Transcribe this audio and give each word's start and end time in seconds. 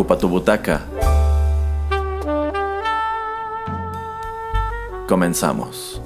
Ocupa 0.00 0.16
tu 0.16 0.28
butaca. 0.32 0.80
Comenzamos. 5.06 5.99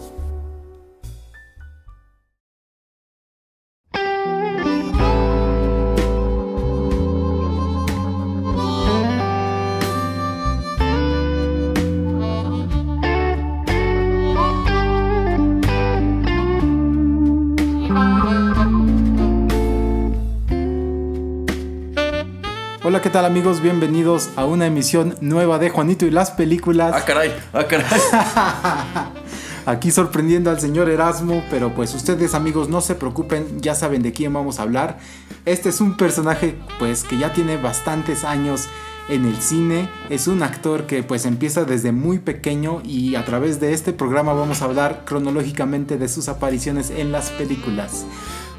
Tal 23.15 23.26
amigos? 23.26 23.60
Bienvenidos 23.60 24.30
a 24.34 24.45
una 24.45 24.66
emisión 24.66 25.15
nueva 25.20 25.60
de 25.60 25.70
Juanito 25.70 26.04
y 26.04 26.10
las 26.10 26.32
películas. 26.32 26.93
Ah, 26.96 27.04
caray, 27.04 27.32
ah, 27.52 27.65
caray. 27.65 27.87
Aquí 29.66 29.93
sorprendiendo 29.93 30.51
al 30.51 30.59
señor 30.59 30.90
Erasmo, 30.90 31.45
pero 31.48 31.73
pues 31.73 31.95
ustedes 31.95 32.34
amigos 32.34 32.68
no 32.68 32.80
se 32.80 32.96
preocupen, 32.96 33.60
ya 33.60 33.76
saben 33.76 34.02
de 34.02 34.10
quién 34.10 34.32
vamos 34.32 34.59
a 34.59 34.62
hablar. 34.62 34.98
Este 35.45 35.68
es 35.68 35.80
un 35.80 35.96
personaje 35.96 36.59
pues 36.80 37.04
que 37.04 37.16
ya 37.16 37.32
tiene 37.32 37.56
bastantes 37.56 38.24
años 38.24 38.66
en 39.09 39.26
el 39.26 39.37
cine, 39.37 39.88
es 40.10 40.26
un 40.26 40.43
actor 40.43 40.87
que 40.87 41.04
pues 41.04 41.24
empieza 41.24 41.62
desde 41.62 41.93
muy 41.93 42.18
pequeño 42.18 42.82
y 42.82 43.15
a 43.15 43.24
través 43.24 43.60
de 43.60 43.74
este 43.74 43.93
programa 43.93 44.32
vamos 44.32 44.60
a 44.60 44.65
hablar 44.65 45.04
cronológicamente 45.04 45.99
de 45.99 46.09
sus 46.09 46.28
apariciones 46.28 46.90
en 46.90 47.12
las 47.12 47.30
películas. 47.30 48.06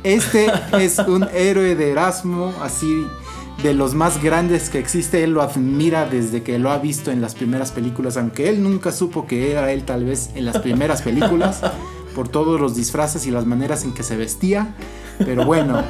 Este 0.06 0.50
es 0.80 0.98
un 1.00 1.28
héroe 1.34 1.76
de 1.76 1.92
Erasmo, 1.92 2.54
así 2.62 3.06
de 3.64 3.74
los 3.74 3.94
más 3.94 4.22
grandes 4.22 4.70
que 4.70 4.80
existe. 4.80 5.24
Él 5.24 5.32
lo 5.32 5.42
admira 5.42 6.06
desde 6.06 6.44
que 6.44 6.60
lo 6.60 6.72
ha 6.72 6.78
visto 6.78 7.12
en 7.12 7.22
las 7.22 7.36
primeras 7.36 7.72
películas, 7.72 8.18
aunque 8.18 8.50
él 8.50 8.62
nunca 8.62 8.92
supo 8.92 9.28
que 9.28 9.52
era 9.52 9.72
él 9.72 9.84
tal 9.84 10.06
vez 10.06 10.32
en 10.36 10.46
las 10.46 10.60
primeras 10.60 11.02
películas, 11.02 11.62
por 12.14 12.30
todos 12.30 12.60
los 12.60 12.76
disfraces 12.76 13.26
y 13.26 13.32
las 13.32 13.46
maneras 13.46 13.84
en 13.84 13.94
que 13.94 14.04
se 14.04 14.18
vestía. 14.18 14.76
Pero 15.20 15.46
bueno, 15.46 15.84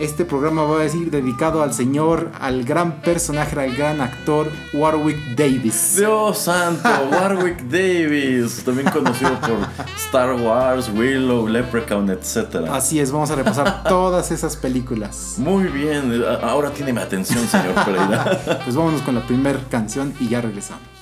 este 0.00 0.24
programa 0.24 0.64
va 0.64 0.80
a 0.80 0.82
decir 0.82 1.10
dedicado 1.10 1.62
al 1.62 1.74
señor, 1.74 2.30
al 2.40 2.64
gran 2.64 3.02
personaje, 3.02 3.60
al 3.60 3.76
gran 3.76 4.00
actor 4.00 4.50
Warwick 4.72 5.36
Davis. 5.36 5.96
Dios 5.96 6.38
santo, 6.38 6.88
Warwick 7.12 7.62
Davis, 7.64 8.64
también 8.64 8.90
conocido 8.90 9.38
por 9.40 9.58
Star 9.96 10.32
Wars, 10.34 10.90
Willow, 10.94 11.46
Leprechaun, 11.46 12.08
etc. 12.10 12.66
Así 12.70 12.98
es, 12.98 13.12
vamos 13.12 13.30
a 13.30 13.34
repasar 13.34 13.84
todas 13.84 14.30
esas 14.30 14.56
películas. 14.56 15.34
Muy 15.36 15.64
bien, 15.64 16.24
ahora 16.42 16.70
tiene 16.70 16.92
mi 16.92 17.00
atención, 17.00 17.46
señor 17.46 17.74
Pereira. 17.84 18.60
Pues 18.64 18.76
vámonos 18.76 19.02
con 19.02 19.14
la 19.14 19.26
primera 19.26 19.58
canción 19.68 20.14
y 20.20 20.28
ya 20.28 20.40
regresamos. 20.40 20.99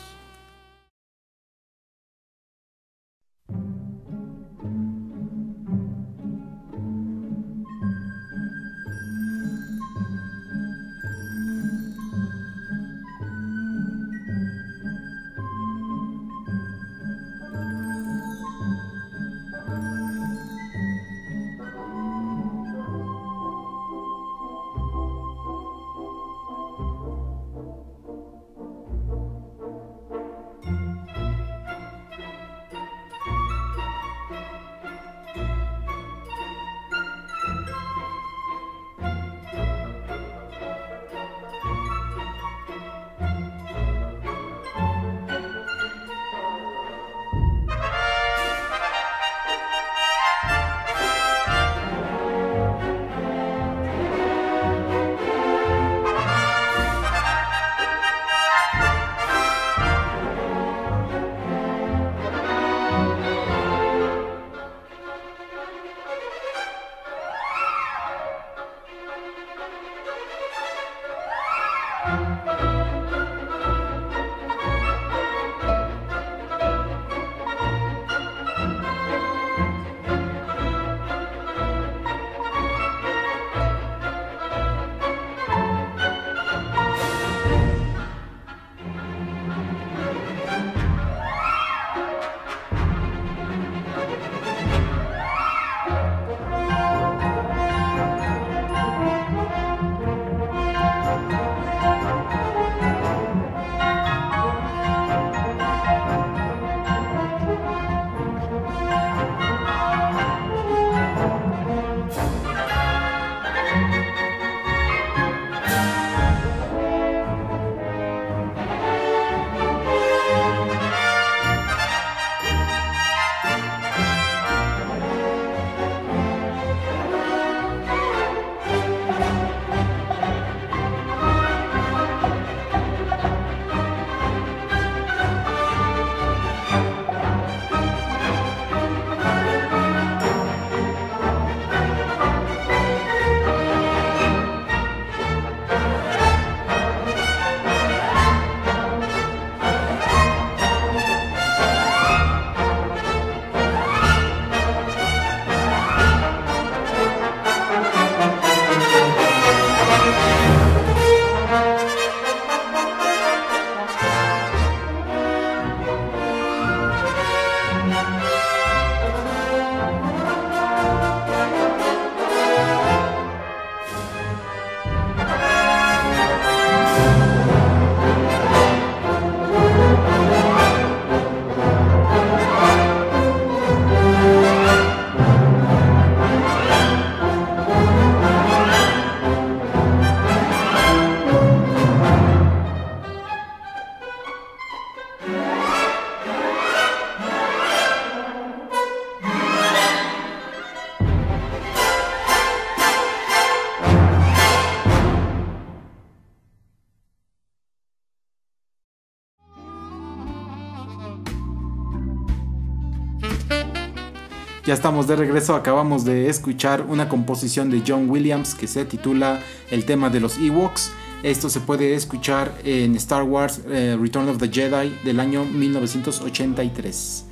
Ya 214.69 214.75
estamos 214.75 215.06
de 215.06 215.17
regreso, 215.17 215.55
acabamos 215.55 216.05
de 216.05 216.29
escuchar 216.29 216.82
una 216.82 217.09
composición 217.09 217.70
de 217.70 217.82
John 217.88 218.11
Williams 218.11 218.55
que 218.55 218.67
se 218.67 218.85
titula 218.85 219.41
El 219.70 219.87
tema 219.87 220.11
de 220.11 220.20
los 220.20 220.37
Ewoks. 220.37 220.93
Esto 221.23 221.49
se 221.49 221.61
puede 221.61 221.94
escuchar 221.94 222.53
en 222.65 222.94
Star 222.97 223.23
Wars 223.23 223.62
eh, 223.70 223.97
Return 223.99 224.29
of 224.29 224.37
the 224.37 224.50
Jedi 224.50 224.94
del 225.06 225.20
año 225.20 225.47
1983. 225.47 227.25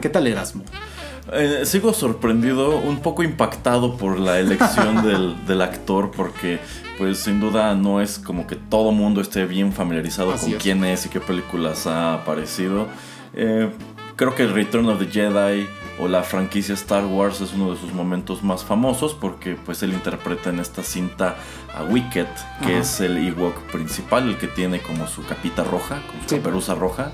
¿Qué 0.00 0.08
tal 0.08 0.28
Erasmo? 0.28 0.64
Eh, 1.30 1.66
sigo 1.66 1.92
sorprendido, 1.92 2.78
un 2.78 3.00
poco 3.00 3.22
impactado 3.22 3.98
por 3.98 4.18
la 4.18 4.40
elección 4.40 5.04
del, 5.06 5.46
del, 5.46 5.60
actor, 5.60 6.10
porque 6.10 6.58
pues 6.96 7.18
sin 7.18 7.38
duda 7.38 7.74
no 7.74 8.00
es 8.00 8.18
como 8.18 8.46
que 8.46 8.56
todo 8.56 8.92
mundo 8.92 9.20
esté 9.20 9.44
bien 9.44 9.74
familiarizado 9.74 10.32
Así 10.32 10.46
con 10.46 10.54
es. 10.54 10.62
quién 10.62 10.82
es 10.86 11.04
y 11.04 11.10
qué 11.10 11.20
películas 11.20 11.86
ha 11.86 12.14
aparecido. 12.14 12.86
Eh, 13.34 13.68
creo 14.16 14.34
que 14.34 14.46
Return 14.46 14.88
of 14.88 14.98
the 14.98 15.06
Jedi 15.06 15.66
o 16.00 16.08
la 16.08 16.22
franquicia 16.22 16.74
Star 16.74 17.04
Wars 17.06 17.40
es 17.40 17.52
uno 17.54 17.72
de 17.72 17.80
sus 17.80 17.92
momentos 17.92 18.42
más 18.42 18.64
famosos 18.64 19.14
porque 19.14 19.56
pues 19.56 19.82
él 19.82 19.92
interpreta 19.92 20.50
en 20.50 20.60
esta 20.60 20.82
cinta 20.82 21.36
a 21.74 21.82
Wicket, 21.84 22.28
que 22.60 22.72
Ajá. 22.72 22.78
es 22.78 23.00
el 23.00 23.16
Ewok 23.18 23.54
principal, 23.72 24.28
el 24.28 24.36
que 24.38 24.46
tiene 24.46 24.80
como 24.80 25.06
su 25.08 25.24
capita 25.24 25.64
roja, 25.64 26.00
su 26.22 26.28
Sí. 26.30 26.36
caperuza 26.36 26.74
roja. 26.74 27.12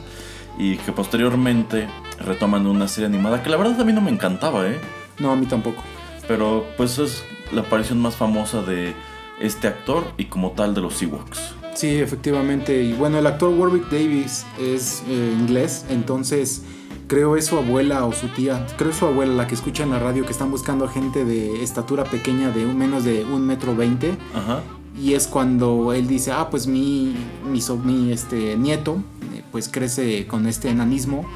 Y 0.58 0.76
que 0.76 0.92
posteriormente 0.92 1.88
retoman 2.20 2.66
una 2.66 2.86
serie 2.86 3.06
animada 3.06 3.42
que 3.42 3.50
la 3.50 3.56
verdad 3.56 3.81
a 3.81 3.84
mí 3.84 3.92
no 3.92 4.00
me 4.00 4.10
encantaba, 4.12 4.69
¿eh? 4.69 4.78
No, 5.19 5.32
a 5.32 5.36
mí 5.36 5.46
tampoco. 5.46 5.82
Pero 6.28 6.66
pues 6.76 6.98
es 6.98 7.25
la 7.52 7.62
aparición 7.62 8.00
más 8.00 8.14
famosa 8.16 8.62
de 8.62 8.94
este 9.40 9.66
actor 9.66 10.04
y 10.16 10.26
como 10.26 10.52
tal 10.52 10.72
de 10.75 10.81
los 10.81 11.02
Ewoks. 11.02 11.54
Sí, 11.75 11.88
efectivamente. 11.96 12.82
Y 12.84 12.92
bueno, 12.92 13.19
el 13.19 13.26
actor 13.26 13.48
Warwick 13.52 13.88
Davis 13.90 14.46
es 14.60 15.02
eh, 15.08 15.34
inglés, 15.40 15.86
entonces 15.90 16.62
creo 17.06 17.37
es 17.37 17.47
su 17.47 17.56
abuela 17.59 18.05
o 18.05 18.12
su 18.12 18.29
tía, 18.29 18.67
creo 18.79 18.91
es 18.91 18.97
su 18.97 19.06
abuela 19.06 19.33
la 19.35 19.47
que 19.47 19.55
escucha 19.55 19.83
en 19.83 19.91
la 19.91 19.99
radio 19.99 20.25
que 20.25 20.33
están 20.33 20.51
buscando 20.51 20.89
gente 20.89 21.25
de 21.25 21.62
estatura 21.62 22.05
pequeña 22.05 22.51
de 22.51 22.67
un, 22.67 22.77
menos 22.79 23.05
de 23.05 23.25
un 23.25 23.47
metro 23.47 23.75
veinte. 23.77 24.17
Ajá. 24.35 24.62
Y 25.01 25.15
es 25.15 25.27
cuando 25.27 25.93
él 25.93 26.06
dice, 26.06 26.31
ah, 26.31 26.49
pues 26.51 26.67
mi, 26.69 27.17
mi, 27.51 27.61
so- 27.61 27.77
mi, 27.77 28.12
este, 28.12 28.56
nieto 28.56 28.99
eh, 29.35 29.43
pues 29.51 29.69
crece 29.69 30.27
con 30.29 30.47
este 30.47 30.69
enanismo 30.71 31.27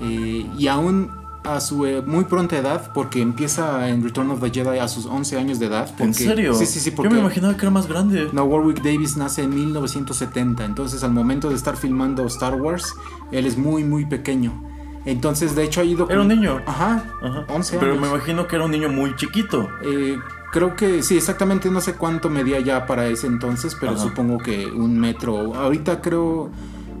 eh, 0.00 0.46
y 0.58 0.66
aún 0.68 1.10
a 1.44 1.60
su 1.60 1.84
eh, 1.86 2.02
muy 2.02 2.24
pronta 2.24 2.56
edad, 2.56 2.92
porque 2.94 3.20
empieza 3.20 3.88
en 3.88 4.02
Return 4.02 4.30
of 4.30 4.40
the 4.40 4.48
Jedi 4.50 4.78
a 4.78 4.86
sus 4.88 5.06
11 5.06 5.36
años 5.38 5.58
de 5.58 5.66
edad. 5.66 5.90
¿En 5.98 6.14
serio? 6.14 6.54
Sí, 6.54 6.64
sí, 6.66 6.78
sí, 6.80 6.90
Yo 6.90 6.96
porque... 6.96 7.10
me 7.14 7.18
imaginaba 7.20 7.54
que 7.56 7.62
era 7.62 7.70
más 7.70 7.86
grande. 7.88 8.28
No, 8.32 8.44
Warwick 8.44 8.80
Davis 8.80 9.16
nace 9.16 9.42
en 9.42 9.52
1970, 9.54 10.64
entonces 10.64 11.02
al 11.04 11.12
momento 11.12 11.48
de 11.50 11.56
estar 11.56 11.76
filmando 11.76 12.24
Star 12.26 12.54
Wars, 12.54 12.94
él 13.32 13.44
es 13.46 13.58
muy, 13.58 13.84
muy 13.84 14.06
pequeño. 14.06 14.71
Entonces, 15.04 15.54
de 15.54 15.64
hecho, 15.64 15.80
ha 15.80 15.84
ido... 15.84 16.08
Era 16.08 16.20
un 16.20 16.28
niño. 16.28 16.60
Ajá, 16.66 17.04
Ajá. 17.22 17.44
11 17.48 17.78
Pero 17.78 17.92
años. 17.92 18.02
me 18.02 18.08
imagino 18.08 18.46
que 18.46 18.56
era 18.56 18.64
un 18.64 18.70
niño 18.70 18.88
muy 18.88 19.16
chiquito. 19.16 19.68
Eh, 19.82 20.16
creo 20.52 20.76
que 20.76 21.02
sí, 21.02 21.16
exactamente 21.16 21.70
no 21.70 21.80
sé 21.80 21.94
cuánto 21.94 22.28
medía 22.30 22.60
ya 22.60 22.86
para 22.86 23.06
ese 23.06 23.26
entonces, 23.26 23.76
pero 23.78 23.92
Ajá. 23.92 24.02
supongo 24.02 24.38
que 24.38 24.66
un 24.66 24.98
metro. 24.98 25.54
Ahorita 25.54 26.00
creo 26.00 26.50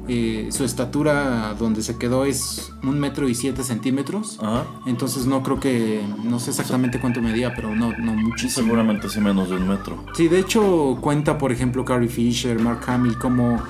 eh, 0.08 0.48
su 0.50 0.64
estatura 0.64 1.54
donde 1.56 1.80
se 1.80 1.96
quedó 1.96 2.24
es 2.24 2.72
un 2.82 2.98
metro 2.98 3.28
y 3.28 3.36
siete 3.36 3.62
centímetros. 3.62 4.38
Ajá. 4.42 4.64
Entonces 4.86 5.26
no 5.26 5.42
creo 5.44 5.60
que, 5.60 6.02
no 6.24 6.40
sé 6.40 6.50
exactamente 6.50 7.00
cuánto 7.00 7.22
medía, 7.22 7.54
pero 7.54 7.74
no, 7.74 7.92
no 7.96 8.14
muchísimo. 8.14 8.66
Seguramente 8.66 9.08
sí 9.08 9.20
menos 9.20 9.48
de 9.48 9.56
un 9.56 9.68
metro. 9.68 10.04
Sí, 10.14 10.26
de 10.26 10.40
hecho 10.40 10.98
cuenta, 11.00 11.38
por 11.38 11.52
ejemplo, 11.52 11.84
Carrie 11.84 12.08
Fisher, 12.08 12.58
Mark 12.58 12.80
Hamill, 12.88 13.16
como 13.16 13.62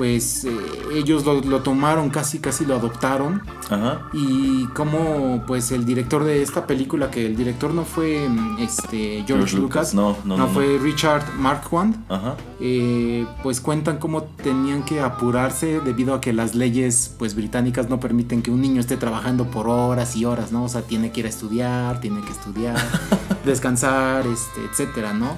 pues 0.00 0.46
eh, 0.46 0.50
ellos 0.94 1.26
lo, 1.26 1.42
lo 1.42 1.60
tomaron, 1.60 2.08
casi 2.08 2.38
casi 2.38 2.64
lo 2.64 2.74
adoptaron. 2.74 3.42
Ajá. 3.68 4.08
Y 4.14 4.64
como 4.68 5.44
pues 5.46 5.72
el 5.72 5.84
director 5.84 6.24
de 6.24 6.40
esta 6.40 6.66
película, 6.66 7.10
que 7.10 7.26
el 7.26 7.36
director 7.36 7.74
no 7.74 7.84
fue 7.84 8.26
mm, 8.26 8.60
este, 8.60 8.96
George, 8.96 9.26
George 9.26 9.56
Lucas, 9.58 9.92
Lucas, 9.92 9.94
no, 9.94 10.16
no, 10.24 10.38
no, 10.38 10.48
fue 10.48 10.78
Richard 10.80 11.34
Marquand, 11.36 11.96
Ajá. 12.08 12.36
eh, 12.60 13.26
pues 13.42 13.60
cuentan 13.60 13.98
cómo 13.98 14.22
tenían 14.22 14.86
que 14.86 15.02
apurarse 15.02 15.80
debido 15.80 16.14
a 16.14 16.22
que 16.22 16.32
las 16.32 16.54
leyes 16.54 17.14
pues 17.18 17.34
británicas 17.34 17.90
no 17.90 18.00
permiten 18.00 18.40
que 18.40 18.50
un 18.50 18.62
niño 18.62 18.80
esté 18.80 18.96
trabajando 18.96 19.50
por 19.50 19.68
horas 19.68 20.16
y 20.16 20.24
horas, 20.24 20.50
¿no? 20.50 20.64
O 20.64 20.68
sea, 20.70 20.80
tiene 20.80 21.12
que 21.12 21.20
ir 21.20 21.26
a 21.26 21.28
estudiar, 21.28 22.00
tiene 22.00 22.22
que 22.22 22.30
estudiar, 22.30 22.78
descansar, 23.44 24.26
este, 24.26 24.64
etcétera, 24.64 25.12
¿no? 25.12 25.36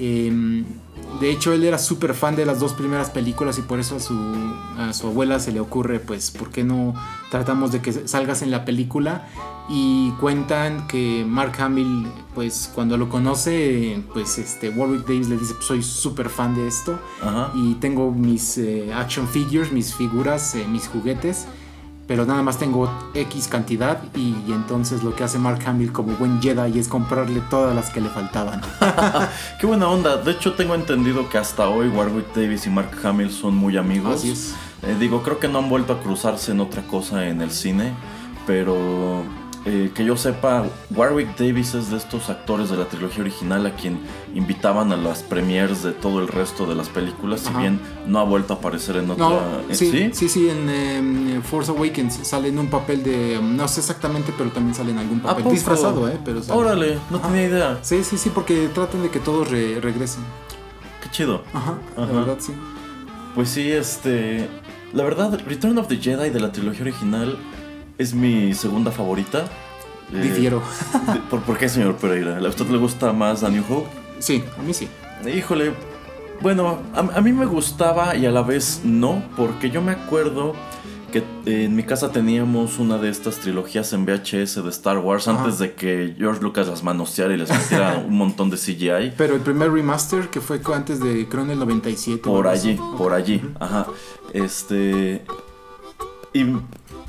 Eh, 0.00 0.64
de 1.20 1.30
hecho, 1.30 1.52
él 1.52 1.64
era 1.64 1.76
súper 1.76 2.14
fan 2.14 2.34
de 2.36 2.46
las 2.46 2.60
dos 2.60 2.72
primeras 2.72 3.10
películas 3.10 3.58
y 3.58 3.62
por 3.62 3.78
eso 3.78 3.96
a 3.96 4.00
su, 4.00 4.14
a 4.78 4.92
su 4.94 5.08
abuela 5.08 5.38
se 5.38 5.52
le 5.52 5.60
ocurre, 5.60 6.00
pues, 6.00 6.30
¿por 6.30 6.50
qué 6.50 6.64
no 6.64 6.94
tratamos 7.30 7.72
de 7.72 7.82
que 7.82 7.92
salgas 8.08 8.42
en 8.42 8.50
la 8.50 8.64
película? 8.64 9.28
Y 9.68 10.12
cuentan 10.20 10.86
que 10.88 11.24
Mark 11.28 11.60
Hamill, 11.60 12.06
pues, 12.34 12.70
cuando 12.74 12.96
lo 12.96 13.08
conoce, 13.08 14.02
pues, 14.14 14.38
este, 14.38 14.70
Warwick 14.70 15.06
Davis 15.06 15.28
le 15.28 15.36
dice, 15.36 15.54
pues, 15.54 15.66
soy 15.66 15.82
súper 15.82 16.30
fan 16.30 16.54
de 16.54 16.66
esto 16.66 16.98
Ajá. 17.22 17.52
y 17.54 17.74
tengo 17.74 18.10
mis 18.12 18.56
eh, 18.56 18.92
action 18.94 19.28
figures, 19.28 19.72
mis 19.72 19.94
figuras, 19.94 20.54
eh, 20.54 20.66
mis 20.66 20.88
juguetes, 20.88 21.46
pero 22.10 22.26
nada 22.26 22.42
más 22.42 22.58
tengo 22.58 22.90
X 23.14 23.46
cantidad 23.46 24.02
y, 24.16 24.34
y 24.44 24.46
entonces 24.48 25.04
lo 25.04 25.14
que 25.14 25.22
hace 25.22 25.38
Mark 25.38 25.60
Hamill 25.64 25.92
como 25.92 26.16
buen 26.16 26.42
Jedi 26.42 26.76
es 26.76 26.88
comprarle 26.88 27.40
todas 27.48 27.72
las 27.72 27.90
que 27.90 28.00
le 28.00 28.08
faltaban. 28.08 28.60
Qué 29.60 29.66
buena 29.68 29.88
onda. 29.88 30.16
De 30.16 30.32
hecho, 30.32 30.54
tengo 30.54 30.74
entendido 30.74 31.28
que 31.28 31.38
hasta 31.38 31.68
hoy 31.68 31.86
Warwick 31.86 32.34
Davis 32.34 32.66
y 32.66 32.70
Mark 32.70 32.90
Hamill 33.04 33.30
son 33.30 33.54
muy 33.54 33.76
amigos. 33.76 34.16
Así 34.16 34.32
es. 34.32 34.56
Eh, 34.82 34.96
digo, 34.98 35.22
creo 35.22 35.38
que 35.38 35.46
no 35.46 35.60
han 35.60 35.68
vuelto 35.68 35.92
a 35.92 36.00
cruzarse 36.02 36.50
en 36.50 36.58
otra 36.58 36.82
cosa 36.82 37.28
en 37.28 37.42
el 37.42 37.52
cine, 37.52 37.92
pero 38.44 39.22
eh, 39.66 39.90
que 39.94 40.04
yo 40.04 40.16
sepa, 40.16 40.64
Warwick 40.94 41.36
Davis 41.36 41.74
es 41.74 41.90
de 41.90 41.98
estos 41.98 42.30
actores 42.30 42.70
de 42.70 42.76
la 42.78 42.86
trilogía 42.86 43.20
original 43.20 43.66
a 43.66 43.72
quien 43.74 44.00
invitaban 44.34 44.90
a 44.92 44.96
las 44.96 45.22
premiers 45.22 45.82
de 45.82 45.92
todo 45.92 46.20
el 46.20 46.28
resto 46.28 46.64
de 46.66 46.74
las 46.74 46.88
películas, 46.88 47.40
si 47.40 47.48
Ajá. 47.50 47.58
bien 47.60 47.80
no 48.06 48.18
ha 48.20 48.24
vuelto 48.24 48.54
a 48.54 48.56
aparecer 48.56 48.96
en 48.96 49.10
otra. 49.10 49.28
No, 49.28 49.38
eh, 49.68 49.74
sí, 49.74 50.10
sí, 50.12 50.28
sí, 50.28 50.48
en 50.48 50.68
eh, 50.70 51.40
Force 51.42 51.70
Awakens 51.70 52.20
sale 52.22 52.48
en 52.48 52.58
un 52.58 52.68
papel 52.68 53.02
de, 53.02 53.38
um, 53.38 53.54
no 53.56 53.68
sé 53.68 53.80
exactamente, 53.80 54.32
pero 54.36 54.50
también 54.50 54.74
sale 54.74 54.92
en 54.92 54.98
algún 54.98 55.20
¿A 55.20 55.24
papel 55.36 55.50
disfrazado, 55.50 56.08
¿eh? 56.08 56.18
Pero 56.24 56.42
sale. 56.42 56.58
Órale, 56.58 56.98
no 57.10 57.18
Ajá. 57.18 57.28
tenía 57.28 57.46
idea. 57.46 57.78
Sí, 57.82 58.02
sí, 58.02 58.16
sí, 58.16 58.30
porque 58.34 58.68
tratan 58.68 59.02
de 59.02 59.10
que 59.10 59.18
todos 59.20 59.50
re- 59.50 59.78
regresen. 59.80 60.22
Qué 61.02 61.10
chido. 61.10 61.42
Ajá, 61.52 61.74
la 61.96 62.04
Ajá. 62.04 62.12
verdad 62.12 62.36
sí. 62.40 62.52
Pues 63.34 63.50
sí, 63.50 63.70
este. 63.70 64.48
La 64.92 65.04
verdad, 65.04 65.38
Return 65.46 65.78
of 65.78 65.86
the 65.86 65.98
Jedi 65.98 66.30
de 66.30 66.40
la 66.40 66.50
trilogía 66.50 66.82
original 66.82 67.36
es 68.00 68.14
mi 68.14 68.54
segunda 68.54 68.90
favorita. 68.90 69.44
Eh, 70.12 70.20
Difiero. 70.22 70.62
¿por, 71.28 71.40
por 71.42 71.58
qué, 71.58 71.68
señor 71.68 71.96
Pereira? 71.96 72.38
¿A 72.38 72.48
usted 72.48 72.66
le 72.66 72.78
gusta 72.78 73.12
más 73.12 73.42
A 73.44 73.50
New 73.50 73.62
Hope? 73.68 73.88
Sí, 74.18 74.42
a 74.58 74.62
mí 74.62 74.72
sí. 74.72 74.88
Híjole, 75.32 75.74
bueno, 76.40 76.78
a, 76.94 77.00
a 77.00 77.20
mí 77.20 77.32
me 77.32 77.44
gustaba 77.44 78.16
y 78.16 78.24
a 78.24 78.30
la 78.30 78.40
vez 78.42 78.80
no, 78.84 79.22
porque 79.36 79.68
yo 79.70 79.82
me 79.82 79.92
acuerdo 79.92 80.54
que 81.12 81.18
eh, 81.18 81.64
en 81.64 81.76
mi 81.76 81.82
casa 81.82 82.10
teníamos 82.10 82.78
una 82.78 82.96
de 82.96 83.10
estas 83.10 83.36
trilogías 83.36 83.92
en 83.92 84.06
VHS 84.06 84.62
de 84.64 84.70
Star 84.70 84.98
Wars 84.98 85.28
Ajá. 85.28 85.40
antes 85.40 85.58
de 85.58 85.74
que 85.74 86.14
George 86.16 86.40
Lucas 86.40 86.68
las 86.68 86.82
manoseara 86.82 87.34
y 87.34 87.36
les 87.36 87.50
metiera 87.50 87.98
un 88.08 88.16
montón 88.16 88.48
de 88.48 88.56
CGI. 88.56 89.12
Pero 89.18 89.34
el 89.34 89.40
primer 89.42 89.70
remaster 89.70 90.28
que 90.28 90.40
fue 90.40 90.60
antes 90.74 91.00
de, 91.00 91.28
creo 91.28 91.42
en 91.44 91.50
el 91.50 91.58
97. 91.58 92.22
o 92.28 92.32
Por 92.32 92.46
allí, 92.48 92.78
por 92.96 93.12
allí, 93.12 93.42
ajá. 93.60 93.86
Este. 94.32 95.22
Y 96.32 96.44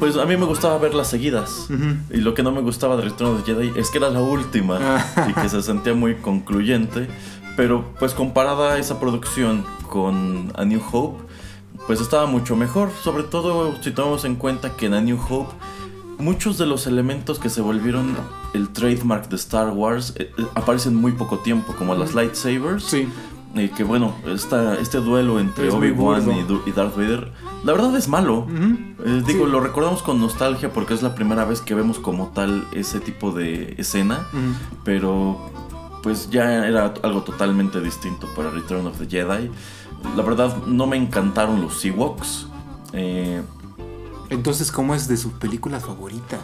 pues 0.01 0.17
a 0.17 0.25
mí 0.25 0.36
me 0.36 0.48
gustaba 0.48 0.79
verlas 0.79 1.10
seguidas. 1.10 1.67
Ujú. 1.70 1.93
Y 2.10 2.22
lo 2.22 2.34
que 2.34 2.41
no 2.41 2.51
me 2.51 2.62
gustaba 2.62 2.96
de 2.98 3.03
Return 3.03 3.36
of 3.36 3.43
the 3.43 3.53
Jedi 3.53 3.72
es 3.79 3.91
que 3.91 4.00
era 4.00 4.10
la 4.10 4.20
última 4.20 4.79
Ah. 4.81 5.27
y 5.29 5.34
que 5.39 5.48
se 5.48 5.62
sentía 5.62 5.93
muy 5.93 6.15
concluyente. 6.15 7.08
Pero 7.55 7.86
pues 8.00 8.15
comparada 8.15 8.74
a 8.74 8.77
esa 8.79 9.00
producción 9.00 9.63
con 9.88 10.51
A 10.55 10.65
New 10.65 10.81
Hope, 10.91 11.24
pues 11.86 12.01
estaba 12.01 12.25
mucho 12.25 12.55
mejor. 12.55 12.89
Sobre 13.03 13.22
todo 13.22 13.75
si 13.84 13.91
tomamos 13.91 14.25
en 14.25 14.38
cuenta 14.38 14.75
que 14.75 14.88
en 14.88 14.96
A 14.96 15.01
New 15.01 15.20
Hope 15.29 15.53
muchos 16.17 16.58
de 16.58 16.65
los 16.65 16.88
elementos 16.88 17.38
que 17.38 17.50
se 17.51 17.62
volvieron 17.62 18.15
el 18.55 18.70
trademark 18.70 19.29
de 19.29 19.36
Star 19.36 19.70
Wars 19.70 20.13
eh, 20.17 20.31
eh, 20.36 20.46
aparecen 20.55 20.96
muy 20.96 21.12
poco 21.12 21.38
tiempo, 21.39 21.75
como 21.77 21.93
las 21.93 22.15
lightsabers. 22.15 22.86
Sí. 22.86 23.08
Y 23.53 23.67
que 23.70 23.84
bueno, 23.84 24.15
esta, 24.27 24.75
este 24.75 25.00
duelo 25.00 25.39
entre 25.39 25.67
Es 25.67 25.74
Obi-Wan 25.74 26.24
y, 26.65 26.72
Darth 26.72 26.96
Vader, 26.96 27.31
la 27.65 27.74
verdad 27.74 27.96
es 27.98 28.08
malo. 28.08 28.48
Eh, 28.50 29.24
digo, 29.27 29.46
Sí. 29.46 29.51
lo 29.51 29.60
recordamos 29.60 30.01
con 30.03 30.22
nostalgia 30.22 30.72
porque 30.72 30.93
es 30.93 31.01
la 31.03 31.15
primera 31.15 31.43
vez 31.43 31.60
que 31.60 31.75
vemos 31.75 32.00
como 32.00 32.27
tal 32.29 32.65
ese 32.72 33.00
tipo 33.01 33.31
de 33.34 33.75
escena, 33.77 34.25
pero 34.86 35.50
pues 36.01 36.29
ya 36.29 36.65
era 36.65 36.93
algo 37.03 37.22
totalmente 37.24 37.81
distinto 37.81 38.27
para 38.36 38.50
Return 38.51 38.88
of 38.88 38.98
the 38.98 39.05
Jedi. 39.08 39.51
La 40.15 40.24
verdad 40.24 40.55
no 40.65 40.88
me 40.88 40.96
encantaron 40.98 41.62
los 41.62 41.84
Ewoks. 41.86 42.48
Eh, 42.93 43.41
Entonces, 44.29 44.72
¿cómo 44.72 44.96
es 44.96 45.08
de 45.10 45.17
sus 45.17 45.34
películas 45.34 45.84
favoritas? 45.86 46.41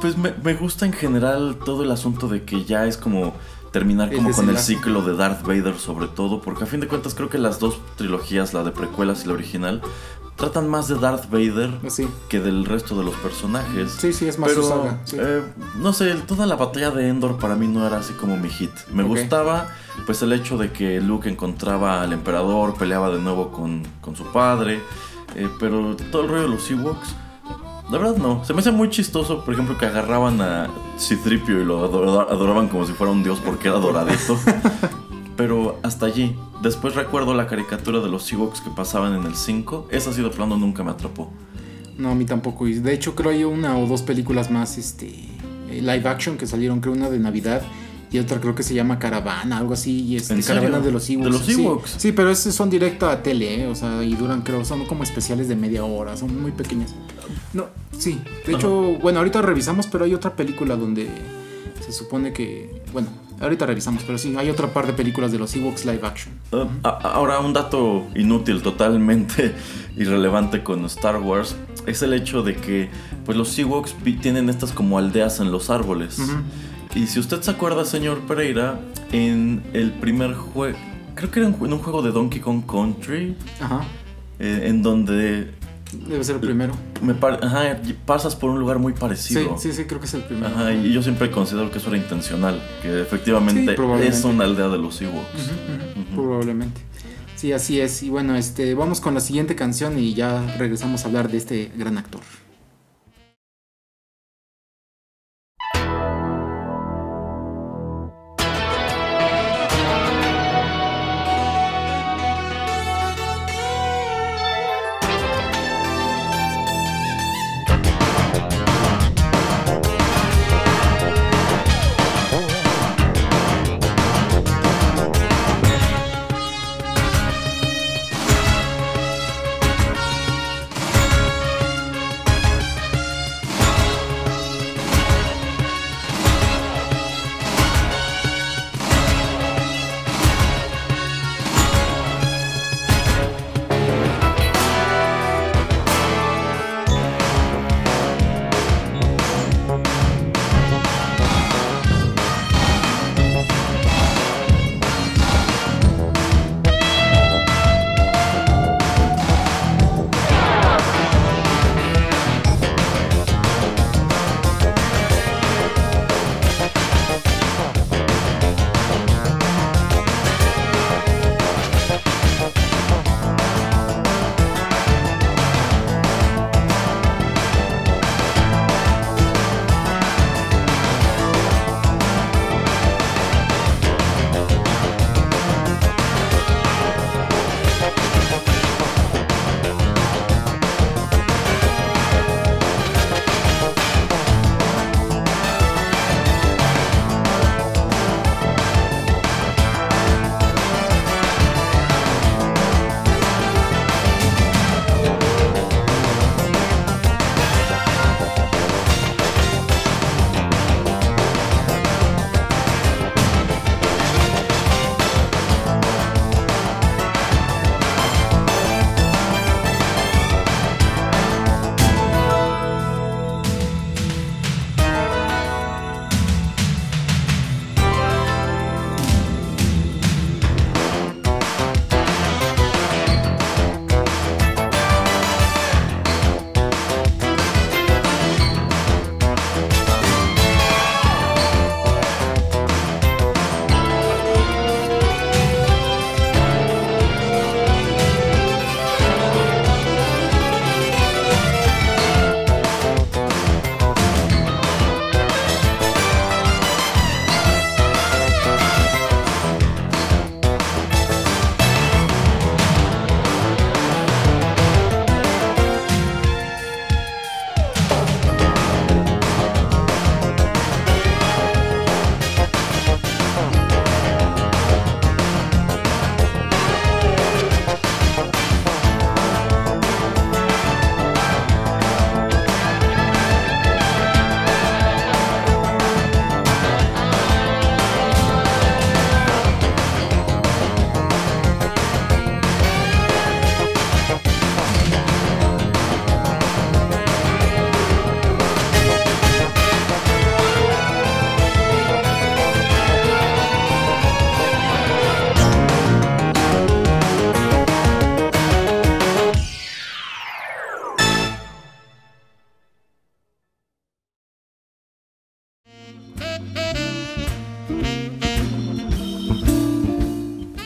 pues 0.00 0.18
me, 0.18 0.34
me 0.42 0.54
gusta 0.54 0.84
en 0.86 0.92
general 0.92 1.58
todo 1.64 1.82
el 1.84 1.90
asunto 1.90 2.26
de 2.28 2.44
que 2.44 2.64
ya 2.64 2.84
es 2.86 2.96
como 2.98 3.32
terminar 3.74 4.10
El 4.10 4.18
como 4.18 4.30
con 4.30 4.48
el 4.48 4.56
ciclo 4.58 5.02
de 5.02 5.16
Darth 5.16 5.42
Vader 5.42 5.76
sobre 5.80 6.06
todo, 6.06 6.40
porque 6.40 6.62
a 6.62 6.66
fin 6.68 6.78
de 6.78 6.86
cuentas 6.86 7.12
creo 7.16 7.28
que 7.28 7.38
las 7.38 7.58
dos 7.58 7.78
trilogías, 7.96 8.54
la 8.54 8.62
de 8.62 8.70
precuelas 8.70 9.24
y 9.24 9.26
la 9.26 9.34
original, 9.34 9.82
tratan 10.36 10.68
más 10.68 10.86
de 10.86 10.94
Darth 10.94 11.28
Vader 11.28 11.72
Sí. 11.88 12.06
que 12.28 12.38
del 12.40 12.66
resto 12.66 12.96
de 12.96 13.02
los 13.04 13.14
personajes. 13.16 13.90
Sí, 13.90 14.12
sí, 14.12 14.28
es 14.28 14.38
más 14.38 14.50
Pero, 14.50 14.62
su 14.62 14.68
saga. 14.68 15.00
sí. 15.04 15.16
eh, 15.18 15.42
no 15.80 15.92
sé, 15.92 16.14
toda 16.26 16.46
la 16.46 16.54
batalla 16.54 16.92
de 16.92 17.08
Endor 17.08 17.36
para 17.40 17.56
mí 17.56 17.66
no 17.66 17.84
era 17.84 17.98
así 17.98 18.12
como 18.12 18.36
mi 18.36 18.48
hit. 18.48 18.70
Me 18.92 19.02
gustaba, 19.02 19.66
pues, 20.06 20.22
el 20.22 20.32
hecho 20.32 20.56
de 20.56 20.70
que 20.70 21.00
Luke 21.00 21.28
encontraba 21.28 22.00
al 22.00 22.12
emperador, 22.12 22.74
peleaba 22.76 23.10
de 23.10 23.20
nuevo 23.20 23.50
con, 23.50 23.82
con 24.00 24.14
su 24.14 24.24
padre, 24.26 24.80
eh, 25.34 25.48
pero 25.58 25.96
todo 26.12 26.22
el 26.22 26.28
rollo 26.28 26.42
de 26.42 26.48
los 26.48 26.70
Ewoks, 26.70 27.08
la 27.90 27.98
verdad 27.98 28.16
no. 28.16 28.44
Se 28.44 28.52
me 28.54 28.60
hace 28.60 28.70
muy 28.72 28.88
chistoso, 28.90 29.44
por 29.44 29.54
ejemplo, 29.54 29.76
que 29.78 29.86
agarraban 29.86 30.40
a 30.40 30.68
Citripio 30.98 31.60
y 31.60 31.64
lo 31.64 31.84
adora- 31.84 32.30
adoraban 32.30 32.68
como 32.68 32.86
si 32.86 32.92
fuera 32.92 33.12
un 33.12 33.22
dios 33.22 33.40
porque 33.44 33.68
era 33.68 33.78
doradito. 33.78 34.38
pero 35.36 35.78
hasta 35.82 36.06
allí. 36.06 36.34
Después 36.62 36.94
recuerdo 36.94 37.34
la 37.34 37.46
caricatura 37.46 38.00
de 38.00 38.08
los 38.08 38.30
Ewoks 38.32 38.60
que 38.60 38.70
pasaban 38.70 39.14
en 39.14 39.24
el 39.26 39.34
5. 39.34 39.88
Esa 39.90 40.12
sí 40.12 40.22
de 40.22 40.30
plano 40.30 40.56
nunca 40.56 40.82
me 40.82 40.90
atrapó. 40.92 41.30
No, 41.98 42.10
a 42.10 42.14
mí 42.14 42.24
tampoco. 42.24 42.66
Y 42.66 42.74
de 42.74 42.92
hecho 42.92 43.14
creo 43.14 43.30
hay 43.30 43.44
una 43.44 43.76
o 43.78 43.86
dos 43.86 44.02
películas 44.02 44.50
más 44.50 44.78
este 44.78 45.08
eh, 45.70 45.80
live 45.80 46.08
action 46.08 46.36
que 46.36 46.46
salieron, 46.46 46.80
creo 46.80 46.94
una 46.94 47.10
de 47.10 47.18
Navidad 47.18 47.62
y 48.10 48.18
otra 48.18 48.40
creo 48.40 48.54
que 48.54 48.62
se 48.62 48.74
llama 48.74 48.98
Caravana, 49.00 49.58
algo 49.58 49.74
así, 49.74 50.02
y 50.04 50.16
este. 50.16 50.40
Caravana 50.40 50.78
de 50.80 50.92
los 50.92 51.08
Ewoks. 51.10 51.24
De 51.24 51.30
los 51.30 51.42
Sí, 51.44 51.62
Ewoks. 51.64 51.94
Sí, 51.98 52.12
pero 52.12 52.30
esos 52.30 52.54
son 52.54 52.70
directo 52.70 53.08
a 53.08 53.22
tele, 53.22 53.62
¿eh? 53.62 53.66
o 53.66 53.74
sea, 53.74 54.02
y 54.04 54.14
duran 54.14 54.42
creo, 54.42 54.64
son 54.64 54.84
como 54.86 55.02
especiales 55.02 55.48
de 55.48 55.56
media 55.56 55.84
hora, 55.84 56.16
son 56.16 56.40
muy 56.40 56.52
pequeñas. 56.52 56.94
No, 57.52 57.66
sí. 57.98 58.20
De 58.46 58.54
hecho, 58.54 58.70
bueno, 59.00 59.18
ahorita 59.18 59.42
revisamos, 59.42 59.86
pero 59.86 60.04
hay 60.04 60.14
otra 60.14 60.34
película 60.36 60.76
donde 60.76 61.08
se 61.84 61.92
supone 61.92 62.32
que, 62.32 62.82
bueno, 62.92 63.08
ahorita 63.40 63.66
revisamos, 63.66 64.02
pero 64.04 64.16
sí, 64.18 64.34
hay 64.38 64.48
otra 64.50 64.72
par 64.72 64.86
de 64.86 64.92
películas 64.92 65.32
de 65.32 65.38
los 65.38 65.54
Ewoks 65.54 65.84
live 65.84 66.00
action. 66.06 66.34
Uh, 66.52 66.66
a- 66.82 66.88
ahora, 67.14 67.40
un 67.40 67.52
dato 67.52 68.06
inútil, 68.14 68.62
totalmente 68.62 69.54
irrelevante 69.96 70.62
con 70.62 70.84
Star 70.86 71.16
Wars, 71.20 71.56
es 71.86 72.02
el 72.02 72.14
hecho 72.14 72.42
de 72.42 72.54
que 72.56 72.88
pues, 73.26 73.36
los 73.36 73.58
Ewoks 73.58 73.94
tienen 74.22 74.48
estas 74.48 74.72
como 74.72 74.98
aldeas 74.98 75.40
en 75.40 75.50
los 75.52 75.68
árboles. 75.70 76.18
Y 76.94 77.06
si 77.08 77.18
usted 77.18 77.40
se 77.42 77.50
acuerda, 77.50 77.84
señor 77.84 78.20
Pereira, 78.20 78.80
en 79.12 79.62
el 79.72 79.90
primer 79.92 80.34
juego, 80.34 80.78
creo 81.16 81.30
que 81.30 81.40
era 81.40 81.48
en 81.48 81.54
en 81.54 81.72
un 81.72 81.78
juego 81.80 82.02
de 82.02 82.12
Donkey 82.12 82.40
Kong 82.40 82.62
Country, 82.66 83.36
Ajá. 83.60 83.80
eh, 84.38 84.62
en 84.66 84.82
donde 84.82 85.50
Debe 86.08 86.22
ser 86.24 86.36
el 86.36 86.40
primero. 86.40 86.74
me 87.02 87.14
par- 87.14 87.40
ajá, 87.42 87.78
pasas 88.06 88.34
por 88.36 88.50
un 88.50 88.58
lugar 88.60 88.78
muy 88.78 88.92
Sí, 88.92 88.98
parecido. 89.00 89.58
sí, 89.58 89.72
sí, 89.72 89.84
creo 89.84 90.00
que 90.00 90.06
es 90.06 90.14
el 90.14 90.22
primero. 90.22 90.48
Ajá, 90.54 90.72
y 90.72 90.92
yo 90.92 91.02
siempre 91.02 91.30
considero 91.30 91.70
que 91.70 91.78
eso 91.78 91.88
era 91.88 91.96
intencional, 91.98 92.62
que 92.82 93.02
efectivamente 93.02 93.76
Sí, 93.76 94.04
es 94.06 94.24
una 94.24 94.44
aldea 94.44 94.68
de 94.68 94.78
los 94.78 95.00
Ewoks. 95.02 95.50
Probablemente. 96.14 96.80
Sí, 97.36 97.52
así 97.52 97.80
es. 97.80 98.02
Y 98.02 98.10
bueno, 98.10 98.36
este, 98.36 98.74
vamos 98.74 99.00
con 99.00 99.14
la 99.14 99.20
siguiente 99.20 99.54
canción 99.54 99.98
y 99.98 100.14
ya 100.14 100.56
regresamos 100.58 101.04
a 101.04 101.08
hablar 101.08 101.30
de 101.30 101.36
este 101.38 101.70
gran 101.76 101.98
actor. 101.98 102.20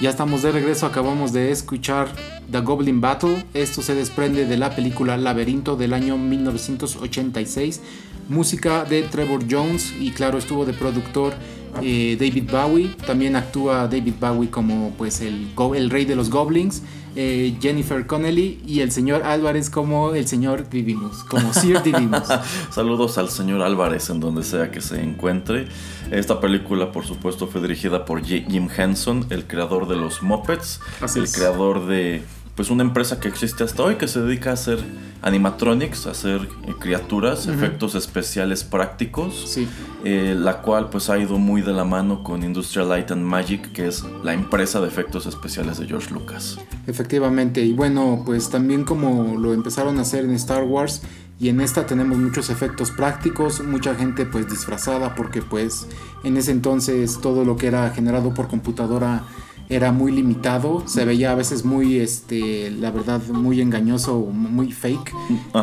Ya 0.09 0.13
estamos 0.13 0.41
de 0.41 0.53
regreso, 0.53 0.87
acabamos 0.87 1.35
de 1.35 1.51
escuchar 1.51 2.09
The 2.51 2.61
Goblin 2.61 2.99
Battle. 2.99 3.45
Esto 3.53 3.83
se 3.83 3.95
desprende 3.95 4.47
de 4.47 4.57
la 4.57 4.75
película 4.75 5.19
Laberinto 5.19 5.77
del 5.77 5.93
año 5.93 6.17
1986. 6.17 7.83
Música 8.31 8.87
de 8.87 9.03
Trevor 9.03 9.45
Jones 9.51 9.93
y 10.01 10.13
claro, 10.13 10.39
estuvo 10.39 10.65
de 10.65 10.73
productor 10.73 11.35
eh, 11.83 12.17
David 12.19 12.51
Bowie. 12.51 12.97
También 13.07 13.37
actúa 13.37 13.87
David 13.87 14.15
Bowie 14.19 14.49
como 14.49 14.95
pues 14.97 15.21
el, 15.21 15.49
el 15.77 15.91
rey 15.91 16.07
de 16.07 16.17
los 16.17 16.31
goblins. 16.31 16.81
Eh, 17.21 17.57
Jennifer 17.61 18.07
Connelly 18.07 18.61
y 18.65 18.79
el 18.79 18.93
señor 18.93 19.25
Álvarez 19.25 19.71
como 19.71 20.15
el 20.15 20.29
señor 20.29 20.71
Divimus, 20.71 21.25
como 21.25 21.53
Sir 21.53 21.83
Divimus. 21.83 22.29
Saludos 22.71 23.19
al 23.19 23.29
señor 23.29 23.61
Álvarez 23.63 24.09
en 24.11 24.21
donde 24.21 24.45
sea 24.45 24.71
que 24.71 24.81
se 24.81 25.03
encuentre. 25.03 25.67
Esta 26.13 26.41
película, 26.41 26.93
por 26.93 27.05
supuesto, 27.05 27.49
fue 27.49 27.61
dirigida 27.61 28.05
por 28.05 28.25
Jim 28.25 28.69
Henson, 28.71 29.27
el 29.31 29.49
creador 29.49 29.89
de 29.89 29.97
los 29.97 30.23
Muppets, 30.23 30.81
el 31.17 31.29
creador 31.29 31.89
de 31.89 32.23
pues 32.59 32.71
una 32.71 32.83
empresa 32.83 33.21
que 33.21 33.29
existe 33.29 33.63
hasta 33.63 33.85
hoy 33.85 33.95
que 33.95 34.09
se 34.09 34.21
dedica 34.21 34.51
a 34.51 34.55
hacer 34.55 34.81
animatronics, 35.23 36.09
a 36.09 36.11
hacer 36.11 36.49
eh, 36.67 36.75
criaturas, 36.77 37.47
efectos 37.47 37.95
especiales 37.95 38.65
prácticos, 38.65 39.57
eh, 40.03 40.35
la 40.37 40.61
cual 40.61 40.91
pues 40.91 41.09
ha 41.09 41.17
ido 41.21 41.39
muy 41.39 41.63
de 41.63 41.73
la 41.73 41.85
mano 41.85 42.25
con 42.25 42.43
Industrial 42.43 42.89
Light 42.89 43.13
and 43.13 43.23
Magic, 43.23 43.71
que 43.71 43.87
es 43.87 44.05
la 44.25 44.35
empresa 44.35 44.81
de 44.81 44.89
efectos 44.89 45.27
especiales 45.27 45.79
de 45.79 45.87
George 45.87 46.13
Lucas. 46.13 46.59
Efectivamente, 46.89 47.63
y 47.65 47.73
bueno, 47.73 48.25
pues 48.27 48.51
también 48.51 48.83
como 48.83 49.39
lo 49.39 49.55
empezaron 49.55 49.99
a 49.99 50.01
hacer 50.01 50.25
en 50.25 50.33
Star 50.33 50.65
Wars, 50.65 51.03
y 51.39 51.51
en 51.51 51.61
esta 51.61 51.87
tenemos 51.87 52.19
muchos 52.19 52.51
efectos 52.51 52.91
prácticos, 52.91 53.63
mucha 53.63 53.95
gente 53.95 54.27
pues 54.27 54.51
disfrazada 54.51 55.15
porque 55.15 55.43
pues 55.43 55.87
en 56.25 56.37
ese 56.37 56.51
entonces 56.51 57.21
todo 57.21 57.45
lo 57.45 57.57
que 57.57 57.69
era 57.69 57.89
generado 57.91 58.35
por 58.35 58.49
computadora 58.49 59.23
era 59.69 59.93
muy 59.93 60.13
limitado, 60.13 60.83
se 60.87 61.05
veía 61.05 61.33
a 61.33 61.35
veces 61.35 61.65
muy, 61.65 61.99
este, 61.99 62.71
la 62.71 62.91
verdad, 62.91 63.21
muy 63.29 63.61
engañoso, 63.61 64.19
muy 64.19 64.73
fake. 64.73 65.13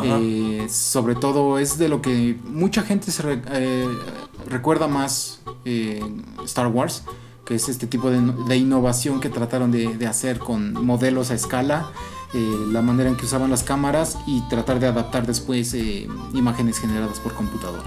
Eh, 0.04 0.66
sobre 0.68 1.16
todo 1.16 1.58
es 1.58 1.78
de 1.78 1.88
lo 1.88 2.02
que 2.02 2.38
mucha 2.44 2.82
gente 2.82 3.10
se 3.10 3.22
eh, 3.26 3.88
recuerda 4.48 4.86
más 4.86 5.40
eh, 5.64 6.00
Star 6.44 6.68
Wars, 6.68 7.02
que 7.44 7.56
es 7.56 7.68
este 7.68 7.86
tipo 7.86 8.10
de, 8.10 8.56
innovación 8.56 9.20
que 9.20 9.28
trataron 9.28 9.72
de, 9.72 10.06
hacer 10.06 10.38
con 10.38 10.84
modelos 10.84 11.30
a 11.30 11.34
escala. 11.34 11.90
la 12.72 12.82
manera 12.82 13.08
en 13.08 13.16
que 13.16 13.24
usaban 13.24 13.50
las 13.50 13.62
cámaras 13.62 14.18
y 14.26 14.40
tratar 14.48 14.78
de 14.78 14.86
adaptar 14.86 15.26
después 15.26 15.74
imágenes 16.34 16.78
generadas 16.78 17.18
por 17.18 17.34
computadora. 17.34 17.84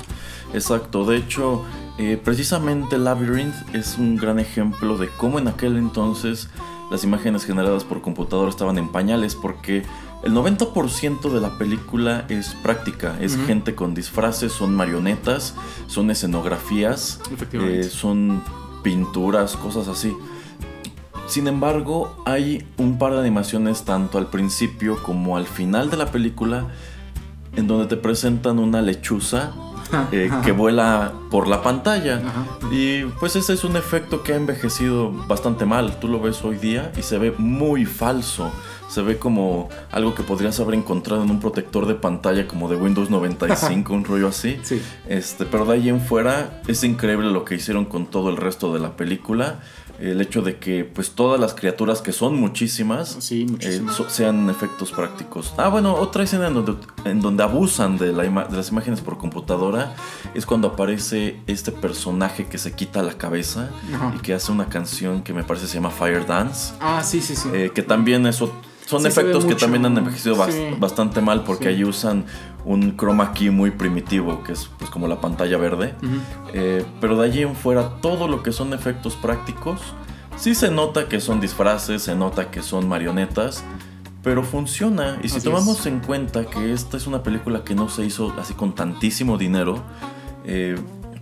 Exacto, 0.53 1.05
de 1.05 1.17
hecho, 1.17 1.63
eh, 1.97 2.19
precisamente 2.23 2.97
Labyrinth 2.97 3.55
es 3.73 3.97
un 3.97 4.15
gran 4.15 4.39
ejemplo 4.39 4.97
de 4.97 5.09
cómo 5.09 5.37
en 5.37 5.47
aquel 5.47 5.77
entonces 5.77 6.49
las 6.89 7.03
imágenes 7.03 7.45
generadas 7.45 7.83
por 7.83 8.01
computador 8.01 8.49
estaban 8.49 8.77
en 8.77 8.89
pañales, 8.89 9.35
porque 9.35 9.83
el 10.23 10.33
90% 10.33 11.29
de 11.31 11.39
la 11.39 11.57
película 11.57 12.25
es 12.29 12.55
práctica, 12.55 13.15
es 13.21 13.37
gente 13.45 13.75
con 13.75 13.93
disfraces, 13.93 14.51
son 14.51 14.73
marionetas, 14.75 15.55
son 15.87 16.09
escenografías, 16.09 17.21
eh, 17.53 17.83
son 17.83 18.43
pinturas, 18.83 19.55
cosas 19.55 19.87
así. 19.87 20.15
Sin 21.27 21.47
embargo, 21.47 22.23
hay 22.25 22.65
un 22.77 22.97
par 22.97 23.13
de 23.13 23.19
animaciones 23.19 23.83
tanto 23.83 24.17
al 24.17 24.27
principio 24.27 25.01
como 25.03 25.37
al 25.37 25.45
final 25.45 25.91
de 25.91 25.97
la 25.97 26.07
película 26.07 26.67
en 27.55 27.67
donde 27.67 27.85
te 27.85 27.97
presentan 27.97 28.57
una 28.57 28.81
lechuza 28.81 29.53
eh, 30.11 30.29
que 30.43 30.51
vuela 30.51 31.13
por 31.29 31.47
la 31.47 31.61
pantalla. 31.61 32.21
Y 32.71 33.03
pues 33.19 33.35
ese 33.35 33.53
es 33.53 33.63
un 33.63 33.75
efecto 33.75 34.23
que 34.23 34.33
ha 34.33 34.35
envejecido 34.35 35.11
bastante 35.27 35.65
mal. 35.65 35.99
Tú 35.99 36.07
lo 36.07 36.19
ves 36.19 36.43
hoy 36.43 36.57
día 36.57 36.91
y 36.97 37.01
se 37.01 37.17
ve 37.17 37.33
muy 37.37 37.85
falso. 37.85 38.51
Se 38.87 39.01
ve 39.01 39.17
como 39.17 39.69
algo 39.91 40.15
que 40.15 40.23
podrías 40.23 40.59
haber 40.59 40.75
encontrado 40.75 41.23
en 41.23 41.29
un 41.29 41.39
protector 41.39 41.85
de 41.85 41.95
pantalla 41.95 42.47
como 42.47 42.67
de 42.67 42.75
Windows 42.75 43.09
95, 43.09 43.93
un 43.93 44.03
rollo 44.03 44.27
así. 44.29 44.59
Este, 45.07 45.45
pero 45.45 45.65
de 45.65 45.73
ahí 45.73 45.89
en 45.89 46.01
fuera 46.01 46.61
es 46.67 46.83
increíble 46.83 47.29
lo 47.29 47.45
que 47.45 47.55
hicieron 47.55 47.85
con 47.85 48.07
todo 48.07 48.29
el 48.29 48.37
resto 48.37 48.73
de 48.73 48.79
la 48.79 48.95
película 48.97 49.59
el 50.01 50.21
hecho 50.21 50.41
de 50.41 50.57
que 50.57 50.85
pues 50.85 51.11
todas 51.11 51.39
las 51.39 51.53
criaturas 51.53 52.01
que 52.01 52.11
son 52.11 52.39
muchísimas, 52.39 53.31
eh, 53.31 53.47
sean 54.07 54.49
efectos 54.49 54.91
prácticos. 54.91 55.53
Ah, 55.57 55.69
bueno, 55.69 55.93
otra 55.95 56.23
escena 56.23 56.47
en 56.47 56.53
donde, 56.53 56.75
en 57.05 57.21
donde 57.21 57.43
abusan 57.43 57.97
de, 57.97 58.13
la 58.13 58.23
de, 58.23 58.55
las 58.55 58.69
imágenes 58.69 59.01
por 59.01 59.17
computadora 59.17 59.95
es 60.33 60.45
cuando 60.45 60.69
aparece 60.69 61.39
este 61.47 61.71
personaje 61.71 62.47
que 62.47 62.57
se 62.57 62.73
quita 62.73 63.01
la 63.03 63.13
cabeza 63.13 63.69
y 64.15 64.19
que 64.19 64.33
hace 64.33 64.51
una 64.51 64.69
canción 64.69 65.21
que 65.21 65.33
me 65.33 65.43
parece 65.43 65.67
se 65.67 65.75
llama 65.75 65.91
Fire 65.91 66.25
Dance. 66.25 66.73
Ah, 66.79 67.03
sí, 67.03 67.21
sí, 67.21 67.35
sí. 67.35 67.49
Eh, 67.53 67.71
que 67.73 67.81
también 67.81 68.25
eso 68.25 68.53
son 68.89 69.05
efectos 69.05 69.45
que 69.45 69.53
también 69.53 69.85
han 69.85 69.95
envejecido 69.95 70.35
bastante 70.79 71.21
mal 71.21 71.43
porque 71.43 71.67
ahí 71.67 71.83
usan 71.83 72.25
un 72.65 72.97
chroma 72.97 73.33
key 73.33 73.51
muy 73.51 73.69
primitivo, 73.69 74.41
que 74.43 74.53
es 74.53 74.67
pues, 74.79 74.89
como 74.89 75.07
la 75.07 75.21
pantalla 75.21 75.57
verde. 75.59 75.93
Eh, 76.53 76.83
pero 76.99 77.15
de 77.15 77.27
allí 77.27 77.43
en 77.43 77.55
fuera, 77.55 78.01
todo 78.01 78.27
lo 78.27 78.41
que 78.41 78.51
son 78.51 78.73
efectos 78.73 79.15
prácticos, 79.15 79.79
sí 80.37 80.55
se 80.55 80.71
nota 80.71 81.07
que 81.07 81.21
son 81.21 81.39
disfraces, 81.39 82.01
se 82.01 82.15
nota 82.15 82.49
que 82.49 82.63
son 82.63 82.87
marionetas, 82.87 83.63
pero 84.23 84.43
funciona. 84.43 85.19
Y 85.21 85.29
si 85.29 85.39
tomamos 85.39 85.85
en 85.85 85.99
cuenta 85.99 86.45
que 86.45 86.73
esta 86.73 86.97
es 86.97 87.05
una 87.05 87.21
película 87.21 87.63
que 87.63 87.75
no 87.75 87.89
se 87.89 88.05
hizo 88.05 88.33
así 88.39 88.55
con 88.55 88.73
tantísimo 88.73 89.37
dinero, 89.37 89.83
eh, 90.45 90.75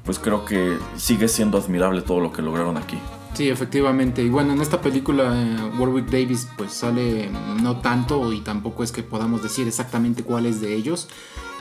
pues 0.05 0.19
creo 0.19 0.45
que 0.45 0.77
sigue 0.95 1.27
siendo 1.27 1.57
admirable 1.57 2.01
todo 2.01 2.21
lo 2.21 2.31
que 2.31 2.41
lograron 2.41 2.77
aquí. 2.77 2.97
Sí, 3.37 3.49
efectivamente. 3.49 4.23
Y 4.23 4.29
bueno, 4.29 4.53
en 4.53 4.61
esta 4.61 4.81
película 4.81 5.31
eh, 5.39 5.71
Warwick 5.77 6.09
Davis 6.09 6.47
pues 6.57 6.73
sale 6.73 7.29
no 7.61 7.81
tanto 7.81 8.33
y 8.33 8.39
tampoco 8.39 8.83
es 8.83 8.91
que 8.91 9.03
podamos 9.03 9.43
decir 9.43 9.67
exactamente 9.67 10.23
cuál 10.23 10.47
es 10.47 10.59
de 10.59 10.73
ellos. 10.73 11.07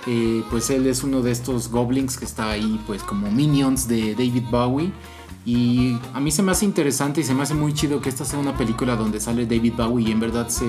Eh, 0.07 0.43
pues 0.51 0.71
él 0.71 0.87
es 0.87 1.05
uno 1.05 1.21
de 1.21 1.33
estos 1.33 1.69
goblins 1.69 2.17
que 2.17 2.25
está 2.25 2.49
ahí 2.49 2.81
pues 2.87 3.03
como 3.03 3.31
minions 3.31 3.89
de 3.89 4.15
David 4.15 4.45
Bowie. 4.51 4.91
Y 5.45 5.99
a 6.15 6.21
mí 6.21 6.31
se 6.31 6.43
me 6.43 6.53
hace 6.53 6.65
interesante 6.65 7.21
y 7.21 7.25
se 7.25 7.35
me 7.35 7.43
hace 7.43 7.53
muy 7.53 7.75
chido 7.75 8.01
que 8.01 8.09
esta 8.09 8.25
sea 8.25 8.39
una 8.39 8.57
película 8.57 8.97
donde 8.97 9.21
sale 9.21 9.45
David 9.45 9.75
Bowie 9.77 10.09
y 10.09 10.13
en 10.13 10.21
verdad 10.21 10.49
se, 10.49 10.65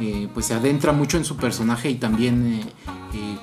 eh, 0.00 0.28
pues 0.32 0.46
se 0.46 0.54
adentra 0.54 0.92
mucho 0.92 1.16
en 1.16 1.24
su 1.24 1.36
personaje 1.36 1.90
y 1.90 1.96
también 1.96 2.62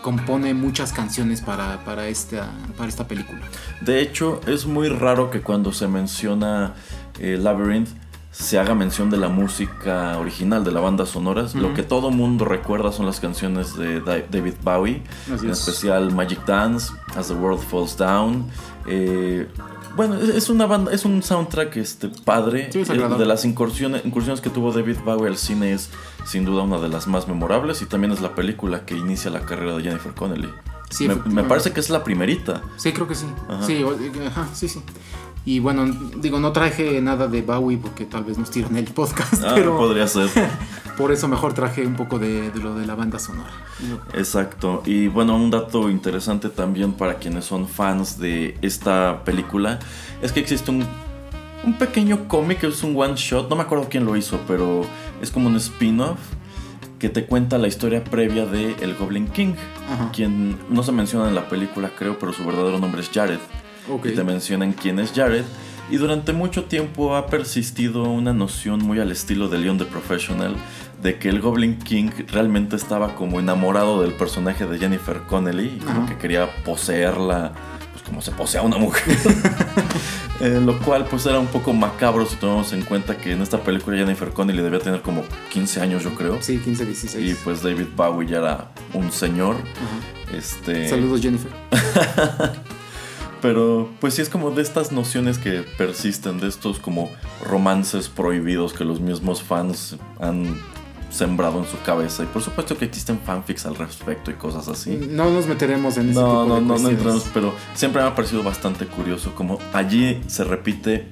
compone 0.01 0.53
muchas 0.53 0.93
canciones 0.93 1.41
para, 1.41 1.83
para, 1.83 2.07
esta, 2.07 2.49
para 2.77 2.89
esta 2.89 3.07
película. 3.07 3.39
De 3.81 4.01
hecho, 4.01 4.41
es 4.47 4.65
muy 4.65 4.89
raro 4.89 5.29
que 5.29 5.41
cuando 5.41 5.71
se 5.71 5.87
menciona 5.87 6.73
eh, 7.19 7.37
Labyrinth 7.39 7.89
se 8.31 8.59
haga 8.59 8.75
mención 8.75 9.09
de 9.09 9.17
la 9.17 9.27
música 9.27 10.17
original 10.17 10.63
de 10.63 10.71
la 10.71 10.79
banda 10.79 11.05
sonoras. 11.05 11.55
Lo 11.55 11.73
que 11.73 11.83
todo 11.83 12.11
mundo 12.11 12.45
recuerda 12.45 12.91
son 12.91 13.05
las 13.05 13.19
canciones 13.19 13.75
de 13.75 14.01
David 14.01 14.53
Bowie, 14.63 15.01
en 15.27 15.49
especial 15.49 16.13
Magic 16.13 16.45
Dance, 16.45 16.93
As 17.15 17.27
the 17.27 17.33
World 17.33 17.61
Falls 17.61 17.97
Down. 17.97 18.45
Eh, 18.87 19.47
bueno, 19.95 20.15
es 20.15 20.49
una 20.49 20.65
banda, 20.65 20.91
es 20.91 21.05
un 21.05 21.21
soundtrack 21.23 21.77
este, 21.77 22.09
padre. 22.09 22.69
de 22.69 23.25
las 23.25 23.45
incursiones, 23.45 24.05
incursiones 24.05 24.41
que 24.41 24.49
tuvo 24.49 24.71
David 24.71 24.97
Bowie 25.03 25.27
al 25.27 25.37
cine 25.37 25.73
es 25.73 25.89
sin 26.25 26.45
duda 26.45 26.63
una 26.63 26.79
de 26.79 26.89
las 26.89 27.07
más 27.07 27.27
memorables 27.27 27.81
y 27.81 27.85
también 27.85 28.11
es 28.13 28.21
la 28.21 28.35
película 28.35 28.85
que 28.85 28.95
inicia 28.95 29.31
la 29.31 29.41
carrera 29.41 29.75
de 29.75 29.83
Jennifer 29.83 30.13
Connelly. 30.13 30.49
me, 31.25 31.43
parece 31.43 31.71
que 31.71 31.79
es 31.79 31.89
la 31.89 32.03
primerita. 32.03 32.61
Sí, 32.77 32.91
creo 32.93 33.07
que 33.07 33.15
sí. 33.15 33.25
Sí, 33.65 33.83
sí, 34.53 34.67
sí. 34.69 34.81
Y 35.49 35.57
bueno, 35.57 35.83
digo, 36.17 36.39
no 36.39 36.51
traje 36.51 37.01
nada 37.01 37.27
de 37.27 37.41
Bowie 37.41 37.79
porque 37.79 38.05
tal 38.05 38.23
vez 38.23 38.37
nos 38.37 38.51
tiran 38.51 38.75
el 38.77 38.85
podcast. 38.85 39.43
Ah, 39.43 39.53
pero 39.55 39.75
podría 39.75 40.05
ser. 40.05 40.29
por 40.97 41.11
eso 41.11 41.27
mejor 41.27 41.55
traje 41.55 41.87
un 41.87 41.95
poco 41.95 42.19
de, 42.19 42.51
lo 42.53 42.75
de 42.75 42.85
la 42.85 42.93
banda 42.93 43.17
sonora. 43.17 43.49
Exacto. 44.13 44.83
Y 44.85 45.07
bueno, 45.07 45.35
un 45.35 45.49
dato 45.49 45.89
interesante 45.89 46.49
también 46.49 46.93
para 46.93 47.15
quienes 47.15 47.45
son 47.45 47.67
fans 47.67 48.19
de 48.19 48.59
esta 48.61 49.23
película 49.23 49.79
es 50.21 50.31
que 50.31 50.39
existe 50.39 50.69
un, 50.69 50.85
un 51.63 51.73
pequeño 51.79 52.27
cómic, 52.27 52.63
es 52.65 52.83
un 52.83 52.95
one 52.95 53.15
shot. 53.15 53.49
No 53.49 53.55
me 53.55 53.63
acuerdo 53.63 53.87
quién 53.89 54.05
lo 54.05 54.15
hizo, 54.15 54.39
pero 54.47 54.85
es 55.19 55.31
como 55.31 55.47
un 55.47 55.55
spin-off 55.55 56.19
que 56.99 57.09
te 57.09 57.25
cuenta 57.25 57.57
la 57.57 57.67
historia 57.67 58.03
previa 58.03 58.45
de 58.45 58.75
El 58.81 58.93
Goblin 58.93 59.27
King, 59.29 59.53
quien 60.13 60.59
no 60.69 60.83
se 60.83 60.91
menciona 60.91 61.27
en 61.27 61.33
la 61.33 61.49
película, 61.49 61.89
creo, 61.97 62.19
pero 62.19 62.33
su 62.33 62.45
verdadero 62.45 62.77
nombre 62.77 63.01
es 63.01 63.09
Jared. 63.09 63.39
Y 64.03 64.11
te 64.11 64.23
mencionan 64.23 64.73
quién 64.73 64.99
es 64.99 65.11
Jared. 65.11 65.45
Y 65.89 65.97
durante 65.97 66.33
mucho 66.33 66.65
tiempo 66.65 67.15
ha 67.15 67.25
persistido 67.27 68.03
una 68.03 68.31
noción 68.31 68.79
muy 68.83 68.99
al 68.99 69.11
estilo 69.11 69.49
de 69.49 69.57
Leon 69.57 69.79
the 69.79 69.85
Professional 69.85 70.55
de 71.01 71.17
que 71.17 71.29
el 71.29 71.41
Goblin 71.41 71.79
King 71.79 72.11
realmente 72.27 72.75
estaba 72.75 73.15
como 73.15 73.39
enamorado 73.39 74.01
del 74.01 74.13
personaje 74.13 74.65
de 74.65 74.77
Jennifer 74.77 75.21
Connelly 75.27 75.77
y 75.77 75.79
como 75.79 76.05
que 76.05 76.17
quería 76.17 76.47
poseerla 76.63 77.53
pues 77.91 78.03
como 78.03 78.21
se 78.21 78.31
posea 78.31 78.61
una 78.61 78.77
mujer. 78.77 79.17
Eh, 80.41 80.61
lo 80.65 80.79
cual 80.79 81.03
pues 81.03 81.25
era 81.25 81.37
un 81.37 81.47
poco 81.47 81.73
macabro 81.73 82.25
si 82.25 82.37
tomamos 82.37 82.71
en 82.71 82.83
cuenta 82.83 83.17
que 83.17 83.33
en 83.33 83.41
esta 83.41 83.61
película 83.61 83.97
Jennifer 83.97 84.29
Connelly 84.29 84.61
debía 84.61 84.79
tener 84.79 85.01
como 85.01 85.25
15 85.51 85.81
años 85.81 86.01
yo 86.05 86.15
creo. 86.15 86.37
Sí, 86.41 86.59
15, 86.59 86.85
16. 86.85 87.29
Y 87.29 87.33
pues 87.43 87.61
David 87.61 87.87
Bowie 87.93 88.25
ya 88.25 88.37
era 88.37 88.71
un 88.93 89.11
señor. 89.11 89.57
Este... 90.33 90.87
Saludos 90.87 91.21
Jennifer. 91.21 91.51
Pero 93.41 93.89
pues 93.99 94.13
sí 94.15 94.21
es 94.21 94.29
como 94.29 94.51
de 94.51 94.61
estas 94.61 94.91
nociones 94.91 95.37
que 95.37 95.63
persisten, 95.77 96.39
de 96.39 96.47
estos 96.47 96.79
como 96.79 97.09
romances 97.45 98.09
prohibidos 98.09 98.73
que 98.73 98.83
los 98.83 98.99
mismos 98.99 99.41
fans 99.41 99.95
han 100.19 100.59
sembrado 101.09 101.59
en 101.59 101.65
su 101.65 101.79
cabeza. 101.83 102.23
Y 102.23 102.25
por 102.27 102.41
supuesto 102.41 102.77
que 102.77 102.85
existen 102.85 103.19
fanfics 103.19 103.65
al 103.65 103.75
respecto 103.75 104.29
y 104.29 104.35
cosas 104.35 104.67
así. 104.67 104.91
No 105.09 105.29
nos 105.31 105.47
meteremos 105.47 105.97
en 105.97 106.09
ese 106.09 106.19
No, 106.19 106.43
tipo 106.43 106.45
no, 106.47 106.55
de 106.55 106.61
no, 106.61 106.61
no 106.61 106.67
cuestiones. 106.73 106.97
entramos, 106.99 107.25
pero 107.33 107.53
siempre 107.73 108.01
me 108.01 108.07
ha 108.09 108.15
parecido 108.15 108.43
bastante 108.43 108.85
curioso 108.85 109.33
como 109.35 109.57
allí 109.73 110.21
se 110.27 110.43
repite 110.43 111.07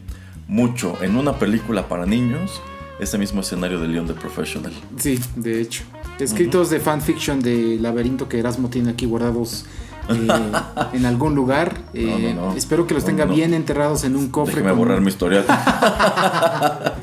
mucho 0.47 0.97
en 1.01 1.15
una 1.17 1.33
película 1.39 1.87
para 1.87 2.05
niños 2.05 2.61
ese 2.99 3.17
mismo 3.17 3.41
escenario 3.41 3.79
de 3.79 3.87
Leon 3.87 4.07
the 4.07 4.13
Professional. 4.13 4.73
Sí, 4.97 5.19
de 5.35 5.61
hecho. 5.61 5.83
Escritos 6.19 6.69
de 6.71 6.79
fanfiction 6.79 7.41
de 7.41 7.77
laberinto 7.79 8.27
que 8.27 8.39
Erasmo 8.39 8.69
tiene 8.69 8.89
aquí 8.91 9.05
guardados 9.05 9.65
eh, 10.09 10.51
en 10.93 11.05
algún 11.05 11.35
lugar. 11.35 11.77
Eh, 11.93 12.33
No, 12.35 12.41
no, 12.43 12.49
no. 12.51 12.55
Espero 12.57 12.87
que 12.87 12.93
los 12.93 13.05
tenga 13.05 13.25
bien 13.25 13.53
enterrados 13.53 14.03
en 14.03 14.15
un 14.15 14.29
cofre. 14.29 14.55
Déjeme 14.55 14.69
con- 14.71 14.79
borrar 14.79 15.01
mi 15.01 15.09
historial. 15.09 15.45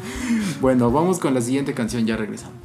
Bueno, 0.61 0.91
vamos 0.91 1.19
con 1.19 1.35
la 1.35 1.41
siguiente 1.43 1.75
canción, 1.75 2.07
ya 2.07 2.17
regresamos. 2.17 2.57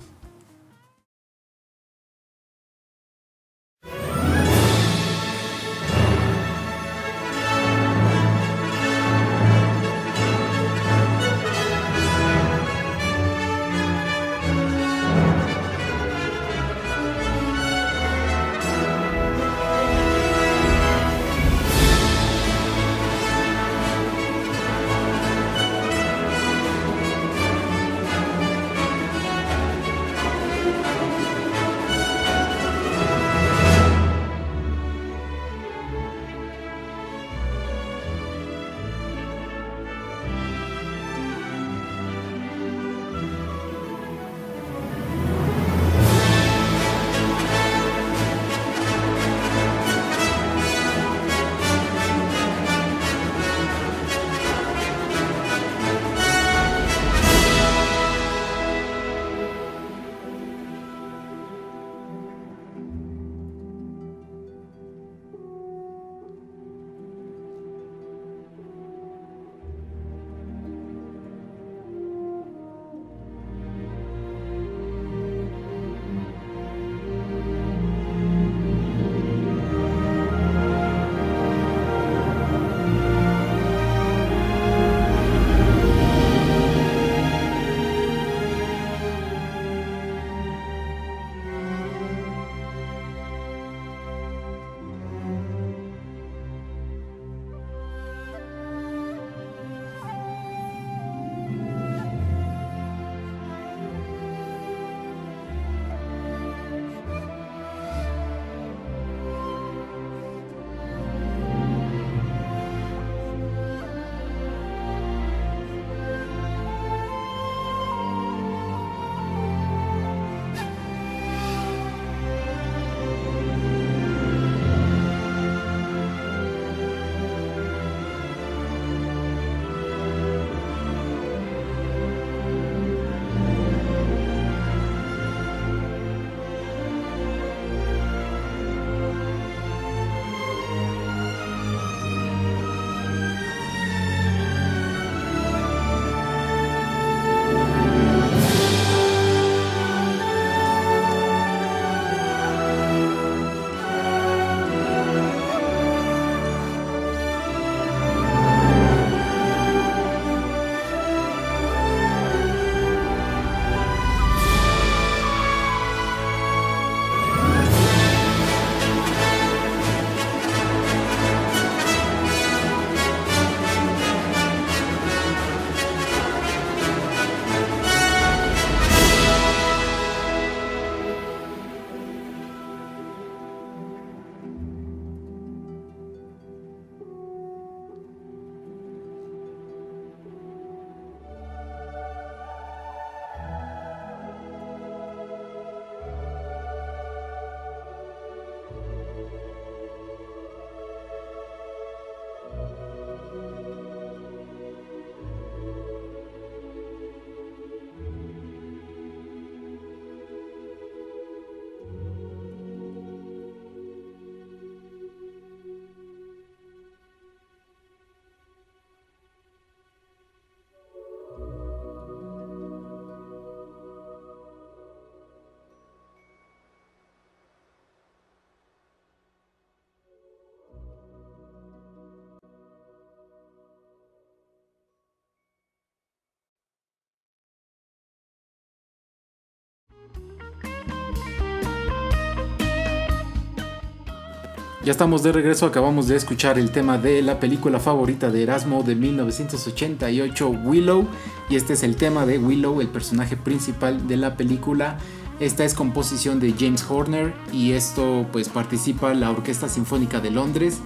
Ya 244.89 244.93
estamos 244.93 245.21
de 245.21 245.31
regreso, 245.31 245.67
acabamos 245.67 246.07
de 246.07 246.15
escuchar 246.15 246.57
el 246.57 246.71
tema 246.71 246.97
de 246.97 247.21
la 247.21 247.39
película 247.39 247.79
favorita 247.79 248.31
de 248.31 248.41
Erasmo 248.41 248.81
de 248.81 248.95
1988, 248.95 250.49
Willow, 250.49 251.07
y 251.47 251.57
este 251.57 251.73
es 251.73 251.83
el 251.83 251.95
tema 251.95 252.25
de 252.25 252.39
Willow, 252.39 252.81
el 252.81 252.87
personaje 252.87 253.37
principal 253.37 254.07
de 254.07 254.17
la 254.17 254.35
película. 254.35 254.97
Esta 255.39 255.63
es 255.63 255.75
composición 255.75 256.39
de 256.39 256.55
James 256.57 256.83
Horner 256.89 257.35
y 257.53 257.73
esto 257.73 258.25
pues 258.31 258.49
participa 258.49 259.13
la 259.13 259.29
Orquesta 259.29 259.69
Sinfónica 259.69 260.21
de 260.21 260.31
Londres 260.31 260.79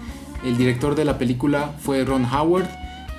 El 0.43 0.57
director 0.57 0.95
de 0.95 1.05
la 1.05 1.17
película 1.17 1.73
fue 1.79 2.03
Ron 2.03 2.25
Howard. 2.25 2.67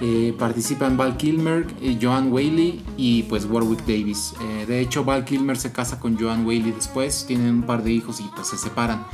Eh, 0.03 0.35
participan 0.38 0.99
Val 0.99 1.16
Kilmer, 1.16 1.66
eh, 1.81 1.99
Joan 1.99 2.31
Whaley 2.31 2.85
y 2.99 3.23
pues 3.23 3.47
Warwick 3.47 3.87
Davis. 3.87 4.35
Eh, 4.42 4.66
de 4.66 4.81
hecho, 4.81 5.03
Val 5.03 5.25
Kilmer 5.25 5.57
se 5.57 5.73
casa 5.73 5.99
con 5.99 6.18
Joan 6.18 6.44
Whaley 6.44 6.73
después, 6.73 7.25
tienen 7.27 7.55
un 7.55 7.62
par 7.62 7.83
de 7.83 7.90
hijos 7.90 8.20
y 8.20 8.25
pues 8.37 8.49
se 8.49 8.59
separan. 8.59 9.07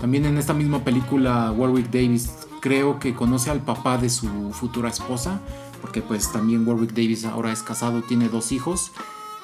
También 0.00 0.24
en 0.24 0.38
esta 0.38 0.54
misma 0.54 0.82
película, 0.82 1.52
Warwick 1.52 1.90
Davis 1.90 2.30
creo 2.60 2.98
que 2.98 3.14
conoce 3.14 3.50
al 3.50 3.60
papá 3.60 3.98
de 3.98 4.08
su 4.08 4.50
futura 4.52 4.88
esposa, 4.88 5.40
porque 5.80 6.02
pues 6.02 6.32
también 6.32 6.66
Warwick 6.66 6.92
Davis 6.92 7.24
ahora 7.24 7.52
es 7.52 7.62
casado, 7.62 8.02
tiene 8.02 8.28
dos 8.28 8.52
hijos. 8.52 8.92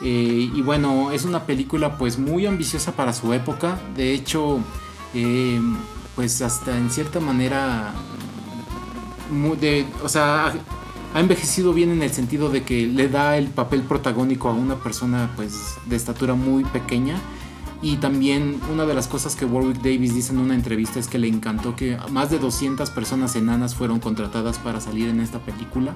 y 0.01 0.61
bueno, 0.63 1.11
es 1.13 1.25
una 1.25 1.45
película 1.45 1.97
pues 1.99 2.19
muy 2.19 2.47
ambiciosa 2.47 2.93
para 2.93 3.13
su 3.13 3.33
época. 3.33 3.79
De 3.97 4.13
hecho, 4.13 4.61
pues 6.15 6.41
hasta 6.43 6.77
en 6.77 6.91
cierta 6.91 7.21
manera 7.21 7.93
de, 9.61 9.87
o 10.03 10.09
sea, 10.09 10.55
ha 11.15 11.21
envejecido 11.21 11.73
bien 11.73 11.91
en 11.91 12.03
el 12.03 12.11
sentido 12.11 12.49
de 12.51 12.63
que 12.63 12.87
le 12.87 13.09
da 13.09 13.37
el 13.37 13.49
papel 13.49 13.83
protagónico 13.83 14.49
a 14.49 14.53
una 14.53 14.77
persona 14.77 15.31
pues 15.37 15.75
de 15.87 15.97
estatura 15.97 16.35
muy 16.35 16.65
pequeña 16.65 17.21
y 17.83 17.97
también 17.97 18.61
una 18.73 18.87
de 18.87 18.95
las 18.95 19.07
cosas 19.07 19.37
que 19.37 19.45
Warwick 19.45 19.79
Davis 19.79 20.15
dice 20.15 20.33
en 20.33 20.39
una 20.39 20.55
entrevista 20.55 20.99
es 20.99 21.09
que 21.09 21.19
le 21.19 21.29
encantó 21.29 21.77
que 21.77 21.99
más 22.11 22.31
de 22.31 22.39
200 22.39 22.91
personas 22.91 23.37
enanas 23.37 23.75
fueron 23.75 24.01
contratadas 24.01 24.59
para 24.59 24.81
salir 24.81 25.09
en 25.09 25.21
esta 25.21 25.39
película 25.41 25.95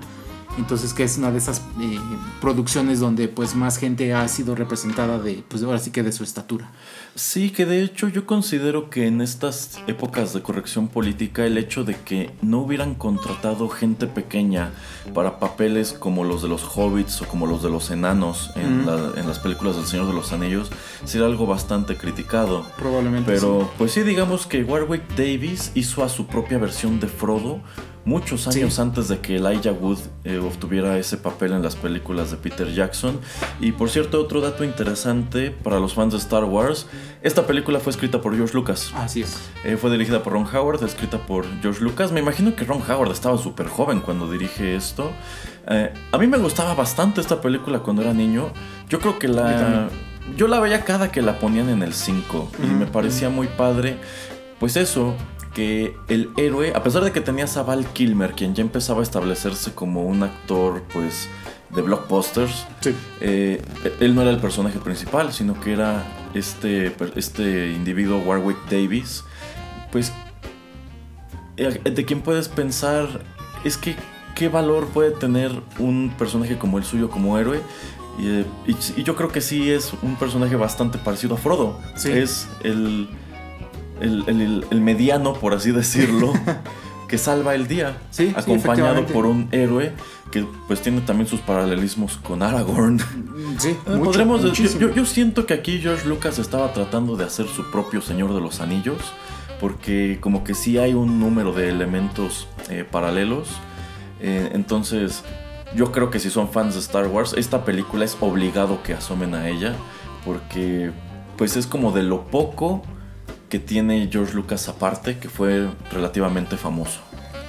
entonces 0.58 0.92
que 0.92 1.04
es 1.04 1.16
una 1.18 1.30
de 1.30 1.38
esas 1.38 1.62
eh, 1.80 1.98
producciones 2.40 3.00
donde 3.00 3.28
pues 3.28 3.54
más 3.54 3.76
gente 3.76 4.12
ha 4.12 4.26
sido 4.28 4.54
representada 4.54 5.18
de 5.18 5.44
pues 5.48 5.62
ahora 5.62 5.78
sí 5.78 5.90
que 5.90 6.02
de 6.02 6.12
su 6.12 6.24
estatura. 6.24 6.70
Sí, 7.14 7.50
que 7.50 7.66
de 7.66 7.82
hecho 7.82 8.08
yo 8.08 8.26
considero 8.26 8.88
que 8.88 9.06
en 9.06 9.20
estas 9.20 9.80
épocas 9.86 10.32
de 10.32 10.42
corrección 10.42 10.88
política 10.88 11.44
el 11.44 11.58
hecho 11.58 11.84
de 11.84 11.94
que 11.94 12.30
no 12.40 12.60
hubieran 12.60 12.94
contratado 12.94 13.68
gente 13.68 14.06
pequeña 14.06 14.70
para 15.14 15.38
papeles 15.38 15.92
como 15.92 16.24
los 16.24 16.42
de 16.42 16.48
los 16.48 16.62
hobbits 16.76 17.22
o 17.22 17.26
como 17.26 17.46
los 17.46 17.62
de 17.62 17.70
los 17.70 17.90
enanos 17.90 18.50
en, 18.56 18.86
las 18.86 19.38
películas 19.38 19.76
del 19.76 19.86
Señor 19.86 20.06
de 20.06 20.12
los 20.12 20.32
Anillos 20.32 20.70
sería 21.04 21.26
algo 21.26 21.46
bastante 21.46 21.96
criticado. 21.96 22.64
Probablemente. 22.78 23.30
Pero 23.30 23.70
pues 23.76 23.92
sí 23.92 24.02
digamos 24.02 24.46
que 24.46 24.62
Warwick 24.62 25.08
Davis 25.16 25.72
hizo 25.74 26.04
a 26.04 26.08
su 26.08 26.26
propia 26.26 26.58
versión 26.58 27.00
de 27.00 27.08
Frodo 27.08 27.60
muchos 28.04 28.48
años 28.48 28.78
antes 28.78 29.08
de 29.08 29.18
que 29.18 29.36
Elijah 29.36 29.72
Wood 29.72 29.98
eh, 30.24 30.38
obtuviera 30.38 30.98
ese 30.98 31.16
papel 31.16 31.52
en 31.52 31.62
las 31.62 31.76
películas 31.76 32.30
de 32.30 32.36
Peter 32.36 32.72
Jackson. 32.72 33.20
Y 33.60 33.72
por 33.72 33.90
cierto, 33.90 34.20
otro 34.20 34.40
dato 34.40 34.64
interesante 34.64 35.50
para 35.50 35.78
los 35.78 35.94
fans 35.94 36.12
de 36.12 36.18
Star 36.18 36.44
Wars, 36.44 36.86
esta 37.22 37.46
película 37.46 37.80
fue 37.80 37.90
escrita 37.90 38.20
por 38.20 38.34
George 38.34 38.54
Lucas. 38.54 38.92
Así 38.94 39.22
es. 39.22 39.38
Eh, 39.64 39.76
fue 39.76 39.90
dirigida 39.90 40.22
por 40.22 40.32
Ron 40.32 40.46
Howard, 40.46 40.82
escrita 40.84 41.18
por 41.18 41.44
George 41.60 41.82
Lucas. 41.82 42.12
Me 42.12 42.20
imagino 42.20 42.54
que 42.56 42.64
Ron 42.64 42.82
Howard 42.88 43.12
estaba 43.12 43.36
súper 43.38 43.68
joven 43.68 44.00
cuando 44.00 44.30
dirige 44.30 44.76
esto. 44.76 45.10
Eh, 45.68 45.92
a 46.12 46.18
mí 46.18 46.26
me 46.26 46.38
gustaba 46.38 46.74
bastante 46.74 47.20
esta 47.20 47.40
película 47.40 47.80
cuando 47.80 48.02
era 48.02 48.12
niño. 48.12 48.52
Yo 48.88 48.98
creo 49.00 49.18
que 49.18 49.28
la... 49.28 49.88
Yo 50.36 50.46
la 50.46 50.60
veía 50.60 50.84
cada 50.84 51.10
que 51.10 51.22
la 51.22 51.38
ponían 51.38 51.70
en 51.70 51.82
el 51.82 51.92
5 51.92 52.52
y 52.62 52.66
me 52.66 52.86
parecía 52.86 53.30
muy 53.30 53.48
padre. 53.48 53.96
Pues 54.60 54.76
eso, 54.76 55.16
que 55.54 55.96
el 56.08 56.30
héroe, 56.36 56.72
a 56.74 56.82
pesar 56.82 57.04
de 57.04 57.12
que 57.12 57.20
tenías 57.20 57.56
a 57.56 57.62
Val 57.62 57.86
Kilmer, 57.86 58.32
quien 58.32 58.54
ya 58.54 58.62
empezaba 58.62 59.00
a 59.00 59.02
establecerse 59.02 59.74
como 59.74 60.04
un 60.04 60.22
actor, 60.22 60.82
pues, 60.92 61.28
de 61.70 61.82
blockbusters, 61.82 62.66
eh, 63.20 63.62
él 64.00 64.14
no 64.14 64.22
era 64.22 64.30
el 64.30 64.38
personaje 64.38 64.78
principal, 64.78 65.32
sino 65.32 65.58
que 65.60 65.72
era 65.72 66.04
este, 66.34 66.94
este 67.16 67.72
individuo 67.72 68.18
Warwick 68.18 68.58
Davis, 68.68 69.24
pues, 69.92 70.12
eh, 71.56 71.78
de 71.90 72.04
quien 72.04 72.22
puedes 72.22 72.48
pensar, 72.48 73.24
es 73.64 73.76
que, 73.76 73.94
¿qué 74.34 74.48
valor 74.48 74.88
puede 74.88 75.10
tener 75.10 75.52
un 75.78 76.12
personaje 76.18 76.58
como 76.58 76.78
el 76.78 76.84
suyo 76.84 77.10
como 77.10 77.38
héroe? 77.38 77.60
Y, 78.18 78.28
eh, 78.28 78.44
yo 79.04 79.16
creo 79.16 79.30
que 79.30 79.40
sí 79.40 79.70
es 79.70 79.92
un 80.02 80.16
personaje 80.16 80.56
bastante 80.56 80.98
parecido 80.98 81.34
a 81.34 81.38
Frodo. 81.38 81.78
Es 82.04 82.48
el 82.62 83.08
el, 84.00 84.80
mediano, 84.80 85.34
por 85.34 85.54
así 85.54 85.72
decirlo, 85.72 86.32
que 87.08 87.18
salva 87.18 87.54
el 87.54 87.66
día, 87.66 87.98
sí, 88.10 88.32
acompañado 88.36 89.06
por 89.06 89.26
un 89.26 89.48
héroe 89.52 89.92
que 90.30 90.46
pues 90.68 90.80
tiene 90.80 91.00
también 91.00 91.26
sus 91.26 91.40
paralelismos 91.40 92.16
con 92.18 92.42
Aragorn. 92.42 93.00
Sí, 93.58 93.70
eh, 93.86 94.00
Podremos 94.02 94.42
yo, 94.52 94.94
yo, 94.94 95.04
siento 95.04 95.46
que 95.46 95.54
aquí 95.54 95.80
George 95.80 96.08
Lucas 96.08 96.38
estaba 96.38 96.72
tratando 96.72 97.16
de 97.16 97.24
hacer 97.24 97.46
su 97.48 97.70
propio 97.70 98.00
Señor 98.00 98.32
de 98.34 98.40
los 98.40 98.60
Anillos, 98.60 98.98
porque 99.58 100.18
como 100.20 100.44
que 100.44 100.54
sí 100.54 100.78
hay 100.78 100.94
un 100.94 101.18
número 101.18 101.52
de 101.52 101.68
elementos 101.68 102.46
eh, 102.68 102.84
paralelos. 102.88 103.48
Eh, 104.20 104.50
entonces, 104.52 105.24
yo 105.74 105.92
creo 105.92 106.10
que 106.10 106.18
si 106.18 106.30
son 106.30 106.48
fans 106.48 106.74
de 106.74 106.80
Star 106.80 107.06
Wars, 107.08 107.34
esta 107.36 107.64
película 107.64 108.04
es 108.04 108.16
obligado 108.20 108.82
que 108.82 108.94
asomen 108.94 109.34
a 109.34 109.48
ella, 109.48 109.74
porque 110.24 110.92
pues 111.36 111.56
es 111.56 111.66
como 111.66 111.90
de 111.92 112.02
lo 112.02 112.26
poco 112.26 112.82
que 113.50 113.58
tiene 113.58 114.08
George 114.10 114.32
Lucas 114.32 114.68
aparte, 114.68 115.18
que 115.18 115.28
fue 115.28 115.68
relativamente 115.92 116.56
famoso. 116.56 117.00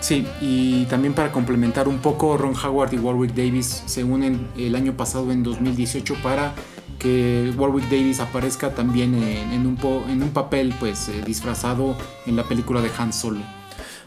Sí, 0.02 0.28
y 0.42 0.86
también 0.86 1.14
para 1.14 1.32
complementar 1.32 1.88
un 1.88 2.00
poco, 2.00 2.36
Ron 2.36 2.56
Howard 2.56 2.92
y 2.94 2.98
Warwick 2.98 3.36
Davis 3.36 3.84
se 3.86 4.04
unen 4.04 4.48
el 4.58 4.76
año 4.76 4.98
pasado 4.98 5.32
en 5.32 5.44
2018 5.44 6.16
para 6.24 6.56
que 6.98 7.54
Warwick 7.56 7.86
Davis 7.86 8.20
aparezca 8.20 8.74
también 8.74 9.14
en, 9.16 9.66
un, 9.66 9.78
en 10.10 10.24
un 10.24 10.30
papel 10.32 10.74
pues 10.80 11.08
eh, 11.10 11.22
disfrazado 11.24 11.96
en 12.26 12.36
la 12.36 12.44
película 12.44 12.82
de 12.82 12.90
Han 12.98 13.14
Solo. 13.14 13.42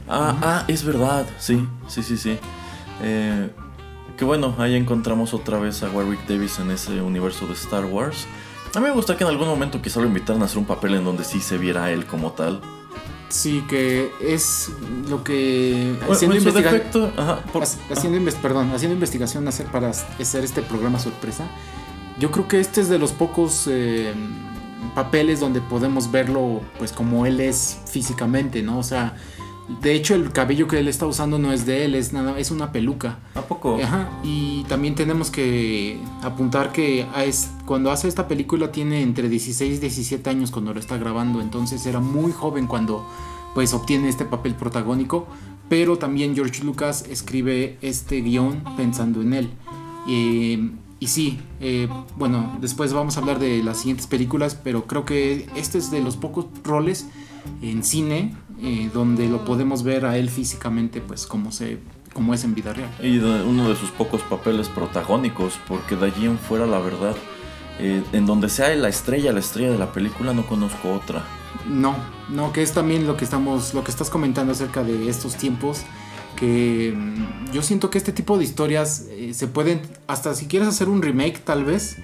Ah, 0.09 0.37
ah 0.43 0.65
es 0.67 0.85
verdad, 0.85 1.27
sí, 1.39 1.67
sí, 1.87 2.03
sí, 2.03 2.17
sí. 2.17 2.39
Eh, 3.03 3.51
que 4.17 4.25
bueno, 4.25 4.55
ahí 4.59 4.75
encontramos 4.75 5.33
otra 5.33 5.59
vez 5.59 5.83
a 5.85 5.91
Warwick 5.91 6.27
Davis 6.27 6.59
en 6.59 6.71
ese 6.71 7.01
universo 7.01 7.47
de 7.47 7.55
Star 7.55 7.85
Wars. 7.85 8.27
A 8.77 8.81
mí 8.81 8.87
me 8.87 8.93
gusta 8.93 9.17
que 9.17 9.25
en 9.25 9.31
algún 9.31 9.47
momento 9.47 9.81
quizá 9.81 10.01
lo 10.01 10.07
invitaran 10.07 10.43
a 10.43 10.47
hacer 10.47 10.59
un 10.59 10.65
papel 10.65 10.95
en 10.95 11.05
donde 11.05 11.25
sí 11.25 11.41
se 11.41 11.59
viera 11.59 11.85
a 11.85 11.93
él 11.93 12.07
como 12.07 12.33
tal. 12.33 12.61
Sí, 13.29 13.65
que 13.69 14.13
es 14.21 14.71
lo 15.09 15.25
que 15.25 15.97
haciendo, 16.09 16.37
investigación, 16.37 17.13
haciendo, 17.91 18.33
perdón, 18.41 18.71
haciendo 18.73 18.95
investigación 18.95 19.49
hacer 19.49 19.67
para 19.67 19.89
hacer 19.89 20.45
este 20.45 20.63
programa 20.63 20.99
sorpresa. 20.99 21.45
Yo 22.19 22.31
creo 22.31 22.47
que 22.47 22.61
este 22.61 22.81
es 22.81 22.89
de 22.89 22.99
los 22.99 23.13
pocos 23.13 23.67
eh, 23.69 24.13
papeles 24.95 25.41
donde 25.41 25.61
podemos 25.61 26.11
verlo 26.11 26.61
pues 26.79 26.93
como 26.93 27.27
él 27.27 27.41
es 27.41 27.81
físicamente, 27.87 28.63
¿no? 28.63 28.79
O 28.79 28.85
sea, 28.85 29.17
de 29.67 29.95
hecho, 29.95 30.15
el 30.15 30.31
cabello 30.31 30.69
que 30.69 30.79
él 30.79 30.89
está 30.89 31.07
usando 31.07 31.39
no 31.39 31.51
es 31.51 31.65
de 31.65 31.87
él, 31.87 31.95
es, 31.95 32.13
nada, 32.13 32.39
es 32.39 32.51
una 32.51 32.71
peluca. 32.71 33.21
¿A 33.35 33.41
poco? 33.41 33.79
Ajá. 33.83 34.11
Y 34.23 34.65
también 34.65 34.95
tenemos 34.95 35.31
que 35.31 35.99
apuntar 36.23 36.71
que 36.71 37.07
cuando 37.65 37.91
hace 37.91 38.09
esta 38.09 38.29
película 38.29 38.71
tiene 38.73 39.01
entre 39.01 39.29
16 39.31 39.77
y 39.77 39.81
17 39.81 40.29
años 40.29 40.51
cuando 40.51 40.75
lo 40.75 40.81
está 40.81 40.99
grabando. 40.99 41.41
Entonces 41.41 41.87
era 41.87 42.01
muy 42.01 42.33
joven 42.33 42.67
cuando 42.67 43.09
pues 43.55 43.73
obtiene 43.73 44.11
este 44.11 44.27
papel 44.27 44.55
protagónico. 44.55 45.27
Pero 45.71 45.97
también 45.97 46.35
George 46.35 46.63
Lucas 46.63 47.07
escribe 47.09 47.79
este 47.81 48.21
guion 48.21 48.63
pensando 48.77 49.23
en 49.23 49.33
él. 49.33 49.51
y 50.07 51.07
sí, 51.07 51.41
eh, 51.61 51.89
bueno, 52.19 52.59
después 52.61 52.93
vamos 52.93 53.17
a 53.17 53.21
hablar 53.21 53.39
de 53.39 53.63
las 53.63 53.79
siguientes 53.79 54.07
películas, 54.07 54.55
pero 54.55 54.87
creo 54.87 55.07
que 55.07 55.47
este 55.57 55.79
es 55.79 55.91
de 55.91 56.01
los 56.01 56.17
pocos 56.17 56.47
roles 56.65 57.07
en 57.63 57.83
cine 57.83 58.35
eh, 58.63 58.91
donde 58.93 59.29
lo 59.29 59.45
podemos 59.45 59.83
ver 59.83 60.07
a 60.07 60.17
él 60.17 60.31
físicamente, 60.31 61.01
pues 61.01 61.27
como 61.27 61.53
se 61.53 61.79
como 62.15 62.33
es 62.33 62.45
en 62.45 62.55
vida 62.55 62.73
real. 62.73 62.89
Y 63.03 63.19
uno 63.19 63.69
de 63.69 63.77
sus 63.77 63.91
pocos 63.91 64.23
papeles 64.23 64.69
protagónicos, 64.69 65.59
porque 65.69 65.97
de 65.97 66.07
allí 66.07 66.27
en 66.27 66.39
fuera, 66.39 66.65
la 66.65 66.79
verdad, 66.79 67.17
eh, 67.79 68.03
en 68.13 68.25
donde 68.25 68.49
sea 68.49 68.75
la 68.77 68.89
estrella, 68.89 69.33
la 69.33 69.41
estrella 69.41 69.73
de 69.73 69.79
la 69.79 69.93
película, 69.93 70.33
no 70.33 70.47
conozco 70.47 70.93
otra. 70.93 71.25
No, 71.69 71.97
no, 72.31 72.53
que 72.53 72.63
es 72.63 72.73
también 72.73 73.07
lo 73.07 73.17
que 73.17 73.25
estamos, 73.25 73.75
lo 73.75 73.85
que 73.85 73.91
estás 73.91 74.11
comentando 74.11 74.53
acerca 74.53 74.85
de 74.85 75.09
estos 75.09 75.35
tiempos, 75.35 75.83
que 76.37 76.95
mm, 76.97 77.53
yo 77.53 77.63
siento 77.63 77.91
que 77.91 77.99
este 77.99 78.13
tipo 78.13 78.39
de 78.39 78.45
historias 78.45 79.07
eh, 79.11 79.35
se 79.35 79.49
pueden, 79.49 79.83
hasta 80.07 80.35
si 80.35 80.47
quieres 80.47 80.69
hacer 80.69 80.89
un 80.89 81.03
remake, 81.03 81.41
tal 81.45 81.65
vez, 81.65 81.97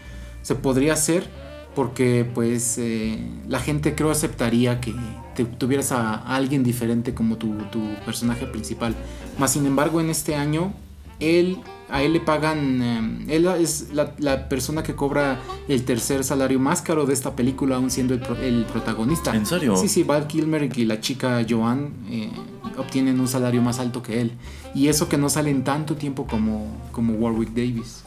se 0.42 0.54
podría 0.56 0.94
hacer 0.94 1.30
porque 1.74 2.28
pues 2.35 2.78
eh, 2.78 3.18
la 3.48 3.61
gente 3.61 3.94
creo 3.94 4.11
aceptaría 4.11 4.80
que 4.80 4.94
te, 5.35 5.44
tuvieras 5.44 5.92
a, 5.92 6.14
alguien 6.14 6.62
diferente 6.64 7.14
como 7.14 7.37
tu, 7.37 7.56
personaje 8.04 8.46
principal. 8.46 8.94
Más 9.38 9.52
sin 9.52 9.66
embargo 9.66 10.00
en 10.00 10.11
este 10.11 10.35
año 10.35 10.72
él 11.20 11.59
a 11.90 12.02
él 12.02 12.12
le 12.12 12.20
pagan 12.20 13.26
eh, 13.28 13.37
él 13.37 13.46
es 13.46 13.88
la, 13.92 14.48
persona 14.48 14.83
que 14.83 14.94
cobra 14.94 15.40
el 15.68 15.85
tercer 15.85 16.24
salario 16.24 16.59
más 16.59 16.83
caro 16.83 17.04
de 17.04 17.12
esta 17.12 17.35
película 17.37 17.76
aún 17.76 17.90
siendo 17.90 18.14
el, 18.14 18.64
protagonista. 18.64 19.35
¿En 19.35 19.46
serio? 19.46 19.76
Sí, 19.76 19.88
sí, 19.88 20.02
Val 20.02 20.26
Kilmer 20.26 20.70
y 20.76 20.85
la 20.85 21.00
chica 21.00 21.44
Joan 21.48 21.90
eh, 22.09 22.30
obtienen 22.78 23.20
un 23.20 23.28
salario 23.28 23.61
más 23.61 23.78
alto 23.78 24.02
que 24.02 24.20
él 24.20 24.33
y 24.74 24.88
eso 24.88 25.09
que 25.09 25.18
no 25.18 25.28
salen 25.28 25.64
tanto 25.64 25.96
tiempo 25.96 26.26
como 26.26 26.66
como 26.92 27.14
Warwick 27.14 27.50
Davis. 27.50 28.04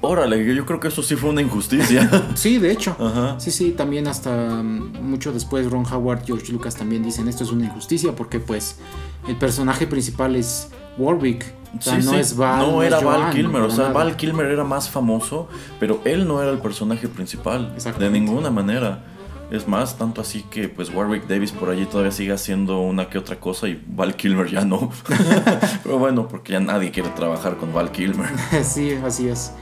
Órale, 0.00 0.54
yo- 0.54 0.64
creo 0.64 0.78
que 0.80 0.88
eso 0.88 1.02
sí 1.02 1.16
fue 1.16 1.30
una 1.30 1.42
injusticia. 1.42 2.08
Sí, 2.34 2.58
de 2.58 2.70
hecho. 2.72 2.96
Ajá. 3.00 3.38
Sí, 3.40 3.50
sí, 3.50 3.72
también 3.72 4.06
hasta 4.06 4.30
mm, 4.62 5.00
mucho 5.02 5.32
después 5.32 5.68
Ron 5.70 5.84
Howard, 5.92 6.24
George 6.24 6.52
Lucas 6.52 6.76
también 6.76 7.02
dicen 7.02 7.26
esto 7.28 7.44
es 7.44 7.50
una 7.50 7.64
injusticia 7.66 8.14
porque 8.14 8.38
pues 8.40 8.76
el 9.26 9.36
personaje 9.36 9.86
principal 9.86 10.36
es 10.36 10.68
Warwick. 10.96 11.44
O 11.78 11.82
sea, 11.82 12.00
Sí, 12.00 12.06
no 12.06 12.12
sí. 12.12 12.18
es 12.20 12.36
Val. 12.36 12.60
no 12.60 12.82
es 12.82 12.88
era 12.88 13.00
Val 13.00 13.30
Kilmer, 13.32 13.62
o 13.62 13.68
sea, 13.70 13.78
nada. 13.88 13.92
Val 13.92 14.16
Kilmer 14.16 14.46
era 14.46 14.64
más 14.64 14.88
famoso, 14.88 15.48
pero 15.78 16.00
él 16.04 16.26
no 16.26 16.40
era 16.40 16.50
el 16.50 16.58
personaje 16.58 17.08
principal, 17.08 17.74
de 17.98 18.10
ninguna 18.10 18.50
manera. 18.50 19.04
Es 19.50 19.66
más, 19.66 19.96
tanto 19.96 20.20
así 20.20 20.42
que 20.50 20.68
pues 20.68 20.92
Warwick 20.94 21.26
Davis 21.26 21.52
por 21.52 21.70
allí 21.70 21.86
todavía 21.86 22.12
sigue 22.12 22.32
haciendo 22.32 22.80
una 22.80 23.08
que 23.08 23.16
otra 23.18 23.40
cosa 23.40 23.66
y 23.68 23.82
Val 23.86 24.14
Kilmer 24.14 24.46
ya 24.50 24.64
no. 24.64 24.90
pero 25.82 25.98
bueno, 25.98 26.28
porque 26.28 26.52
ya 26.52 26.60
nadie 26.60 26.90
quiere 26.90 27.08
trabajar 27.10 27.56
con 27.56 27.72
Val 27.72 27.90
Kilmer. 27.90 28.28
sí, 28.62 28.92
así 29.04 29.28
es. 29.28 29.52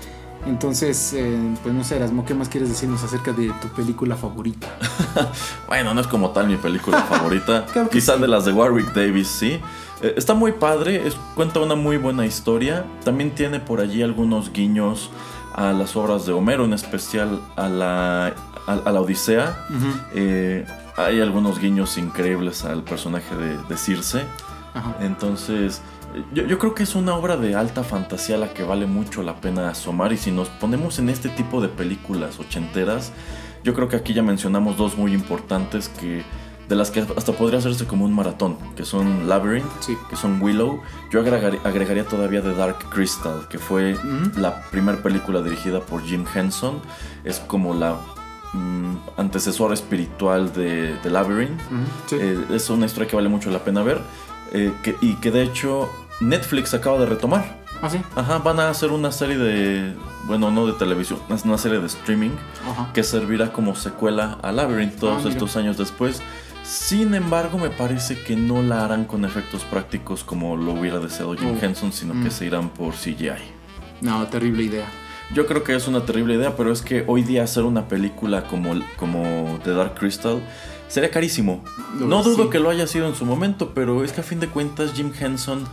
Entonces, 0.47 1.13
eh, 1.13 1.37
pues 1.63 1.75
no 1.75 1.83
sé, 1.85 1.97
Erasmo, 1.97 2.25
¿qué 2.25 2.35
más 2.35 2.49
quieres 2.49 2.69
decirnos 2.69 3.03
acerca 3.03 3.33
de 3.33 3.49
tu 3.61 3.69
película 3.69 4.17
favorita? 4.17 4.69
Bueno, 5.67 5.95
no 5.95 6.01
es 6.01 6.07
como 6.07 6.31
tal 6.31 6.47
mi 6.47 6.57
película 6.57 7.03
favorita. 7.09 7.65
Claro 7.73 7.89
Quizás 7.89 8.17
sí. 8.17 8.21
de 8.23 8.29
las 8.29 8.45
de 8.45 8.53
Warwick 8.53 8.93
Davis, 8.93 9.29
sí. 9.29 9.59
Eh, 10.03 10.15
está 10.17 10.35
muy 10.35 10.53
padre, 10.53 11.07
es- 11.07 11.17
cuenta 11.35 11.59
una 11.61 11.75
muy 11.75 11.97
buena 11.97 12.25
historia. 12.27 12.85
También 13.05 13.35
tiene 13.35 13.59
por 13.61 13.81
allí 13.81 14.03
algunos 14.03 14.53
guiños 14.53 15.11
a 15.55 15.73
las 15.73 15.97
obras 15.97 16.27
de 16.27 16.33
Homero, 16.33 16.65
en 16.67 16.75
especial 16.75 17.41
a 17.57 17.69
la, 17.69 18.27
a, 18.67 18.73
a 18.85 18.93
la 18.93 19.01
Odisea. 19.01 19.57
Eh, 20.15 20.67
hay 20.97 21.21
algunos 21.21 21.59
guiños 21.59 21.97
increíbles 21.99 22.65
al 22.65 22.83
personaje 22.83 23.35
de, 23.35 23.57
de 23.57 23.77
Circe. 23.77 24.25
Ajá. 24.75 24.97
Entonces, 25.01 25.81
yo, 26.33 26.45
yo 26.47 26.59
creo 26.59 26.75
que 26.75 26.83
es 26.83 26.95
una 26.95 27.15
obra 27.15 27.37
de 27.37 27.55
alta 27.55 27.83
fantasía 27.85 28.37
a 28.37 28.39
la 28.39 28.53
que 28.55 28.63
vale 28.65 28.87
mucho 28.87 29.23
la 29.23 29.37
pena 29.41 29.69
asomar. 29.71 30.13
Y 30.13 30.17
si 30.17 30.31
nos 30.31 30.49
ponemos 30.49 30.99
en 30.99 31.09
este 31.09 31.29
tipo 31.29 31.61
de 31.61 31.69
películas 31.69 32.39
ochenteras, 32.39 33.13
yo 33.65 33.75
creo 33.75 33.89
que 33.89 33.97
aquí 33.97 34.15
ya 34.15 34.23
mencionamos 34.23 34.77
dos 34.77 34.97
muy 34.97 35.13
importantes 35.13 35.89
que 35.89 36.25
de 36.69 36.75
las 36.75 36.91
que 36.91 37.05
hasta 37.17 37.33
podría 37.33 37.61
hacerse 37.61 37.87
como 37.87 38.05
un 38.05 38.13
maratón, 38.13 38.57
que 38.75 38.85
son 38.85 39.29
Labyrinth, 39.29 39.67
Sí. 39.81 39.97
que 40.11 40.17
son 40.17 40.43
Willow. 40.43 40.81
Yo 41.13 41.21
agregaría, 41.21 41.61
agregaría 41.63 42.05
todavía 42.05 42.43
The 42.43 42.55
Dark 42.55 42.79
Crystal, 42.91 43.47
que 43.49 43.59
fue 43.59 43.97
la 44.37 44.63
primera 44.73 44.99
película 45.01 45.43
dirigida 45.43 45.79
por 45.81 46.03
Jim 46.03 46.25
Henson. 46.35 46.81
Es 47.23 47.39
como 47.39 47.73
la 47.75 47.97
mm, 48.53 48.97
antecesora 49.17 49.75
espiritual 49.75 50.53
de, 50.55 50.95
de 51.05 51.11
Labyrinth. 51.11 51.61
Sí. 52.07 52.17
Eh, 52.21 52.45
es 52.51 52.69
una 52.69 52.87
historia 52.87 53.09
que 53.09 53.15
vale 53.15 53.29
mucho 53.29 53.51
la 53.51 53.61
pena 53.61 53.83
ver. 53.83 54.01
eh, 54.53 54.73
que- 54.85 54.97
y 55.01 55.15
que 55.17 55.33
de 55.33 55.43
hecho 55.43 55.89
Netflix 56.21 56.75
acaba 56.75 56.99
de 56.99 57.07
retomar. 57.07 57.59
ah, 57.83 57.91
sí. 57.91 57.99
Ajá, 58.15 58.39
van 58.39 58.59
a 58.61 58.71
hacer 58.71 58.91
una 58.91 59.13
serie 59.13 59.37
de. 59.37 59.95
Bueno, 60.25 60.51
no 60.51 60.67
de 60.67 60.73
televisión, 60.73 61.21
es 61.29 61.45
una 61.45 61.57
serie 61.59 61.79
de 61.79 61.87
streaming 61.87 62.31
Ajá. 62.69 62.91
que 62.93 63.03
servirá 63.05 63.53
como 63.53 63.77
secuela 63.77 64.39
a 64.43 64.51
Labyrinth 64.51 64.97
todos 64.99 65.15
Ah, 65.15 65.19
mira. 65.19 65.31
estos 65.31 65.57
años 65.57 65.77
después. 65.79 66.21
Sin 66.65 67.15
embargo, 67.15 67.59
me 67.59 67.71
parece 67.71 68.21
que 68.25 68.35
no 68.35 68.61
la 68.63 68.85
harán 68.85 69.05
con 69.05 69.25
efectos 69.25 69.63
prácticos 69.63 70.25
como 70.25 70.57
lo 70.57 70.73
hubiera 70.73 70.99
deseado 70.99 71.35
Jim 71.37 71.55
Oh. 71.57 71.65
Henson, 71.65 71.93
sino 71.93 72.13
Mm. 72.15 72.25
que 72.25 72.31
se 72.33 72.45
irán 72.47 72.71
por 72.71 72.95
CGI. 72.95 73.37
No, 74.01 74.27
terrible 74.27 74.65
idea. 74.65 74.87
Yo 75.33 75.47
creo 75.47 75.63
que 75.63 75.77
es 75.77 75.87
una 75.87 76.01
terrible 76.05 76.35
idea, 76.35 76.57
pero 76.57 76.73
es 76.73 76.83
que 76.83 77.05
hoy 77.07 77.23
día 77.23 77.45
hacer 77.45 77.63
una 77.65 77.87
película 77.89 78.45
como, 78.49 78.75
como 78.97 79.59
The 79.63 79.73
Dark 79.75 79.95
Crystal 79.95 80.41
sería 80.89 81.11
carísimo. 81.11 81.63
No 82.01 82.23
dudo 82.25 82.45
sí. 82.45 82.51
que 82.51 82.59
lo 82.59 82.71
haya 82.71 82.87
sido 82.89 83.07
en 83.07 83.15
su 83.15 83.25
momento, 83.25 83.73
pero 83.75 84.03
es 84.03 84.13
que 84.13 84.23
a 84.23 84.25
fin 84.25 84.41
de 84.41 84.49
cuentas 84.49 84.93
Jim 84.95 85.13
Henson 85.19 85.65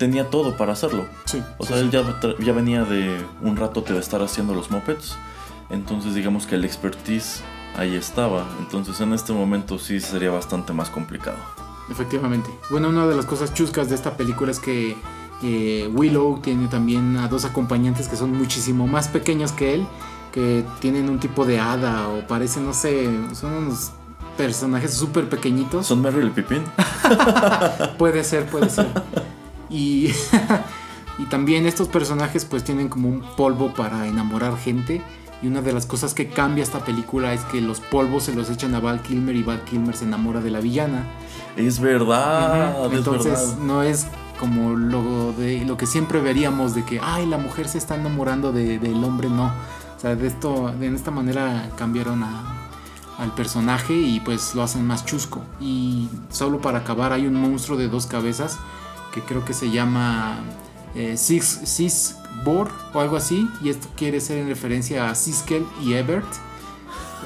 tenía 0.00 0.30
todo 0.30 0.56
para 0.56 0.72
hacerlo. 0.72 1.04
Sí. 1.26 1.42
O 1.58 1.66
sea, 1.66 1.76
sí. 1.76 1.82
él 1.82 1.90
ya, 1.90 2.02
ya 2.38 2.52
venía 2.54 2.84
de 2.84 3.22
un 3.42 3.56
rato 3.56 3.82
de 3.82 3.98
estar 3.98 4.22
haciendo 4.22 4.54
los 4.54 4.70
mopeds. 4.70 5.14
Entonces 5.68 6.14
digamos 6.14 6.46
que 6.46 6.54
el 6.54 6.64
expertise 6.64 7.42
ahí 7.76 7.94
estaba. 7.94 8.46
Entonces 8.60 8.98
en 9.02 9.12
este 9.12 9.34
momento 9.34 9.78
sí 9.78 10.00
sería 10.00 10.30
bastante 10.30 10.72
más 10.72 10.88
complicado. 10.88 11.36
Efectivamente. 11.90 12.48
Bueno, 12.70 12.88
una 12.88 13.06
de 13.06 13.14
las 13.14 13.26
cosas 13.26 13.52
chuscas 13.52 13.90
de 13.90 13.94
esta 13.94 14.16
película 14.16 14.50
es 14.50 14.58
que 14.58 14.96
eh, 15.42 15.90
Willow 15.92 16.40
tiene 16.40 16.68
también 16.68 17.18
a 17.18 17.28
dos 17.28 17.44
acompañantes 17.44 18.08
que 18.08 18.16
son 18.16 18.32
muchísimo 18.32 18.86
más 18.86 19.08
pequeños 19.08 19.52
que 19.52 19.74
él, 19.74 19.86
que 20.32 20.64
tienen 20.80 21.10
un 21.10 21.20
tipo 21.20 21.44
de 21.44 21.60
hada 21.60 22.08
o 22.08 22.26
parecen, 22.26 22.64
no 22.64 22.72
sé, 22.72 23.06
son 23.34 23.52
unos 23.52 23.90
personajes 24.38 24.94
súper 24.94 25.28
pequeñitos. 25.28 25.86
¿Son 25.86 26.00
Meryl 26.00 26.28
y 26.28 26.30
Pippin? 26.30 26.62
Puede 27.98 28.24
ser, 28.24 28.46
puede 28.46 28.70
ser. 28.70 28.86
Y, 29.70 30.10
y 31.18 31.24
también 31.26 31.66
estos 31.66 31.88
personajes 31.88 32.44
pues 32.44 32.64
tienen 32.64 32.88
como 32.88 33.08
un 33.08 33.20
polvo 33.36 33.72
para 33.74 34.06
enamorar 34.06 34.56
gente. 34.58 35.02
Y 35.42 35.46
una 35.46 35.62
de 35.62 35.72
las 35.72 35.86
cosas 35.86 36.12
que 36.12 36.28
cambia 36.28 36.62
esta 36.62 36.84
película 36.84 37.32
es 37.32 37.40
que 37.44 37.62
los 37.62 37.80
polvos 37.80 38.24
se 38.24 38.34
los 38.34 38.50
echan 38.50 38.74
a 38.74 38.80
Val 38.80 39.00
Kilmer 39.00 39.34
y 39.34 39.42
Val 39.42 39.62
Kilmer 39.64 39.96
se 39.96 40.04
enamora 40.04 40.40
de 40.40 40.50
la 40.50 40.60
villana. 40.60 41.06
Es 41.56 41.80
verdad, 41.80 42.86
es 42.86 42.92
Entonces 42.98 43.32
verdad. 43.32 43.56
no 43.64 43.82
es 43.82 44.06
como 44.38 44.74
lo 44.74 45.32
de 45.32 45.64
lo 45.66 45.76
que 45.76 45.86
siempre 45.86 46.20
veríamos 46.20 46.74
de 46.74 46.84
que 46.84 46.98
ay 47.02 47.26
la 47.26 47.36
mujer 47.36 47.68
se 47.68 47.76
está 47.76 47.94
enamorando 47.96 48.52
de- 48.52 48.78
del 48.78 49.04
hombre 49.04 49.28
no 49.28 49.48
o 49.48 50.00
sea 50.00 50.16
de 50.16 50.26
esto 50.26 50.72
de 50.80 50.94
esta 50.94 51.10
manera 51.10 51.68
cambiaron 51.76 52.22
a- 52.22 52.70
al 53.18 53.34
personaje 53.34 53.92
y 53.92 54.18
pues 54.20 54.54
lo 54.54 54.62
hacen 54.62 54.86
más 54.86 55.04
chusco 55.04 55.42
y 55.60 56.08
solo 56.30 56.58
para 56.62 56.78
acabar 56.78 57.12
hay 57.12 57.26
un 57.26 57.34
monstruo 57.34 57.76
de 57.76 57.88
dos 57.88 58.06
cabezas 58.06 58.56
que 59.12 59.20
creo 59.22 59.44
que 59.44 59.54
se 59.54 59.70
llama 59.70 60.38
eh, 60.94 61.16
Sis 61.16 61.60
Sisbor 61.64 62.70
o 62.92 63.00
algo 63.00 63.16
así 63.16 63.48
y 63.62 63.70
esto 63.70 63.88
quiere 63.96 64.20
ser 64.20 64.38
en 64.38 64.48
referencia 64.48 65.10
a 65.10 65.14
Siskel 65.14 65.64
y 65.82 65.94
Ebert 65.94 66.26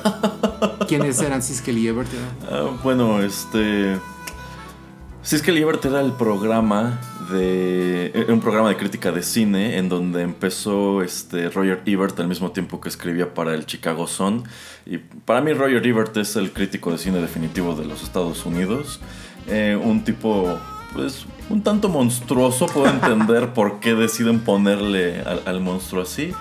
¿Quiénes 0.89 1.21
eran 1.21 1.43
Siskel 1.43 1.79
y 1.79 1.89
Ebert? 1.89 2.09
Ah, 2.51 2.71
bueno, 2.83 3.21
este. 3.23 3.97
Siskel 5.23 5.57
y 5.57 5.63
Ebert 5.63 5.85
era 5.85 6.01
el 6.01 6.13
programa 6.13 7.01
de. 7.31 8.13
era 8.15 8.33
un 8.33 8.41
programa 8.41 8.69
de 8.69 8.77
crítica 8.77 9.13
de 9.13 9.23
cine 9.23 9.79
en 9.79 9.89
donde 9.89 10.23
empezó 10.23 11.03
este 11.03 11.49
Roger 11.49 11.83
Ebert 11.87 12.19
al 12.21 12.29
mismo 12.29 12.51
tiempo 12.53 12.81
que 12.81 12.89
escribía 12.89 13.33
para 13.33 13.55
el 13.55 13.67
Chicago 13.67 14.07
Sun. 14.07 14.45
Y 14.87 14.99
para 14.99 15.41
mí, 15.41 15.53
Roger 15.53 15.87
Ebert 15.87 16.17
es 16.19 16.37
el 16.37 16.53
crítico 16.53 16.91
de 16.91 16.99
cine 16.99 17.21
definitivo 17.21 17.75
de 17.75 17.87
los 17.87 18.03
Estados 18.03 18.45
Unidos. 18.45 19.01
Eh, 19.47 19.79
un 19.83 20.05
tipo, 20.05 20.59
pues, 20.95 21.27
un 21.51 21.63
tanto 21.63 21.89
monstruoso. 21.89 22.67
Puedo 22.67 22.87
entender 22.91 23.53
por 23.53 23.81
qué 23.81 23.95
deciden 23.95 24.41
ponerle 24.41 25.21
al, 25.21 25.43
al 25.45 25.61
monstruo 25.61 26.03
así. 26.03 26.33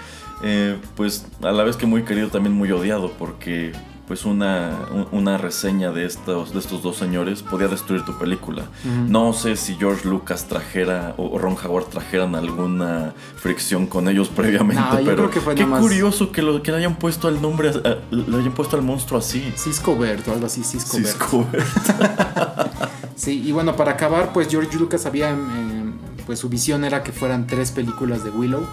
Eh, 0.44 0.78
pues 0.96 1.26
a 1.42 1.52
la 1.52 1.64
vez 1.64 1.78
que 1.78 1.86
muy 1.86 2.04
querido, 2.04 2.28
también 2.30 2.54
muy 2.54 2.72
odiado, 2.72 3.12
porque 3.18 3.72
pues 4.08 4.26
una, 4.26 4.80
un- 4.92 5.08
una 5.12 5.38
reseña 5.38 5.92
de 5.92 6.06
estos, 6.06 6.52
de 6.54 6.60
estos 6.60 6.82
dos 6.84 6.98
señores 6.98 7.42
podía 7.42 7.68
destruir 7.70 8.04
tu 8.04 8.18
película. 8.18 8.64
No 9.08 9.32
sé 9.34 9.56
si 9.56 9.76
George 9.76 10.08
Lucas 10.08 10.46
trajera 10.48 11.14
o 11.18 11.38
Ron 11.38 11.56
Howard 11.64 11.86
trajeran 11.86 12.36
alguna 12.36 13.14
fricción 13.38 13.88
con 13.88 14.10
ellos 14.10 14.28
previamente, 14.30 14.82
No, 14.82 15.00
yo 15.00 15.06
pero 15.06 15.16
creo 15.18 15.30
que 15.30 15.40
fue 15.42 15.56
qué 15.56 15.64
nomás- 15.64 15.80
curioso 15.82 16.32
que, 16.32 16.42
lo, 16.42 16.62
que 16.62 16.72
le 16.72 16.78
hayan 16.80 16.96
puesto 16.96 17.30
el 17.30 17.42
nombre, 17.42 17.72
le 18.12 18.38
hayan 18.38 18.54
puesto 18.54 18.76
al 18.76 18.82
monstruo 18.84 19.20
así. 19.20 19.54
Cisco 19.56 19.98
Bert 19.98 20.28
o 20.28 20.34
algo 20.34 20.46
así, 20.48 20.64
Cisco 20.64 20.98
Bert. 20.98 21.08
Cisco. 21.08 21.48
Sí, 23.16 23.42
y 23.46 23.52
bueno, 23.52 23.76
para 23.76 23.92
acabar, 23.92 24.34
pues 24.34 24.48
George 24.50 24.76
Lucas 24.78 25.06
había, 25.06 25.30
eh, 25.32 25.36
pues 26.26 26.40
su 26.40 26.50
visión 26.50 26.84
era 26.84 27.04
que 27.04 27.12
fueran 27.12 27.46
tres 27.48 27.72
películas 27.72 28.24
de 28.24 28.32
Willow. 28.32 28.66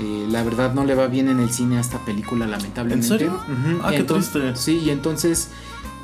Eh, 0.00 0.26
la 0.30 0.42
verdad 0.42 0.74
no 0.74 0.84
le 0.84 0.94
va 0.94 1.06
bien 1.06 1.28
en 1.28 1.40
el 1.40 1.50
cine 1.50 1.78
a 1.78 1.80
esta 1.80 2.04
película, 2.04 2.46
lamentablemente. 2.46 3.06
¿En 3.06 3.18
serio? 3.18 3.40
Ah, 3.82 3.90
qué 3.90 4.02
triste. 4.02 4.54
Sí, 4.56 4.82
y 4.84 4.90
entonces, 4.90 5.48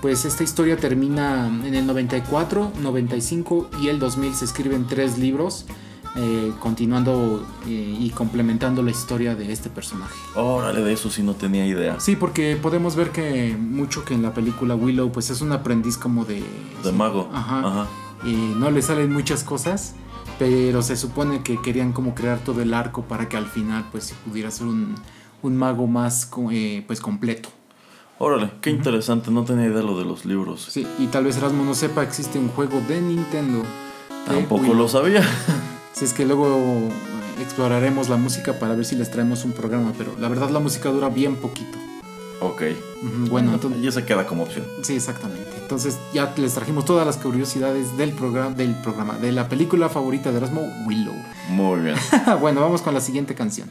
pues 0.01 0.25
esta 0.25 0.43
historia 0.43 0.77
termina 0.77 1.47
en 1.47 1.75
el 1.75 1.87
94, 1.87 2.73
95 2.81 3.71
y 3.83 3.89
el 3.89 3.99
2000 3.99 4.35
se 4.35 4.45
escriben 4.47 4.87
tres 4.87 5.19
libros, 5.19 5.67
eh, 6.17 6.53
continuando 6.59 7.45
eh, 7.67 7.97
y 7.99 8.11
complementando 8.11 8.83
la 8.83 8.91
historia 8.91 9.35
de 9.35 9.53
este 9.53 9.69
personaje. 9.71 10.15
Órale, 10.35 10.83
de 10.83 10.93
eso 10.93 11.11
sí 11.11 11.23
no 11.23 11.35
tenía 11.35 11.67
idea. 11.67 12.01
Sí, 12.01 12.17
porque 12.17 12.57
podemos 12.61 12.97
ver 12.97 13.11
que 13.11 13.57
mucho 13.59 14.05
que 14.05 14.15
en 14.15 14.23
la 14.23 14.33
película 14.33 14.75
Willow, 14.75 15.13
pues 15.13 15.31
es 15.31 15.41
un 15.41 15.53
aprendiz 15.53 15.99
como 15.99 16.25
de... 16.25 16.43
De 16.83 16.93
mago. 16.93 17.31
Ajá. 17.33 17.59
Ajá. 17.61 17.87
y 18.25 18.33
no 18.35 18.71
le 18.71 18.83
salen 18.83 19.13
muchas 19.13 19.43
cosas, 19.45 19.95
pero 20.43 20.83
se 20.83 20.97
supone 20.97 21.45
que 21.45 21.63
querían 21.63 21.93
como 21.93 22.17
crear 22.17 22.41
todo 22.41 22.63
el 22.63 22.75
arco 22.75 23.03
para 23.03 23.29
que 23.29 23.37
al 23.37 23.47
final 23.47 23.85
pues 23.93 24.13
pudiera 24.27 24.51
ser 24.51 24.67
un, 24.67 24.97
un 25.41 25.57
mago 25.57 25.87
más 25.87 26.29
eh, 26.51 26.83
pues 26.85 27.01
completo. 27.01 27.49
Órale, 28.19 28.51
qué 28.61 28.71
interesante, 28.71 29.31
no 29.31 29.45
tenía 29.45 29.67
idea 29.67 29.83
lo 29.83 29.97
de 29.97 30.05
los 30.05 30.25
libros. 30.25 30.67
Sí, 30.69 30.85
y 30.99 31.07
tal 31.07 31.27
vez 31.27 31.37
Erasmo 31.37 31.65
no 31.65 31.75
sepa, 31.75 32.03
existe 32.03 32.41
un 32.41 32.49
juego 32.49 32.81
de 32.89 33.01
Nintendo. 33.01 33.63
de 34.29 34.35
Tampoco 34.35 34.75
lo 34.75 34.89
sabía. 34.89 35.23
Si 35.93 36.07
es 36.07 36.15
que 36.15 36.25
luego 36.25 36.47
eh, 36.49 36.91
exploraremos 37.43 38.09
la 38.09 38.17
música 38.17 38.59
para 38.59 38.75
ver 38.75 38.87
si 38.87 38.97
les 38.97 39.11
traemos 39.11 39.45
un 39.45 39.53
programa, 39.53 39.93
pero 39.97 40.13
la 40.19 40.29
verdad 40.29 40.49
la 40.49 40.59
música 40.59 40.89
dura 40.89 41.11
bien 41.11 41.37
poquito. 41.37 41.79
ok. 42.41 42.63
Bueno, 43.29 43.53
entonces... 43.53 43.83
ya 43.83 43.93
se 43.93 44.07
queda 44.07 44.27
como 44.27 44.45
opción. 44.45 44.65
Sí, 44.81 44.97
exactamente. 44.97 45.52
Entonces 45.63 45.99
ya 46.13 46.35
les 46.37 46.55
trajimos 46.55 46.85
todas 46.85 47.07
las 47.07 47.17
curiosidades 47.17 47.97
del 47.97 48.13
programa, 48.13 48.55
del 48.55 48.75
programa, 48.83 49.15
de 49.15 49.33
la 49.33 49.49
película 49.49 49.89
favorita 49.89 50.31
de 50.31 50.39
Erasmo, 50.39 50.63
Willow. 50.87 51.15
Muy 51.49 51.81
bien. 51.81 51.97
bueno, 52.41 52.61
vamos 52.61 52.83
con 52.83 52.93
la 52.93 53.01
siguiente 53.01 53.35
canción. 53.35 53.71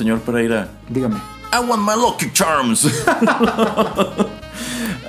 Señor 0.00 0.20
Pereira. 0.20 0.66
Dígame. 0.88 1.16
I 1.52 1.60
want 1.60 1.82
my 1.82 1.94
Lucky 1.94 2.32
Charms. 2.32 2.86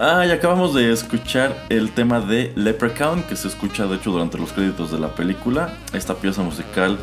ah, 0.02 0.26
y 0.26 0.32
acabamos 0.32 0.74
de 0.74 0.92
escuchar 0.92 1.56
el 1.70 1.92
tema 1.92 2.20
de 2.20 2.52
Leprechaun, 2.58 3.24
que 3.24 3.38
se 3.38 3.48
escucha 3.48 3.88
de 3.88 3.96
hecho 3.96 4.12
durante 4.12 4.38
los 4.38 4.52
créditos 4.52 4.92
de 4.92 5.00
la 5.00 5.16
película. 5.16 5.78
Esta 5.94 6.16
pieza 6.16 6.42
musical 6.42 7.00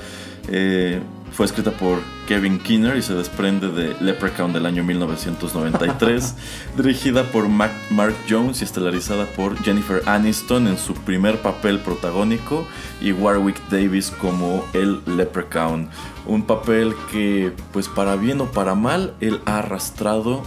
eh, 0.49 1.01
fue 1.39 1.47
escrita 1.47 1.70
por 1.70 2.01
Kevin 2.26 2.59
Kinner 2.59 2.97
y 2.97 3.03
se 3.03 3.14
desprende 3.14 3.68
de 3.68 3.95
Leprechaun 4.01 4.53
del 4.53 4.66
año 4.66 4.82
1993, 4.82 6.34
dirigida 6.76 7.30
por 7.30 7.49
Mark 7.49 8.16
Jones 8.28 8.61
y 8.61 8.64
estelarizada 8.64 9.24
por 9.36 9.57
Jennifer 9.62 10.03
Aniston 10.07 10.66
en 10.66 10.76
su 10.76 10.95
primer 10.95 11.41
papel 11.41 11.78
protagónico 11.78 12.66
y 13.01 13.12
Warwick 13.12 13.57
Davis 13.68 14.11
como 14.11 14.64
el 14.72 15.01
Leprechaun. 15.07 15.89
Un 16.26 16.43
papel 16.43 16.93
que, 17.12 17.53
pues 17.72 17.86
para 17.86 18.16
bien 18.16 18.41
o 18.41 18.47
para 18.47 18.74
mal, 18.74 19.14
él 19.20 19.41
ha 19.45 19.59
arrastrado 19.59 20.43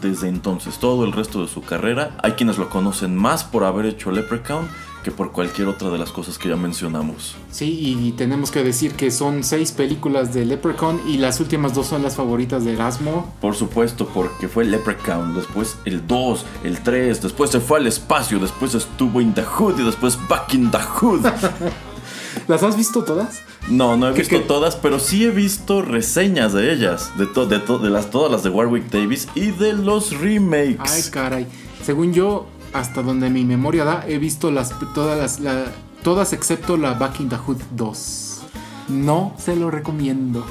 desde 0.00 0.28
entonces, 0.28 0.78
todo 0.78 1.04
el 1.04 1.12
resto 1.12 1.42
de 1.42 1.48
su 1.48 1.60
carrera. 1.60 2.16
Hay 2.22 2.32
quienes 2.32 2.56
lo 2.56 2.70
conocen 2.70 3.14
más 3.14 3.44
por 3.44 3.64
haber 3.64 3.84
hecho 3.84 4.10
Leprechaun 4.10 4.66
que 5.02 5.10
por 5.10 5.32
cualquier 5.32 5.68
otra 5.68 5.90
de 5.90 5.98
las 5.98 6.12
cosas 6.12 6.38
que 6.38 6.48
ya 6.48 6.56
mencionamos. 6.56 7.36
Sí, 7.50 7.78
y 7.80 8.12
tenemos 8.12 8.50
que 8.50 8.62
decir 8.62 8.94
que 8.94 9.10
son 9.10 9.44
seis 9.44 9.72
películas 9.72 10.32
de 10.32 10.44
Leprechaun 10.44 11.00
y 11.06 11.18
las 11.18 11.40
últimas 11.40 11.74
dos 11.74 11.86
son 11.88 12.02
las 12.02 12.16
favoritas 12.16 12.64
de 12.64 12.74
Erasmo. 12.74 13.34
Por 13.40 13.54
supuesto, 13.54 14.06
porque 14.06 14.48
fue 14.48 14.64
Leprechaun, 14.64 15.34
después 15.34 15.76
el 15.84 16.06
2, 16.06 16.46
el 16.64 16.80
3, 16.80 17.22
después 17.22 17.50
se 17.50 17.60
fue 17.60 17.78
al 17.78 17.86
espacio, 17.86 18.38
después 18.38 18.74
estuvo 18.74 19.20
in 19.20 19.34
the 19.34 19.42
hood 19.42 19.78
y 19.78 19.84
después 19.84 20.18
back 20.28 20.54
in 20.54 20.70
the 20.70 20.78
hood. 20.78 21.26
¿Las 22.48 22.62
has 22.62 22.76
visto 22.76 23.04
todas? 23.04 23.42
No, 23.68 23.96
no 23.96 24.08
he 24.08 24.12
visto 24.12 24.40
todas, 24.42 24.76
pero 24.76 24.98
sí 24.98 25.24
he 25.24 25.30
visto 25.30 25.82
reseñas 25.82 26.52
de 26.52 26.72
ellas, 26.72 27.12
de, 27.16 27.26
de, 27.26 27.58
de 27.58 27.90
las, 27.90 28.10
todas 28.10 28.32
las 28.32 28.42
de 28.42 28.50
Warwick 28.50 28.90
Davis 28.90 29.28
y 29.34 29.50
de 29.50 29.74
los 29.74 30.18
remakes. 30.18 30.78
Ay, 30.80 31.02
caray. 31.10 31.46
Según 31.84 32.12
yo, 32.12 32.46
hasta 32.72 33.02
donde 33.02 33.30
mi 33.30 33.44
memoria 33.44 33.84
da, 33.84 34.04
he 34.06 34.18
visto 34.18 34.50
las, 34.50 34.74
todas, 34.94 35.40
las, 35.40 35.68
todas 36.02 36.32
excepto 36.32 36.76
la 36.76 36.94
Back 36.94 37.20
in 37.20 37.28
the 37.28 37.36
Hood 37.36 37.60
2. 37.72 38.42
No 38.88 39.34
se 39.38 39.56
lo 39.56 39.70
recomiendo. 39.70 40.44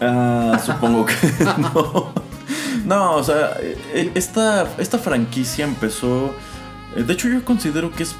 Ah, 0.00 0.60
supongo 0.64 1.06
que 1.06 1.14
no. 1.58 2.12
No, 2.84 3.16
o 3.16 3.24
sea, 3.24 3.56
eh, 3.60 4.10
esta, 4.14 4.68
esta 4.78 4.98
franquicia 4.98 5.64
empezó... 5.64 6.34
Eh, 6.96 7.02
de 7.02 7.12
hecho, 7.12 7.28
yo 7.28 7.44
considero 7.44 7.92
que 7.92 8.04
es 8.04 8.14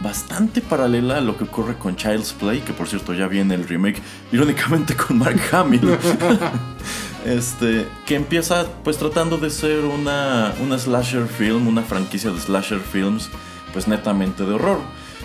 bastante 0.00 0.60
paralela 0.60 1.18
a 1.18 1.20
lo 1.20 1.36
que 1.36 1.44
ocurre 1.44 1.76
con 1.76 1.96
Child's 1.96 2.32
Play, 2.32 2.60
que 2.60 2.72
por 2.72 2.86
cierto 2.86 3.14
ya 3.14 3.26
viene 3.28 3.54
el 3.54 3.66
remake, 3.66 4.02
irónicamente 4.32 4.94
con 4.94 5.18
Mark 5.18 5.40
Hamill. 5.52 5.80
este, 7.26 7.86
que 8.06 8.14
empieza 8.14 8.66
pues 8.84 8.98
tratando 8.98 9.36
de 9.36 9.50
ser 9.50 9.84
una, 9.84 10.54
una 10.62 10.78
slasher 10.78 11.26
film, 11.26 11.66
una 11.66 11.82
franquicia 11.82 12.30
de 12.30 12.40
slasher 12.40 12.80
films, 12.80 13.28
pues 13.72 13.88
netamente 13.88 14.44
de 14.44 14.54
horror. 14.54 14.78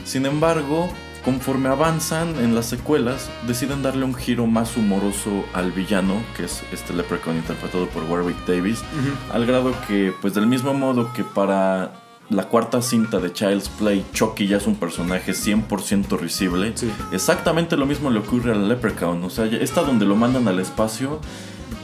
Sin 0.04 0.26
embargo, 0.26 0.90
conforme 1.24 1.70
avanzan 1.70 2.36
en 2.38 2.56
las 2.56 2.66
secuelas, 2.66 3.30
deciden 3.48 3.84
darle 3.84 4.04
un 4.04 4.16
giro 4.16 4.48
más 4.48 4.76
humoroso 4.78 5.46
al 5.54 5.72
villano, 5.72 6.16
que 6.36 6.46
es 6.46 6.64
este 6.72 6.94
Leprechaun 6.94 7.38
interpretado 7.38 7.88
por 7.88 8.04
Warwick 8.04 8.46
Davis, 8.48 8.84
al 9.32 9.46
grado 9.46 9.74
que, 9.88 10.14
pues 10.22 10.34
del 10.34 10.48
mismo 10.48 10.74
modo 10.74 11.14
que 11.14 11.24
para 11.24 11.92
la 12.30 12.48
cuarta 12.48 12.82
cinta 12.82 13.20
de 13.20 13.32
Child's 13.32 13.70
Play, 13.70 14.06
Chucky 14.14 14.48
ya 14.48 14.58
es 14.58 14.66
un 14.66 14.76
personaje 14.76 15.34
100% 15.34 16.18
risible. 16.18 16.74
Exactamente 17.12 17.76
lo 17.76 17.86
mismo 17.86 18.10
le 18.10 18.20
ocurre 18.20 18.54
al 18.54 18.70
Leprechaun. 18.70 19.24
O 19.24 19.30
sea, 19.30 19.46
está 19.46 19.82
donde 19.82 20.06
lo 20.06 20.16
mandan 20.16 20.48
al 20.48 20.60
espacio. 20.60 21.20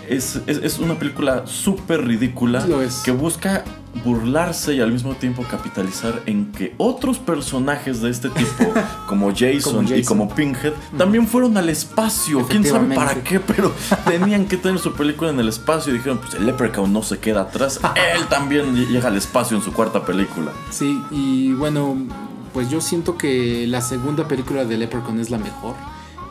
Es, 0.10 0.80
una 0.80 0.98
película 0.98 1.46
súper 1.46 2.06
ridícula 2.06 2.66
que 3.04 3.12
busca 3.12 3.64
burlarse 4.04 4.76
y 4.76 4.80
al 4.82 4.92
mismo 4.92 5.16
tiempo 5.16 5.44
capitalizar 5.50 6.22
en 6.26 6.52
que 6.52 6.74
otros 6.78 7.18
personajes 7.20 8.02
de 8.02 8.10
este 8.10 8.30
tipo, 8.30 8.74
como 9.08 9.32
Jason, 9.36 9.88
y 9.96 10.04
como 10.04 10.34
Pinhead, 10.34 10.74
también 10.98 11.28
fueron 11.28 11.58
al 11.58 11.70
espacio. 11.70 12.46
Quién 12.48 12.64
sabe 12.64 12.96
para 12.96 13.16
qué, 13.24 13.40
pero 13.40 13.74
tenían 14.06 14.46
que 14.46 14.58
tener 14.58 14.80
su 14.80 14.94
película 14.94 15.32
en 15.32 15.40
el 15.40 15.50
espacio 15.50 15.94
y 15.94 15.98
dijeron: 15.98 16.20
Pues 16.20 16.36
el 16.36 16.46
Leprechaun 16.46 16.92
no 16.92 17.04
se 17.04 17.20
queda 17.20 17.42
atrás. 17.42 17.80
Él 18.16 18.26
también 18.28 18.76
llega 18.88 19.08
al 19.08 19.18
espacio 19.18 19.58
en 19.58 19.64
su 19.64 19.74
cuarta 19.74 20.06
película. 20.06 20.52
Sí, 20.70 21.02
y 21.12 21.54
bueno, 21.54 21.98
pues 22.54 22.70
yo 22.70 22.82
siento 22.82 23.18
que 23.18 23.66
la 23.68 23.82
segunda 23.82 24.28
película 24.28 24.66
de 24.66 24.78
Leprechaun 24.78 25.20
es 25.20 25.30
la 25.30 25.38
mejor. 25.38 25.76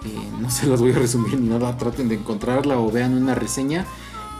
Eh, 0.05 0.30
no 0.40 0.51
se 0.51 0.66
las 0.66 0.80
voy 0.80 0.92
a 0.92 0.99
resumir 0.99 1.38
ni 1.40 1.49
nada, 1.49 1.76
traten 1.76 2.09
de 2.09 2.16
encontrarla 2.16 2.78
o 2.78 2.90
vean 2.90 3.14
una 3.14 3.34
reseña. 3.34 3.86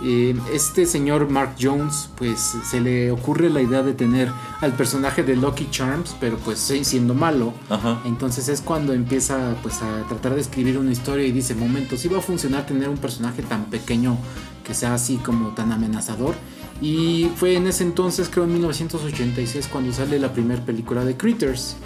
Eh, 0.03 0.39
este 0.53 0.85
señor 0.85 1.31
Mark 1.31 1.57
Jones, 1.59 2.11
pues 2.17 2.55
se 2.69 2.81
le 2.81 3.11
ocurre 3.11 3.49
la 3.49 3.63
idea 3.63 3.83
de 3.83 3.95
tener 3.95 4.31
al 4.61 4.73
personaje 4.73 5.23
de 5.23 5.37
Lucky 5.37 5.69
Charms, 5.71 6.15
pero 6.21 6.37
pues 6.37 6.59
siendo 6.59 7.15
malo. 7.15 7.55
Entonces 8.05 8.49
es 8.49 8.61
cuando 8.61 8.93
empieza 8.93 9.57
pues 9.63 9.81
a 9.83 10.03
tratar 10.09 10.35
de 10.35 10.43
escribir 10.43 10.79
una 10.79 10.93
historia 10.93 11.27
y 11.27 11.33
dice, 11.33 11.55
momento, 11.55 11.97
si 11.97 12.09
va 12.09 12.19
a 12.19 12.23
funcionar 12.23 12.67
tener 12.67 12.89
un 12.89 12.99
personaje 12.99 13.43
tan 13.43 13.65
pequeño 13.65 14.19
que 14.65 14.75
sea 14.75 14.95
así 14.95 15.17
como 15.17 15.51
tan 15.51 15.73
amenazador. 15.73 16.35
Y 16.83 17.31
fue 17.37 17.57
en 17.57 17.67
ese 17.67 17.85
entonces, 17.85 18.29
creo 18.29 18.45
en 18.45 18.53
1986, 18.53 19.69
cuando 19.73 19.93
sale 19.95 20.19
la 20.19 20.33
primera 20.33 20.63
película 20.63 21.05
de 21.05 21.17
Critters. 21.17 21.77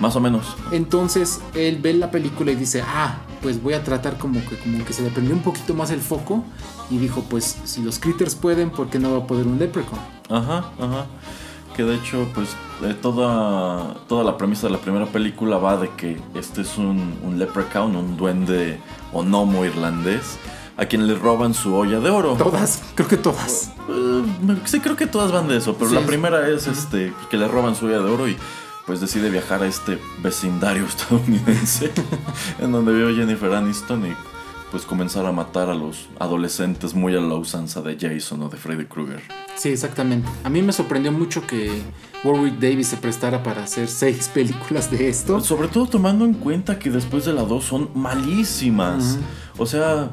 Más 0.00 0.16
o 0.16 0.20
menos. 0.20 0.56
Entonces 0.72 1.40
él 1.54 1.78
ve 1.80 1.94
la 1.94 2.10
película 2.10 2.52
y 2.52 2.56
dice, 2.56 2.82
ah, 2.86 3.18
pues 3.42 3.62
voy 3.62 3.74
a 3.74 3.84
tratar 3.84 4.18
como 4.18 4.40
que, 4.48 4.56
como 4.56 4.84
que 4.84 4.92
se 4.92 5.02
le 5.02 5.10
prendió 5.10 5.34
un 5.34 5.42
poquito 5.42 5.74
más 5.74 5.90
el 5.90 6.00
foco. 6.00 6.44
Y 6.90 6.98
dijo, 6.98 7.24
pues 7.28 7.58
si 7.64 7.82
los 7.82 7.98
critters 7.98 8.34
pueden, 8.34 8.70
¿por 8.70 8.88
qué 8.88 8.98
no 8.98 9.12
va 9.12 9.18
a 9.18 9.26
poder 9.26 9.46
un 9.46 9.58
leprechaun? 9.58 9.98
Ajá, 10.28 10.70
ajá. 10.78 11.06
Que 11.76 11.82
de 11.82 11.96
hecho, 11.96 12.28
pues 12.34 12.50
toda, 13.02 13.94
toda 14.08 14.24
la 14.24 14.36
premisa 14.36 14.66
de 14.66 14.72
la 14.72 14.78
primera 14.78 15.06
película 15.06 15.58
va 15.58 15.76
de 15.76 15.90
que 15.90 16.20
este 16.34 16.62
es 16.62 16.78
un, 16.78 17.18
un 17.22 17.38
leprechaun, 17.38 17.96
un 17.96 18.16
duende 18.16 18.78
o 19.12 19.22
gnomo 19.22 19.64
irlandés 19.64 20.38
a 20.76 20.86
quien 20.86 21.06
le 21.06 21.14
roban 21.14 21.54
su 21.54 21.74
olla 21.74 22.00
de 22.00 22.10
oro. 22.10 22.34
Todas, 22.34 22.82
creo 22.94 23.08
que 23.08 23.16
todas. 23.16 23.72
Uh, 23.88 24.24
sí, 24.64 24.80
creo 24.80 24.96
que 24.96 25.06
todas 25.06 25.32
van 25.32 25.48
de 25.48 25.56
eso, 25.56 25.76
pero 25.78 25.90
la 25.90 26.00
primera 26.00 26.48
es 26.48 26.66
este 26.66 27.12
que 27.30 27.36
le 27.36 27.48
roban 27.48 27.74
su 27.74 27.86
olla 27.86 27.98
de 27.98 28.10
oro 28.10 28.28
y 28.28 28.36
pues 28.86 29.00
decide 29.00 29.30
viajar 29.30 29.62
a 29.62 29.66
este 29.66 29.98
vecindario 30.22 30.84
estadounidense 30.86 31.90
en 32.60 32.72
donde 32.72 32.92
vio 32.92 33.14
Jennifer 33.14 33.52
Aniston 33.52 34.06
y 34.06 34.14
pues 34.70 34.84
comenzar 34.86 35.24
a 35.24 35.30
matar 35.30 35.70
a 35.70 35.74
los 35.74 36.08
adolescentes 36.18 36.94
muy 36.94 37.14
a 37.14 37.20
la 37.20 37.34
usanza 37.34 37.80
de 37.80 37.96
Jason 37.96 38.42
o 38.42 38.48
de 38.48 38.56
Freddy 38.56 38.86
Krueger. 38.86 39.22
Sí, 39.54 39.68
exactamente. 39.68 40.28
A 40.42 40.50
mí 40.50 40.62
me 40.62 40.72
sorprendió 40.72 41.12
mucho 41.12 41.46
que 41.46 41.80
Warwick 42.24 42.58
Davis 42.58 42.88
se 42.88 42.96
prestara 42.96 43.44
para 43.44 43.62
hacer 43.62 43.86
seis 43.86 44.28
películas 44.34 44.90
de 44.90 45.08
esto. 45.08 45.40
Sobre 45.40 45.68
todo 45.68 45.86
tomando 45.86 46.24
en 46.24 46.34
cuenta 46.34 46.80
que 46.80 46.90
después 46.90 47.24
de 47.24 47.32
la 47.32 47.42
dos 47.42 47.62
son 47.62 47.88
malísimas. 47.94 49.20
O 49.58 49.66
sea, 49.66 50.10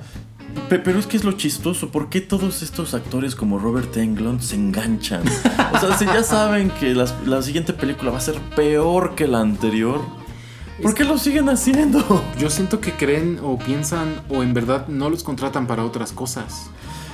pero 0.69 0.99
es 0.99 1.05
que 1.05 1.17
es 1.17 1.23
lo 1.23 1.33
chistoso, 1.33 1.89
¿por 1.89 2.09
qué 2.09 2.21
todos 2.21 2.61
estos 2.61 2.93
actores 2.93 3.35
como 3.35 3.59
Robert 3.59 3.95
Englund 3.97 4.41
se 4.41 4.55
enganchan? 4.55 5.23
O 5.73 5.79
sea, 5.79 5.97
si 5.97 6.05
ya 6.05 6.23
saben 6.23 6.69
que 6.69 6.93
la, 6.93 7.41
siguiente 7.41 7.73
película 7.73 8.11
va 8.11 8.17
a 8.17 8.21
ser 8.21 8.39
peor 8.55 9.15
que 9.15 9.27
la 9.27 9.41
anterior, 9.41 10.01
¿por 10.81 10.93
qué 10.93 11.03
lo 11.03 11.17
siguen 11.17 11.49
haciendo? 11.49 12.23
Yo 12.39 12.49
siento 12.49 12.79
que 12.79 12.93
creen 12.93 13.39
o 13.43 13.57
piensan 13.57 14.21
o 14.29 14.43
en 14.43 14.53
verdad 14.53 14.87
no 14.87 15.09
los 15.09 15.23
contratan 15.23 15.67
para 15.67 15.83
otras 15.85 16.13
cosas. 16.13 16.69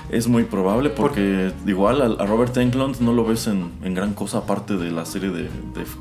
Es 0.09 0.27
muy 0.27 0.43
probable 0.43 0.89
porque 0.89 1.51
igual 1.65 2.01
a, 2.01 2.25
Robert 2.25 2.55
Englund 2.55 3.01
no 3.01 3.11
lo 3.11 3.25
ves 3.25 3.47
en, 3.47 3.93
gran 3.93 4.13
cosa 4.13 4.39
aparte 4.39 4.77
de 4.77 4.89
la 4.89 5.05
serie 5.05 5.29
de, 5.29 5.49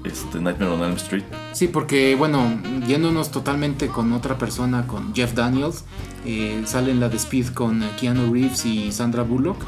este 0.05 0.41
Nightmare 0.41 0.73
on 0.73 0.83
Elm 0.83 0.95
Street. 0.95 1.25
Sí, 1.53 1.67
porque 1.67 2.15
bueno, 2.15 2.61
yéndonos 2.87 3.31
totalmente 3.31 3.89
con 3.89 4.13
otra 4.13 4.39
persona, 4.39 4.87
con 4.87 5.13
Jeff 5.15 5.35
Daniels, 5.35 5.85
eh, 6.25 6.63
sale 6.67 6.93
en 6.93 7.01
la 7.01 7.09
de 7.09 7.17
Speed 7.17 7.49
con 7.49 7.83
Keanu 8.01 8.33
Reeves 8.33 8.65
y 8.65 8.93
Sandra 8.93 9.23
Bullock. 9.23 9.59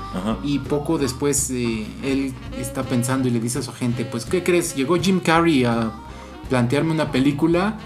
Y 0.44 0.60
poco 0.60 0.98
después 0.98 1.50
eh, 1.50 1.86
él 2.04 2.32
está 2.58 2.84
pensando 2.84 3.28
y 3.28 3.32
le 3.32 3.40
dice 3.40 3.58
a 3.58 3.62
su 3.62 3.70
agente, 3.70 4.04
pues 4.04 4.24
¿qué 4.24 4.44
crees? 4.44 4.76
Llegó 4.76 4.96
Jim 4.96 5.20
Carrey 5.20 5.64
a 5.64 5.92
plantearme 6.48 6.92
una 6.92 7.10
película, 7.10 7.78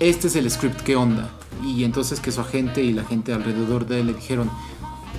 este 0.00 0.26
es 0.26 0.36
el 0.36 0.50
script, 0.50 0.80
¿qué 0.80 0.96
onda? 0.96 1.30
Y 1.64 1.84
entonces 1.84 2.20
que 2.20 2.30
su 2.30 2.40
agente 2.40 2.82
y 2.82 2.92
la 2.92 3.04
gente 3.04 3.32
alrededor 3.32 3.86
de 3.86 4.00
él 4.00 4.08
le 4.08 4.14
dijeron, 4.14 4.50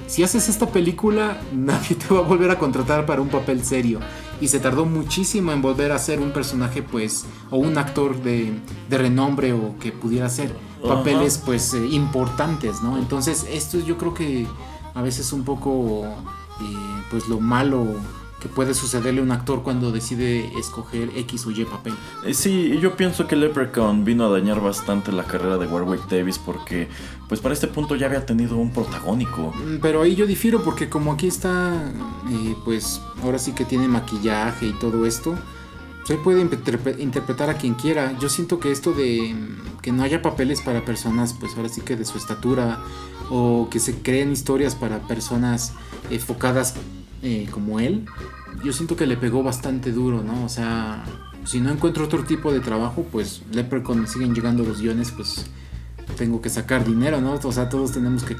si 0.07 0.23
haces 0.23 0.49
esta 0.49 0.67
película, 0.67 1.41
nadie 1.53 1.95
te 1.95 2.13
va 2.13 2.21
a 2.21 2.23
volver 2.23 2.49
a 2.49 2.57
contratar 2.57 3.05
para 3.05 3.21
un 3.21 3.29
papel 3.29 3.63
serio. 3.63 3.99
Y 4.39 4.47
se 4.47 4.59
tardó 4.59 4.85
muchísimo 4.85 5.51
en 5.51 5.61
volver 5.61 5.91
a 5.91 5.99
ser 5.99 6.19
un 6.19 6.31
personaje, 6.31 6.83
pues, 6.83 7.25
o 7.49 7.57
un 7.57 7.77
actor 7.77 8.21
de, 8.21 8.53
renombre 8.89 9.53
o 9.53 9.77
que 9.79 9.91
pudiera 9.91 10.29
ser 10.29 10.55
papeles, 10.87 11.41
pues, 11.43 11.73
eh, 11.73 11.85
importantes, 11.87 12.81
¿no? 12.81 12.97
Entonces, 12.97 13.47
esto 13.51 13.79
yo 13.79 13.97
creo 13.97 14.13
que 14.13 14.47
a 14.93 15.01
veces 15.01 15.33
un 15.33 15.43
poco, 15.43 16.05
eh, 16.05 17.03
pues, 17.09 17.27
lo 17.27 17.39
malo 17.39 17.87
que 18.39 18.47
puede 18.49 18.73
sucederle 18.75 19.19
a 19.19 19.23
un 19.23 19.31
actor 19.31 19.63
cuando 19.63 19.91
decide 19.91 20.51
escoger 20.59 21.09
X 21.15 21.45
o 21.47 21.51
Y 21.51 21.65
papel. 21.65 21.93
Eh, 22.25 22.33
Sí, 22.35 22.77
yo 22.79 22.95
pienso 22.95 23.25
que 23.27 23.35
Leprechaun 23.35 24.05
vino 24.05 24.25
a 24.25 24.29
dañar 24.29 24.61
bastante 24.61 25.11
la 25.11 25.23
carrera 25.23 25.57
de 25.57 25.65
Warwick 25.65 26.07
Davis 26.07 26.37
porque 26.37 26.87
pues 27.27 27.41
para 27.41 27.53
este 27.53 27.67
punto 27.67 27.95
ya 27.95 28.05
había 28.05 28.25
tenido 28.25 28.55
un 28.57 28.71
protagónico. 28.71 29.53
Mm, 29.55 29.77
Pero 29.81 30.03
ahí 30.03 30.15
yo 30.15 30.27
difiero 30.27 30.63
porque 30.63 30.87
como 30.87 31.13
aquí 31.13 31.27
está, 31.27 31.91
eh, 32.29 32.55
pues 32.63 33.01
ahora 33.23 33.39
sí 33.39 33.53
que 33.53 33.65
tiene 33.65 33.87
maquillaje 33.87 34.67
y 34.67 34.73
todo 34.73 35.05
esto, 35.07 35.35
ahí 36.07 36.17
puede 36.23 36.41
interpre- 36.45 36.99
interpretar 36.99 37.49
a 37.49 37.55
quien 37.57 37.73
quiera. 37.73 38.17
Yo 38.19 38.29
siento 38.29 38.59
que 38.59 38.71
esto 38.71 38.93
de 38.93 39.33
mm, 39.33 39.81
que 39.81 39.91
no 39.91 40.03
haya 40.03 40.21
papeles 40.21 40.61
para 40.61 40.85
personas, 40.85 41.33
pues 41.33 41.55
ahora 41.57 41.69
sí 41.69 41.81
que 41.81 41.95
de 41.95 42.05
su 42.05 42.17
estatura, 42.19 42.79
o 43.31 43.67
que 43.71 43.79
se 43.79 43.95
creen 44.01 44.31
historias 44.31 44.75
para 44.75 44.99
personas 45.07 45.73
enfocadas 46.11 46.75
eh, 47.21 47.47
como 47.51 47.79
él, 47.79 48.05
yo 48.63 48.73
siento 48.73 48.95
que 48.95 49.05
le 49.07 49.17
pegó 49.17 49.43
bastante 49.43 49.91
duro, 49.91 50.23
¿no? 50.23 50.43
O 50.45 50.49
sea, 50.49 51.03
si 51.45 51.59
no 51.61 51.71
encuentro 51.71 52.05
otro 52.05 52.23
tipo 52.23 52.51
de 52.51 52.59
trabajo, 52.59 53.05
pues 53.11 53.41
Leprechaun 53.51 54.07
siguen 54.07 54.33
llegando 54.35 54.63
los 54.63 54.81
guiones, 54.81 55.11
pues 55.11 55.45
tengo 56.17 56.41
que 56.41 56.49
sacar 56.49 56.85
dinero, 56.85 57.19
¿no? 57.21 57.33
O 57.41 57.51
sea, 57.51 57.69
todos 57.69 57.91
tenemos 57.91 58.23
que 58.23 58.35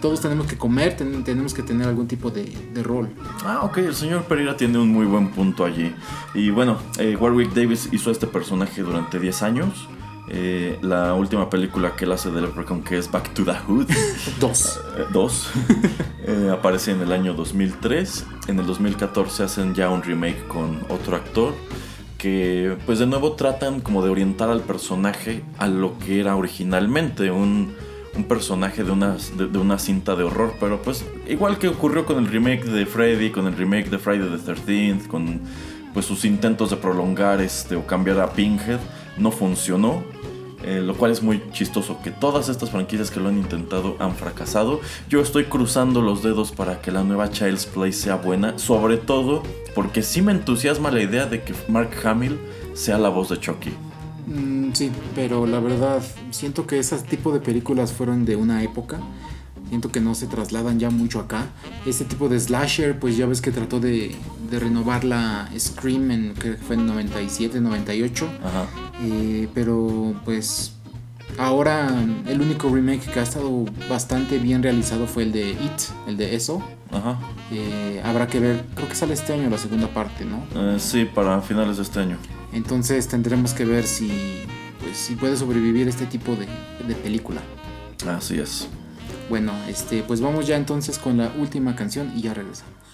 todos 0.00 0.22
tenemos 0.22 0.46
que 0.46 0.56
comer, 0.56 0.96
ten- 0.96 1.22
tenemos 1.22 1.52
que 1.52 1.62
tener 1.62 1.86
algún 1.86 2.08
tipo 2.08 2.30
de, 2.30 2.44
de 2.72 2.82
rol. 2.82 3.10
Ah, 3.44 3.60
ok, 3.62 3.76
el 3.78 3.94
señor 3.94 4.24
Pereira 4.24 4.56
tiene 4.56 4.78
un 4.78 4.88
muy 4.88 5.04
buen 5.04 5.28
punto 5.32 5.66
allí. 5.66 5.94
Y 6.34 6.48
bueno, 6.48 6.78
eh, 6.98 7.14
Warwick 7.20 7.52
Davis 7.52 7.90
hizo 7.92 8.10
este 8.10 8.26
personaje 8.26 8.80
durante 8.82 9.18
10 9.20 9.42
años. 9.42 9.86
Eh, 10.28 10.78
la 10.82 11.14
última 11.14 11.48
película 11.48 11.94
que 11.94 12.04
él 12.04 12.12
hace 12.12 12.30
de 12.30 12.40
Leprechaun, 12.40 12.82
que 12.82 12.98
es 12.98 13.10
Back 13.10 13.32
to 13.34 13.44
the 13.44 13.52
Hood, 13.52 13.86
Dos. 14.40 14.80
2, 15.12 15.50
aparece 16.52 16.92
en 16.92 17.00
el 17.00 17.12
año 17.12 17.34
2003. 17.34 18.26
En 18.48 18.58
el 18.58 18.66
2014 18.66 19.44
hacen 19.44 19.74
ya 19.74 19.88
un 19.88 20.02
remake 20.02 20.46
con 20.48 20.84
otro 20.88 21.16
actor. 21.16 21.54
Que 22.18 22.76
pues 22.86 22.98
de 22.98 23.06
nuevo 23.06 23.32
tratan 23.32 23.80
como 23.80 24.02
de 24.02 24.10
orientar 24.10 24.48
al 24.48 24.62
personaje 24.62 25.44
a 25.58 25.68
lo 25.68 25.98
que 25.98 26.18
era 26.18 26.34
originalmente, 26.34 27.30
un, 27.30 27.74
un 28.16 28.24
personaje 28.24 28.84
de 28.84 28.90
una, 28.90 29.16
de, 29.36 29.46
de 29.46 29.58
una 29.58 29.78
cinta 29.78 30.16
de 30.16 30.24
horror. 30.24 30.54
Pero 30.58 30.80
pues 30.82 31.04
igual 31.28 31.58
que 31.58 31.68
ocurrió 31.68 32.06
con 32.06 32.18
el 32.18 32.26
remake 32.26 32.64
de 32.64 32.86
Freddy, 32.86 33.30
con 33.30 33.46
el 33.46 33.56
remake 33.56 33.90
de 33.90 33.98
Friday 33.98 34.28
the 34.28 34.52
13th, 34.52 35.06
con 35.06 35.42
pues 35.96 36.04
sus 36.04 36.24
intentos 36.24 36.70
de 36.70 36.76
prolongar 36.76 37.40
este 37.40 37.74
o 37.74 37.86
cambiar 37.86 38.20
a 38.20 38.32
Pinhead, 38.32 38.80
no 39.16 39.30
funcionó. 39.30 40.04
Eh, 40.62 40.80
lo 40.80 40.96
cual 40.96 41.10
es 41.12 41.22
muy 41.22 41.42
chistoso 41.52 41.98
que 42.02 42.10
todas 42.10 42.48
estas 42.48 42.70
franquicias 42.70 43.10
que 43.10 43.20
lo 43.20 43.28
han 43.28 43.36
intentado 43.36 43.96
han 43.98 44.14
fracasado. 44.16 44.80
Yo 45.08 45.20
estoy 45.20 45.44
cruzando 45.44 46.00
los 46.00 46.22
dedos 46.22 46.50
para 46.50 46.80
que 46.80 46.90
la 46.90 47.04
nueva 47.04 47.30
Child's 47.30 47.66
Play 47.66 47.92
sea 47.92 48.16
buena, 48.16 48.58
sobre 48.58 48.96
todo 48.96 49.42
porque 49.74 50.02
sí 50.02 50.22
me 50.22 50.32
entusiasma 50.32 50.90
la 50.90 51.02
idea 51.02 51.26
de 51.26 51.42
que 51.42 51.54
Mark 51.68 51.90
Hamill 52.04 52.38
sea 52.72 52.98
la 52.98 53.10
voz 53.10 53.28
de 53.28 53.38
Chucky. 53.38 53.70
Mm, 54.26 54.72
sí, 54.72 54.90
pero 55.14 55.46
la 55.46 55.60
verdad, 55.60 56.02
siento 56.30 56.66
que 56.66 56.78
ese 56.78 56.98
tipo 56.98 57.32
de 57.32 57.40
películas 57.40 57.92
fueron 57.92 58.24
de 58.24 58.36
una 58.36 58.62
época. 58.62 58.98
Siento 59.68 59.90
que 59.90 60.00
no 60.00 60.14
se 60.14 60.26
trasladan 60.26 60.78
ya 60.78 60.90
mucho 60.90 61.18
acá. 61.18 61.46
Este 61.86 62.04
tipo 62.04 62.28
de 62.28 62.38
slasher, 62.38 62.98
pues 62.98 63.16
ya 63.16 63.26
ves 63.26 63.40
que 63.40 63.50
trató 63.50 63.80
de, 63.80 64.14
de 64.50 64.58
renovar 64.60 65.04
la 65.04 65.50
Scream 65.58 66.10
en 66.10 66.34
que 66.34 66.54
fue 66.54 66.76
en 66.76 66.86
97, 66.86 67.60
98. 67.60 68.28
Ajá. 68.44 68.66
Eh, 69.02 69.48
pero 69.54 70.14
pues 70.24 70.72
ahora 71.38 71.88
el 72.26 72.40
único 72.40 72.68
remake 72.68 73.10
que 73.12 73.20
ha 73.20 73.22
estado 73.24 73.64
bastante 73.90 74.38
bien 74.38 74.62
realizado 74.62 75.06
fue 75.06 75.24
el 75.24 75.32
de 75.32 75.50
It, 75.50 75.82
el 76.06 76.16
de 76.16 76.36
eso. 76.36 76.62
Ajá. 76.92 77.18
Eh, 77.50 78.00
habrá 78.04 78.28
que 78.28 78.38
ver, 78.38 78.64
creo 78.74 78.88
que 78.88 78.94
sale 78.94 79.14
este 79.14 79.32
año 79.32 79.50
la 79.50 79.58
segunda 79.58 79.88
parte, 79.88 80.24
¿no? 80.24 80.44
Eh, 80.54 80.78
sí, 80.78 81.04
para 81.12 81.40
finales 81.42 81.76
de 81.76 81.82
este 81.82 82.00
año. 82.00 82.18
Entonces 82.52 83.08
tendremos 83.08 83.52
que 83.52 83.64
ver 83.64 83.84
si, 83.84 84.08
pues, 84.80 84.96
si 84.96 85.16
puede 85.16 85.36
sobrevivir 85.36 85.88
este 85.88 86.06
tipo 86.06 86.36
de, 86.36 86.46
de 86.86 86.94
película. 86.94 87.40
Así 88.08 88.38
es. 88.38 88.68
Bueno, 89.28 89.52
este, 89.68 90.02
pues 90.02 90.20
vamos 90.20 90.46
ya 90.46 90.56
entonces 90.56 90.98
con 90.98 91.18
la 91.18 91.32
última 91.38 91.74
canción 91.74 92.12
y 92.14 92.22
ya 92.22 92.34
regresamos. 92.34 92.85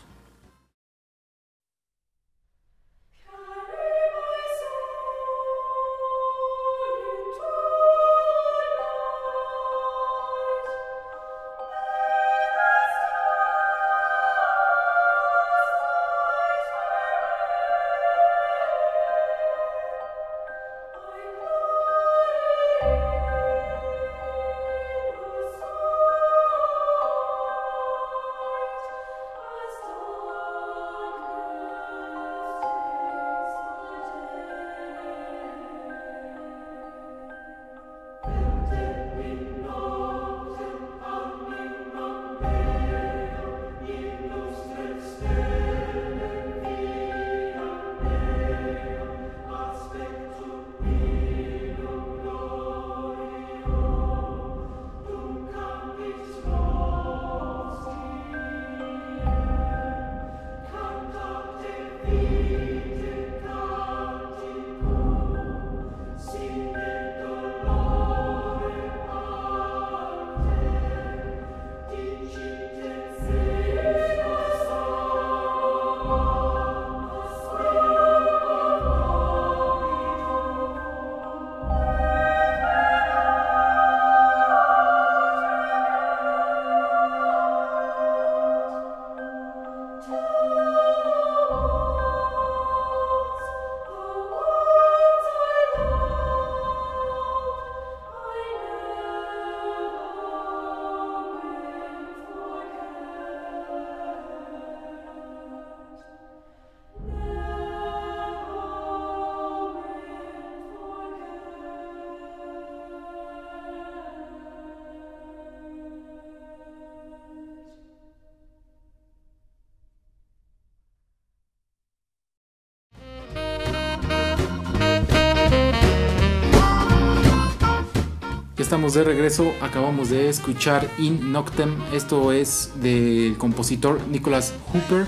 De 128.94 129.04
regreso, 129.04 129.52
acabamos 129.62 130.10
de 130.10 130.28
escuchar 130.28 130.90
In 130.98 131.32
Noctem, 131.32 131.74
esto 131.94 132.32
es 132.32 132.72
del 132.82 133.38
compositor 133.38 134.00
Nicholas 134.08 134.52
Hooper 134.66 135.06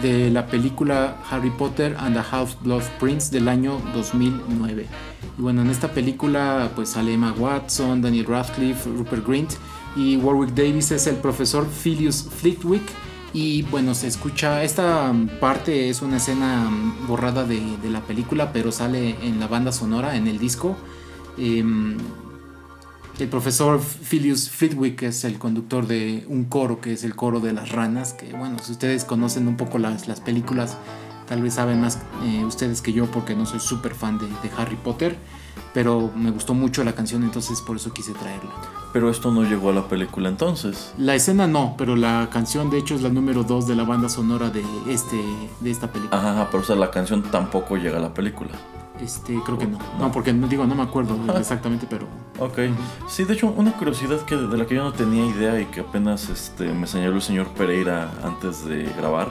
de 0.00 0.30
la 0.30 0.46
película 0.46 1.18
Harry 1.30 1.50
Potter 1.50 1.96
and 1.98 2.14
the 2.14 2.22
Half-Blood 2.30 2.82
Prince 2.98 3.30
del 3.30 3.48
año 3.48 3.78
2009. 3.92 4.86
Y 5.38 5.42
bueno, 5.42 5.62
en 5.62 5.68
esta 5.68 5.92
película 5.92 6.70
pues 6.74 6.90
sale 6.90 7.14
Emma 7.14 7.34
Watson, 7.36 8.00
Daniel 8.00 8.26
Radcliffe, 8.26 8.88
Rupert 8.88 9.26
Grint 9.26 9.52
y 9.96 10.16
Warwick 10.16 10.54
Davis 10.54 10.90
es 10.92 11.06
el 11.06 11.16
profesor 11.16 11.66
Philius 11.66 12.28
Flitwick. 12.40 12.84
Y 13.34 13.62
bueno, 13.62 13.94
se 13.94 14.06
escucha, 14.06 14.64
esta 14.64 15.12
parte 15.40 15.90
es 15.90 16.00
una 16.00 16.16
escena 16.16 16.70
borrada 17.06 17.44
de, 17.44 17.60
de 17.82 17.90
la 17.90 18.00
película, 18.00 18.52
pero 18.52 18.72
sale 18.72 19.16
en 19.22 19.40
la 19.40 19.46
banda 19.46 19.72
sonora, 19.72 20.16
en 20.16 20.26
el 20.26 20.38
disco. 20.38 20.76
Em, 21.36 21.98
El 23.18 23.28
profesor 23.28 23.80
Philius 23.80 24.50
Flitwick 24.50 25.02
es 25.02 25.24
el 25.24 25.38
conductor 25.38 25.86
de 25.86 26.26
un 26.28 26.44
coro 26.44 26.82
que 26.82 26.92
es 26.92 27.02
el 27.02 27.16
coro 27.16 27.40
de 27.40 27.54
las 27.54 27.72
ranas, 27.72 28.12
que 28.12 28.30
bueno, 28.32 28.58
si 28.62 28.72
ustedes 28.72 29.06
conocen 29.06 29.48
un 29.48 29.56
poco 29.56 29.78
las, 29.78 30.06
las 30.06 30.20
películas, 30.20 30.76
tal 31.26 31.40
vez 31.40 31.54
saben 31.54 31.80
más 31.80 31.98
eh, 32.24 32.44
ustedes 32.44 32.82
que 32.82 32.92
yo 32.92 33.06
porque 33.10 33.34
no 33.34 33.46
soy 33.46 33.60
súper 33.60 33.94
fan 33.94 34.18
de, 34.18 34.26
de 34.26 34.54
Harry 34.58 34.76
Potter, 34.76 35.16
pero 35.72 36.12
me 36.14 36.30
gustó 36.30 36.52
mucho 36.52 36.84
la 36.84 36.94
canción, 36.94 37.22
entonces 37.22 37.62
por 37.62 37.76
eso 37.76 37.90
quise 37.94 38.12
traerla. 38.12 38.50
Pero 38.92 39.08
esto 39.08 39.30
no 39.30 39.44
llegó 39.44 39.70
a 39.70 39.72
la 39.72 39.88
película 39.88 40.28
entonces. 40.28 40.92
La 40.98 41.14
escena 41.14 41.46
no, 41.46 41.74
pero 41.78 41.96
la 41.96 42.28
canción 42.30 42.68
de 42.68 42.76
hecho 42.76 42.94
es 42.94 43.00
la 43.00 43.08
número 43.08 43.44
2 43.44 43.66
de 43.66 43.76
la 43.76 43.84
banda 43.84 44.10
sonora 44.10 44.50
de, 44.50 44.62
este, 44.88 45.18
de 45.60 45.70
esta 45.70 45.90
película. 45.90 46.20
Ajá, 46.20 46.48
pero 46.50 46.62
o 46.62 46.66
sea, 46.66 46.76
la 46.76 46.90
canción 46.90 47.22
tampoco 47.22 47.78
llega 47.78 47.96
a 47.96 48.00
la 48.00 48.12
película. 48.12 48.50
Este, 49.00 49.38
creo 49.44 49.58
que 49.58 49.66
no. 49.66 49.78
No, 49.98 50.10
porque 50.12 50.32
digo, 50.32 50.66
no 50.66 50.74
me 50.74 50.82
acuerdo 50.82 51.16
exactamente, 51.38 51.86
pero. 51.88 52.06
Ok. 52.38 52.58
Sí, 53.08 53.24
de 53.24 53.34
hecho, 53.34 53.48
una 53.48 53.72
curiosidad 53.72 54.20
que 54.22 54.36
de 54.36 54.56
la 54.56 54.66
que 54.66 54.74
yo 54.74 54.84
no 54.84 54.92
tenía 54.92 55.26
idea 55.26 55.60
y 55.60 55.66
que 55.66 55.80
apenas 55.80 56.28
este, 56.28 56.72
me 56.72 56.86
señaló 56.86 57.16
el 57.16 57.22
señor 57.22 57.48
Pereira 57.48 58.10
antes 58.24 58.64
de 58.64 58.84
grabar 58.96 59.28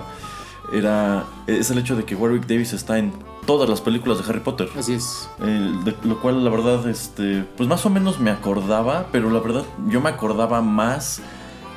era 0.73 1.25
es 1.47 1.69
el 1.69 1.77
hecho 1.77 1.95
de 1.95 2.03
que 2.05 2.15
Warwick 2.15 2.47
Davis 2.47 2.73
está 2.73 2.97
en 2.97 3.13
todas 3.45 3.69
las 3.69 3.81
películas 3.81 4.17
de 4.17 4.29
Harry 4.29 4.39
Potter. 4.39 4.67
Así 4.77 4.93
es. 4.93 5.29
De- 5.39 5.95
lo 6.03 6.19
cual, 6.19 6.43
la 6.43 6.49
verdad, 6.49 6.87
este, 6.89 7.45
pues 7.55 7.69
más 7.69 7.85
o 7.85 7.89
menos 7.91 8.19
me 8.19 8.31
acordaba, 8.31 9.05
pero 9.11 9.29
la 9.29 9.39
verdad, 9.39 9.63
yo 9.87 10.01
me 10.01 10.09
acordaba 10.09 10.61
más 10.61 11.21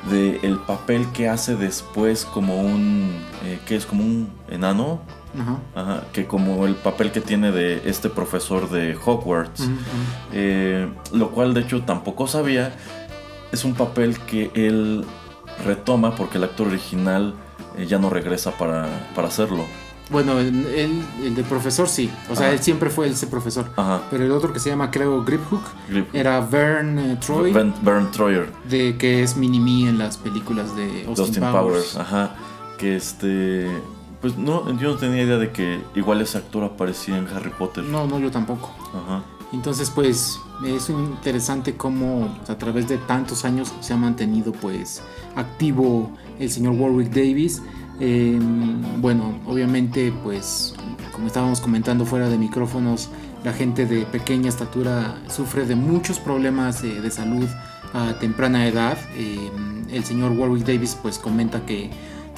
de 0.09 0.39
el 0.41 0.57
papel 0.57 1.05
que 1.13 1.29
hace 1.29 1.55
después 1.55 2.25
como 2.25 2.59
un, 2.61 3.21
eh, 3.43 3.59
que 3.67 3.75
es 3.75 3.85
como 3.85 4.03
un 4.03 4.29
enano, 4.49 5.01
Ajá. 5.37 5.59
Ajá, 5.75 6.03
que 6.13 6.25
como 6.25 6.65
el 6.65 6.75
papel 6.75 7.11
que 7.11 7.21
tiene 7.21 7.51
de 7.51 7.81
este 7.89 8.09
profesor 8.09 8.69
de 8.69 8.97
Hogwarts. 9.03 9.69
Eh, 10.33 10.87
lo 11.13 11.31
cual 11.31 11.53
de 11.53 11.61
hecho 11.61 11.81
tampoco 11.83 12.27
sabía. 12.27 12.73
Es 13.51 13.65
un 13.65 13.73
papel 13.73 14.17
que 14.19 14.51
él 14.53 15.05
retoma 15.65 16.15
porque 16.15 16.37
el 16.37 16.43
actor 16.43 16.67
original 16.67 17.33
eh, 17.77 17.85
ya 17.87 17.97
no 17.99 18.09
regresa 18.09 18.51
para, 18.51 18.87
para 19.15 19.27
hacerlo. 19.27 19.65
Bueno, 20.11 20.39
el, 20.39 20.65
el, 20.67 21.03
el 21.23 21.35
de 21.35 21.43
profesor 21.43 21.87
sí. 21.87 22.09
O 22.31 22.35
sea, 22.35 22.47
Ajá. 22.47 22.53
él 22.55 22.59
siempre 22.59 22.89
fue 22.89 23.07
ese 23.09 23.27
profesor. 23.27 23.71
Ajá. 23.75 24.01
Pero 24.09 24.25
el 24.25 24.31
otro 24.31 24.51
que 24.51 24.59
se 24.59 24.69
llama, 24.69 24.89
creo, 24.89 25.23
Griphook, 25.23 25.61
Grip- 25.87 26.07
era 26.13 26.39
Vern 26.41 26.97
eh, 26.97 27.17
Troy, 27.23 27.51
Bern 27.51 28.09
Troyer, 28.11 28.51
de 28.67 28.97
que 28.97 29.21
es 29.21 29.37
Mini-Me 29.37 29.89
en 29.89 29.99
las 29.99 30.17
películas 30.17 30.75
de 30.75 31.05
Austin. 31.07 31.43
Powers. 31.51 31.95
Ajá. 31.95 32.35
Que 32.79 32.95
este. 32.95 33.67
Pues 34.21 34.37
no, 34.37 34.69
yo 34.77 34.91
no 34.91 34.95
tenía 34.97 35.23
idea 35.23 35.37
de 35.37 35.51
que 35.51 35.79
igual 35.95 36.21
ese 36.21 36.37
actor 36.37 36.63
aparecía 36.63 37.17
en 37.17 37.27
Harry 37.27 37.51
Potter. 37.51 37.83
No, 37.83 38.05
no, 38.05 38.19
yo 38.19 38.29
tampoco. 38.29 38.71
Ajá. 38.93 39.23
Entonces, 39.51 39.89
pues, 39.89 40.39
es 40.65 40.89
interesante 40.89 41.75
cómo 41.75 42.29
a 42.47 42.55
través 42.55 42.87
de 42.87 42.97
tantos 42.97 43.45
años 43.45 43.73
se 43.79 43.93
ha 43.93 43.97
mantenido, 43.97 44.51
pues, 44.51 45.01
activo 45.35 46.11
el 46.37 46.51
señor 46.51 46.73
Warwick 46.73 47.09
Davis. 47.09 47.61
Eh, 47.99 48.39
bueno, 48.97 49.39
obviamente, 49.47 50.13
pues, 50.23 50.75
como 51.11 51.27
estábamos 51.27 51.61
comentando 51.61 52.05
fuera 52.05 52.29
de 52.29 52.37
micrófonos, 52.37 53.09
la 53.43 53.53
gente 53.53 53.85
de 53.85 54.05
pequeña 54.05 54.49
estatura 54.49 55.17
sufre 55.29 55.65
de 55.65 55.75
muchos 55.75 56.19
problemas 56.19 56.83
eh, 56.83 57.01
de 57.01 57.09
salud 57.09 57.47
a 57.93 58.19
temprana 58.19 58.67
edad. 58.67 58.97
Eh, 59.15 59.49
el 59.91 60.03
señor 60.03 60.33
Warwick 60.33 60.65
Davis, 60.65 60.95
pues, 61.01 61.17
comenta 61.17 61.65
que 61.65 61.89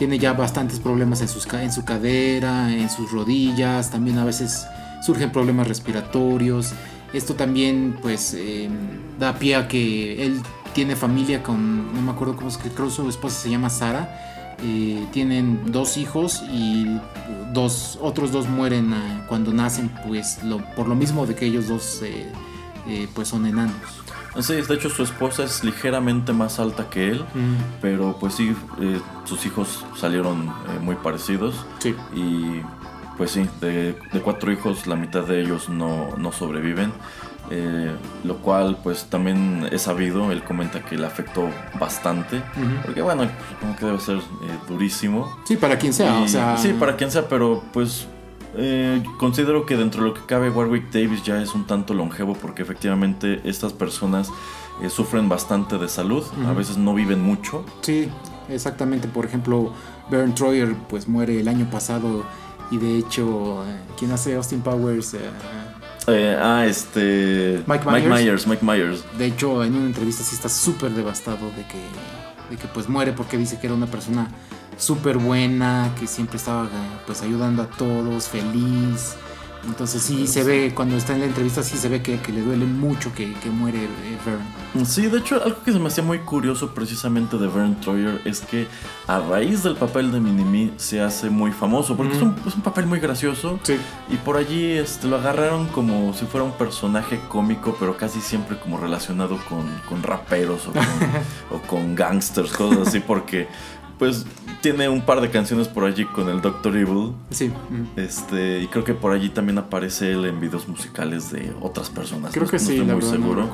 tiene 0.02 0.18
ya 0.18 0.34
bastantes 0.34 0.80
problemas 0.80 1.22
en, 1.22 1.28
sus, 1.28 1.46
en 1.54 1.72
su 1.72 1.86
cadera, 1.86 2.74
en 2.74 2.90
sus 2.90 3.12
rodillas, 3.12 3.92
también 3.92 4.18
a 4.18 4.26
veces 4.26 4.66
surgen 5.06 5.32
problemas 5.32 5.68
respiratorios. 5.68 6.74
Esto 7.14 7.36
también 7.36 7.96
pues 8.02 8.34
eh, 8.34 8.68
da 9.20 9.38
pie 9.38 9.58
a 9.58 9.68
que 9.68 10.26
él 10.26 10.42
tiene 10.74 10.96
familia 10.96 11.44
con, 11.44 11.94
no 11.94 12.02
me 12.02 12.10
acuerdo 12.10 12.36
cómo 12.36 12.48
es 12.48 12.58
que 12.58 12.70
creo 12.70 12.90
su 12.90 13.08
esposa 13.08 13.44
se 13.44 13.52
llama 13.52 13.70
Sara. 13.70 14.58
Eh, 14.64 15.06
tienen 15.12 15.72
dos 15.72 15.98
hijos 15.98 16.42
y 16.52 16.98
dos, 17.54 18.00
otros 18.02 18.32
dos 18.32 18.50
mueren 18.50 18.96
ah, 18.96 19.26
cuando 19.30 19.54
nacen 19.54 19.92
pues 20.08 20.40
por 20.76 20.88
lo 20.88 20.96
mismo 20.96 21.28
de 21.28 21.36
que 21.36 21.46
ellos 21.46 21.68
dos 21.68 22.02
eh, 22.02 22.26
eh, 22.88 23.08
pues 23.14 23.28
son 23.28 23.46
enanos. 23.46 24.01
Sí, 24.40 24.54
de 24.62 24.74
hecho 24.76 24.90
su 24.90 25.04
esposa 25.04 25.44
es 25.44 25.64
ligeramente 25.64 26.32
más 26.34 26.60
alta 26.60 26.90
que 26.90 27.10
él. 27.10 27.26
Pero 27.82 28.16
pues 28.20 28.36
sí, 28.36 28.56
eh, 28.80 29.00
sus 29.26 29.46
hijos 29.46 29.86
salieron 29.98 30.48
eh, 30.48 30.80
muy 30.82 30.96
parecidos. 30.96 31.66
Sí. 31.80 31.96
Y 32.16 32.62
pues 33.18 33.32
sí, 33.32 33.48
de, 33.60 33.94
de 34.14 34.20
cuatro 34.22 34.52
hijos 34.52 34.88
la 34.88 34.96
mitad 34.96 35.24
de 35.24 35.42
ellos 35.42 35.70
no, 35.70 36.10
no 36.18 36.32
sobreviven. 36.32 36.92
eh, 37.50 37.92
lo 38.24 38.38
cual 38.38 38.78
pues 38.82 39.06
también 39.10 39.68
es 39.72 39.82
sabido, 39.82 40.32
él 40.32 40.42
comenta 40.44 40.80
que 40.86 40.96
le 40.98 41.06
afectó 41.06 41.50
bastante. 41.78 42.42
Porque 42.86 43.02
bueno, 43.02 43.28
supongo 43.50 43.76
que 43.76 43.86
debe 43.88 44.00
ser 44.00 44.18
eh, 44.18 44.22
durísimo. 44.70 45.38
Sí, 45.44 45.58
para 45.58 45.78
quien 45.78 45.92
sea, 45.94 46.22
Y- 46.22 46.24
o 46.24 46.28
sea... 46.30 46.58
Sí, 46.58 46.74
para 46.80 46.96
quien 46.96 47.12
sea, 47.12 47.28
pero 47.28 47.62
pues 47.74 48.08
eh, 48.56 49.04
considero 49.20 49.66
que 49.66 49.78
dentro 49.78 50.04
de 50.04 50.10
lo 50.10 50.14
que 50.14 50.22
cabe 50.26 50.50
Warwick 50.50 50.92
Davis 50.92 51.24
ya 51.24 51.42
es 51.42 51.54
un 51.56 51.66
tanto 51.66 51.94
longevo 51.94 52.34
porque 52.34 52.62
efectivamente 52.62 53.42
estas 53.44 53.74
personas 53.74 54.30
eh, 54.82 54.90
sufren 54.90 55.30
bastante 55.30 55.78
de 55.78 55.88
salud, 55.88 56.24
a 56.48 56.54
veces 56.54 56.78
no 56.78 56.94
viven 56.94 57.22
mucho. 57.22 57.64
Sí, 57.82 58.10
exactamente. 58.50 59.08
Por 59.08 59.26
ejemplo, 59.26 59.74
Baron 60.10 60.34
Troyer 60.36 60.76
pues 60.90 61.08
muere 61.08 61.40
el 61.40 61.48
año 61.48 61.70
pasado 61.70 62.24
y 62.72 62.78
de 62.78 62.98
hecho, 62.98 63.64
eh, 63.68 63.78
¿quién 63.98 64.12
hace 64.12 64.36
Austin 64.36 64.62
Powers? 64.62 65.14
Eh, 65.14 65.20
Eh, 66.08 66.36
ah, 66.42 66.66
este... 66.66 67.62
Mike 67.68 67.86
Mike 67.86 68.08
Myers. 68.08 68.24
Myers, 68.24 68.48
Mike 68.48 68.66
Myers. 68.66 69.04
de 69.20 69.26
hecho, 69.28 69.64
en 69.64 69.76
una 69.76 69.86
entrevista 69.86 70.24
sí 70.24 70.34
está 70.36 70.50
súper 70.50 70.92
devastado 70.94 71.46
de 71.56 71.64
que, 71.68 71.78
de 72.50 72.58
que 72.58 72.68
pues 72.74 72.90
muere 72.90 73.14
porque 73.14 73.38
dice 73.38 73.60
que 73.60 73.68
era 73.68 73.76
una 73.76 73.86
persona 73.86 74.28
súper 74.78 75.18
buena, 75.18 75.94
que 76.00 76.08
siempre 76.08 76.38
estaba 76.38 76.68
pues 77.06 77.22
ayudando 77.22 77.64
a 77.64 77.68
todos, 77.68 78.28
feliz. 78.28 79.16
Entonces 79.66 80.02
sí 80.02 80.26
se 80.26 80.44
ve, 80.44 80.72
cuando 80.74 80.98
está 80.98 81.14
en 81.14 81.20
la 81.20 81.26
entrevista 81.28 81.62
sí 81.62 81.78
se 81.78 81.88
ve 81.88 82.02
que, 82.02 82.20
que 82.20 82.32
le 82.32 82.42
duele 82.42 82.66
mucho 82.66 83.14
que, 83.14 83.32
que 83.34 83.50
muere 83.50 83.84
eh, 83.84 84.18
Vern. 84.26 84.86
Sí, 84.86 85.06
de 85.06 85.20
hecho, 85.20 85.44
algo 85.44 85.62
que 85.64 85.72
se 85.72 85.80
me 85.80 85.88
hacía 85.88 86.04
muy 86.04 86.20
curioso 86.20 86.74
precisamente 86.74 87.38
de 87.38 87.48
Vern 87.48 87.80
Troyer 87.80 88.22
es 88.26 88.42
que 88.42 88.68
a 89.06 89.20
raíz 89.20 89.62
del 89.62 89.76
papel 89.76 90.12
de 90.12 90.20
Minimi 90.20 90.74
se 90.78 91.02
hace 91.02 91.30
muy 91.30 91.52
famoso, 91.52 91.96
porque 91.96 92.16
es, 92.16 92.22
un, 92.22 92.36
es 92.48 92.56
un 92.56 92.62
papel 92.62 92.88
muy 92.88 93.00
gracioso. 93.00 93.60
Sí. 93.62 93.78
Y 94.10 94.16
por 94.16 94.38
allí 94.38 94.72
este, 94.72 95.08
lo 95.08 95.18
agarraron 95.18 95.68
como 95.68 96.14
si 96.14 96.26
fuera 96.26 96.44
un 96.44 96.54
personaje 96.54 97.20
cómico, 97.30 97.76
pero 97.80 97.98
casi 97.98 98.20
siempre 98.20 98.58
como 98.58 98.78
relacionado 98.78 99.38
con, 99.48 99.68
con 99.88 100.02
raperos 100.02 100.68
o 100.68 100.72
con, 100.72 100.82
o 101.52 101.62
con 101.62 101.96
gangsters, 101.96 102.52
cosas 102.52 102.88
así, 102.88 103.00
porque 103.00 103.48
pues 104.02 104.26
tiene 104.64 104.90
un 104.90 105.02
par 105.02 105.22
de 105.22 105.30
canciones 105.30 105.68
por 105.68 105.84
allí 105.84 106.06
con 106.06 106.28
el 106.28 106.42
Doctor 106.42 106.76
Evil. 106.76 107.12
Sí. 107.30 107.52
Este, 107.96 108.60
y 108.64 108.66
creo 108.68 108.84
que 108.84 108.96
por 108.96 109.12
allí 109.14 109.30
también 109.30 109.60
aparece 109.60 110.12
él 110.12 110.26
en 110.26 110.40
videos 110.40 110.68
musicales 110.68 111.32
de 111.32 111.54
otras 111.62 111.92
personas. 111.92 112.32
Creo 112.32 112.46
no- 112.46 112.50
que 112.50 112.58
no 112.58 112.64
sí, 112.64 112.72
estoy 112.72 112.88
la 112.88 112.94
muy 112.96 113.04
verdad 113.04 113.12
seguro. 113.16 113.50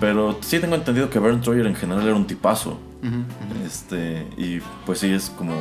Pero 0.00 0.38
sí 0.40 0.58
tengo 0.60 0.76
entendido 0.76 1.10
que 1.10 1.18
Baron 1.18 1.42
Troyer 1.42 1.66
en 1.66 1.74
general 1.74 2.06
era 2.06 2.14
un 2.16 2.26
tipazo. 2.26 2.78
Este, 3.66 4.26
y 4.38 4.60
pues 4.86 5.00
sí 5.00 5.08
es 5.12 5.28
como 5.28 5.52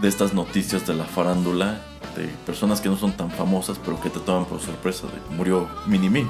de 0.00 0.06
estas 0.08 0.34
noticias 0.34 0.86
de 0.86 0.94
la 0.94 1.02
farándula 1.04 1.80
de 2.16 2.26
personas 2.46 2.80
que 2.80 2.88
no 2.88 2.96
son 2.96 3.10
tan 3.16 3.28
famosas, 3.32 3.76
pero 3.84 4.00
que 4.00 4.08
te 4.08 4.20
toman 4.20 4.44
por 4.44 4.60
sorpresa 4.60 5.08
de 5.08 5.14
que 5.14 5.34
murió 5.34 5.66
Minimi. 5.88 6.28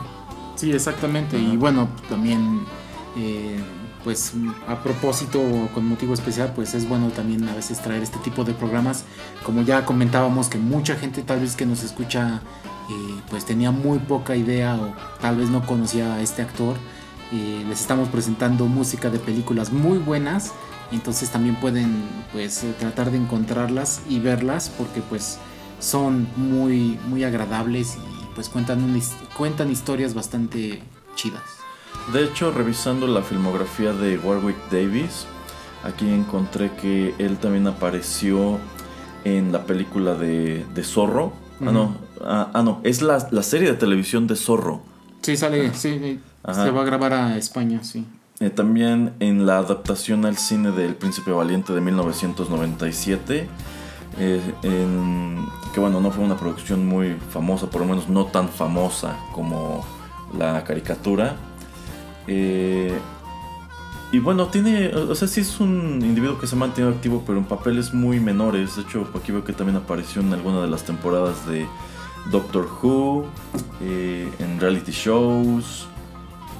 Sí, 0.56 0.72
exactamente. 0.72 1.38
Y 1.38 1.58
bueno, 1.58 1.88
también, 2.08 2.60
eh, 3.18 3.60
pues 4.04 4.32
a 4.66 4.82
propósito, 4.82 5.40
o 5.40 5.68
con 5.68 5.86
motivo 5.86 6.14
especial, 6.14 6.52
pues 6.54 6.74
es 6.74 6.88
bueno 6.88 7.08
también 7.08 7.48
a 7.48 7.54
veces 7.54 7.80
traer 7.80 8.02
este 8.02 8.18
tipo 8.18 8.44
de 8.44 8.52
programas. 8.52 9.04
Como 9.44 9.62
ya 9.62 9.84
comentábamos, 9.84 10.48
que 10.48 10.58
mucha 10.58 10.96
gente 10.96 11.22
tal 11.22 11.40
vez 11.40 11.56
que 11.56 11.66
nos 11.66 11.82
escucha, 11.82 12.42
eh, 12.90 13.20
pues 13.30 13.44
tenía 13.44 13.70
muy 13.70 13.98
poca 13.98 14.36
idea 14.36 14.76
o 14.76 14.94
tal 15.20 15.36
vez 15.36 15.50
no 15.50 15.64
conocía 15.66 16.14
a 16.14 16.20
este 16.22 16.42
actor. 16.42 16.76
Eh, 17.32 17.64
les 17.68 17.80
estamos 17.80 18.08
presentando 18.08 18.66
música 18.66 19.08
de 19.10 19.18
películas 19.18 19.72
muy 19.72 19.98
buenas. 19.98 20.52
Entonces 20.90 21.30
también 21.30 21.56
pueden 21.56 22.04
pues 22.32 22.66
tratar 22.78 23.10
de 23.10 23.16
encontrarlas 23.16 24.02
y 24.08 24.20
verlas 24.20 24.70
porque 24.76 25.00
pues 25.00 25.38
son 25.80 26.28
muy 26.36 26.98
muy 27.08 27.24
agradables 27.24 27.96
y 27.96 28.34
pues 28.34 28.50
cuentan 28.50 28.82
un 28.84 29.00
cuentan 29.34 29.70
historias 29.70 30.12
bastante 30.12 30.82
chidas. 31.14 31.61
De 32.12 32.24
hecho, 32.24 32.50
revisando 32.50 33.06
la 33.06 33.22
filmografía 33.22 33.92
de 33.92 34.18
Warwick 34.18 34.56
Davis, 34.70 35.26
aquí 35.84 36.08
encontré 36.10 36.70
que 36.72 37.14
él 37.18 37.38
también 37.38 37.66
apareció 37.66 38.58
en 39.24 39.52
la 39.52 39.64
película 39.64 40.14
de, 40.14 40.64
de 40.74 40.84
Zorro. 40.84 41.32
Ah, 41.64 41.70
no, 41.70 41.94
ah, 42.24 42.50
ah, 42.54 42.62
no, 42.62 42.80
es 42.82 43.02
la, 43.02 43.28
la 43.30 43.42
serie 43.42 43.70
de 43.70 43.76
televisión 43.78 44.26
de 44.26 44.34
Zorro. 44.36 44.82
Sí, 45.22 45.36
sale, 45.36 45.72
sí, 45.74 46.18
Ajá. 46.42 46.64
se 46.64 46.70
va 46.72 46.82
a 46.82 46.84
grabar 46.84 47.12
a 47.12 47.36
España, 47.36 47.84
sí. 47.84 48.04
Eh, 48.40 48.50
también 48.50 49.12
en 49.20 49.46
la 49.46 49.58
adaptación 49.58 50.26
al 50.26 50.36
cine 50.36 50.72
del 50.72 50.96
Príncipe 50.96 51.30
Valiente 51.30 51.72
de 51.72 51.80
1997. 51.80 53.48
eh, 54.18 54.40
en- 54.64 55.46
que 55.72 55.80
bueno, 55.80 55.98
no 56.00 56.10
fue 56.10 56.22
una 56.22 56.36
producción 56.36 56.86
muy 56.86 57.16
famosa, 57.30 57.70
por 57.70 57.80
lo 57.80 57.86
menos 57.86 58.10
no 58.10 58.26
tan 58.26 58.48
famosa 58.50 59.16
como 59.32 59.86
la 60.36 60.62
caricatura. 60.64 61.34
Eh, 62.26 62.98
y 64.12 64.18
bueno, 64.18 64.48
tiene, 64.48 64.88
o 64.94 65.14
sea, 65.14 65.26
sí 65.26 65.40
es 65.40 65.58
un 65.58 66.00
individuo 66.02 66.38
que 66.38 66.46
se 66.46 66.54
ha 66.54 66.58
mantenido 66.58 66.92
activo, 66.92 67.22
pero 67.26 67.38
en 67.38 67.44
papeles 67.44 67.94
muy 67.94 68.20
menores. 68.20 68.76
De 68.76 68.82
hecho, 68.82 69.08
aquí 69.14 69.32
veo 69.32 69.42
que 69.42 69.54
también 69.54 69.78
apareció 69.78 70.20
en 70.20 70.30
alguna 70.34 70.60
de 70.60 70.68
las 70.68 70.84
temporadas 70.84 71.46
de 71.46 71.66
Doctor 72.30 72.68
Who, 72.82 73.24
eh, 73.80 74.30
en 74.38 74.60
reality 74.60 74.92
shows. 74.92 75.86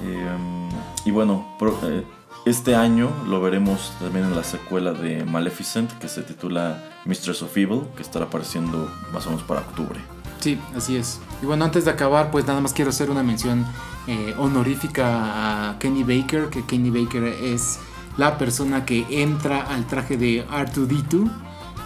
Eh, 0.03 0.69
y 1.05 1.11
bueno, 1.11 1.45
eh, 1.83 2.03
este 2.47 2.75
año 2.75 3.11
lo 3.27 3.39
veremos 3.39 3.93
también 3.99 4.25
en 4.25 4.35
la 4.35 4.43
secuela 4.43 4.91
de 4.91 5.23
Maleficent, 5.23 5.91
que 5.99 6.07
se 6.07 6.23
titula 6.23 6.83
Mistress 7.05 7.43
of 7.43 7.55
Evil, 7.55 7.83
que 7.95 8.01
estará 8.01 8.25
apareciendo 8.25 8.91
más 9.13 9.27
o 9.27 9.29
menos 9.29 9.43
para 9.45 9.61
octubre. 9.61 9.99
Sí, 10.39 10.59
así 10.75 10.95
es. 10.97 11.21
Y 11.43 11.45
bueno, 11.45 11.65
antes 11.65 11.85
de 11.85 11.91
acabar, 11.91 12.31
pues 12.31 12.47
nada 12.47 12.59
más 12.61 12.73
quiero 12.73 12.89
hacer 12.89 13.11
una 13.11 13.21
mención 13.21 13.63
eh, 14.07 14.33
honorífica 14.37 15.69
a 15.69 15.79
Kenny 15.79 16.03
Baker, 16.03 16.49
que 16.49 16.63
Kenny 16.65 16.89
Baker 16.89 17.23
es 17.23 17.79
la 18.17 18.37
persona 18.37 18.85
que 18.85 19.05
entra 19.09 19.61
al 19.61 19.87
traje 19.87 20.17
de 20.17 20.45
R2D2, 20.47 21.31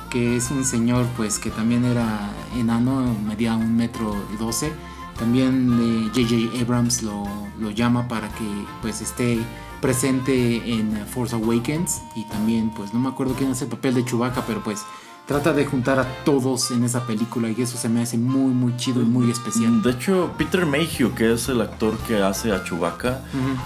que 0.09 0.37
es 0.37 0.51
un 0.51 0.65
señor 0.65 1.05
pues 1.15 1.39
que 1.39 1.49
también 1.49 1.85
era 1.85 2.31
enano, 2.57 3.15
medía 3.25 3.55
un 3.55 3.75
metro 3.75 4.15
doce. 4.39 4.71
También 5.17 6.09
J.J. 6.13 6.35
Eh, 6.35 6.61
Abrams 6.61 7.01
lo, 7.01 7.23
lo, 7.59 7.71
llama 7.71 8.07
para 8.07 8.29
que 8.29 8.45
pues 8.81 9.01
esté 9.01 9.39
presente 9.81 10.73
en 10.73 11.07
Force 11.07 11.35
Awakens 11.35 12.01
y 12.15 12.23
también 12.25 12.71
pues 12.71 12.93
no 12.93 12.99
me 12.99 13.09
acuerdo 13.09 13.33
quién 13.35 13.51
hace 13.51 13.65
el 13.65 13.71
papel 13.71 13.95
de 13.95 14.05
Chewbacca, 14.05 14.43
pero 14.45 14.63
pues 14.63 14.85
trata 15.27 15.51
de 15.51 15.65
juntar 15.65 15.99
a 15.99 16.23
todos 16.23 16.71
en 16.71 16.85
esa 16.85 17.05
película 17.05 17.49
y 17.49 17.61
eso 17.61 17.77
se 17.77 17.89
me 17.89 18.01
hace 18.01 18.17
muy 18.17 18.53
muy 18.53 18.75
chido 18.77 19.01
y 19.01 19.05
muy 19.05 19.29
especial. 19.29 19.81
De 19.81 19.91
hecho, 19.91 20.31
Peter 20.37 20.65
Mayhew, 20.65 21.13
que 21.13 21.33
es 21.33 21.49
el 21.49 21.59
actor 21.61 21.97
que 22.07 22.23
hace 22.23 22.53
a 22.53 22.63
Chewbacca, 22.63 23.21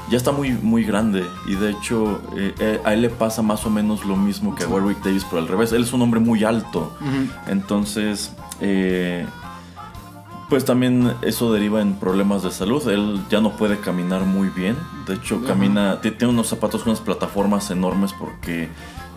ya 0.09 0.18
está 0.18 0.32
muy 0.32 0.51
muy 0.51 0.84
grande 0.84 1.24
y 1.47 1.55
de 1.55 1.70
hecho 1.70 2.22
eh, 2.36 2.53
eh, 2.59 2.82
a 2.84 2.93
él 2.93 3.03
le 3.03 3.09
pasa 3.09 3.43
más 3.43 3.66
o 3.66 3.70
menos 3.70 4.05
lo 4.05 4.16
mismo 4.16 4.55
que 4.55 4.64
a 4.64 4.68
Warwick 4.68 5.03
Davis, 5.03 5.24
pero 5.30 5.41
al 5.41 5.47
revés, 5.47 5.72
él 5.72 5.84
es 5.84 5.93
un 5.93 6.01
hombre 6.01 6.20
muy 6.20 6.43
alto. 6.43 6.91
Entonces, 7.47 8.34
eh, 8.59 9.26
pues 10.49 10.66
también 10.66 11.14
eso 11.22 11.53
deriva 11.53 11.82
en 11.82 11.93
problemas 11.93 12.43
de 12.43 12.51
salud. 12.51 12.86
Él 12.89 13.22
ya 13.30 13.39
no 13.39 13.55
puede 13.55 13.80
caminar 13.80 14.26
muy 14.26 14.49
bien. 14.49 14.76
De 15.12 15.18
hecho, 15.18 15.43
camina, 15.43 15.99
tiene 15.99 16.28
unos 16.28 16.47
zapatos 16.47 16.84
con 16.84 16.91
unas 16.91 17.03
plataformas 17.03 17.70
enormes 17.70 18.14
porque 18.14 18.70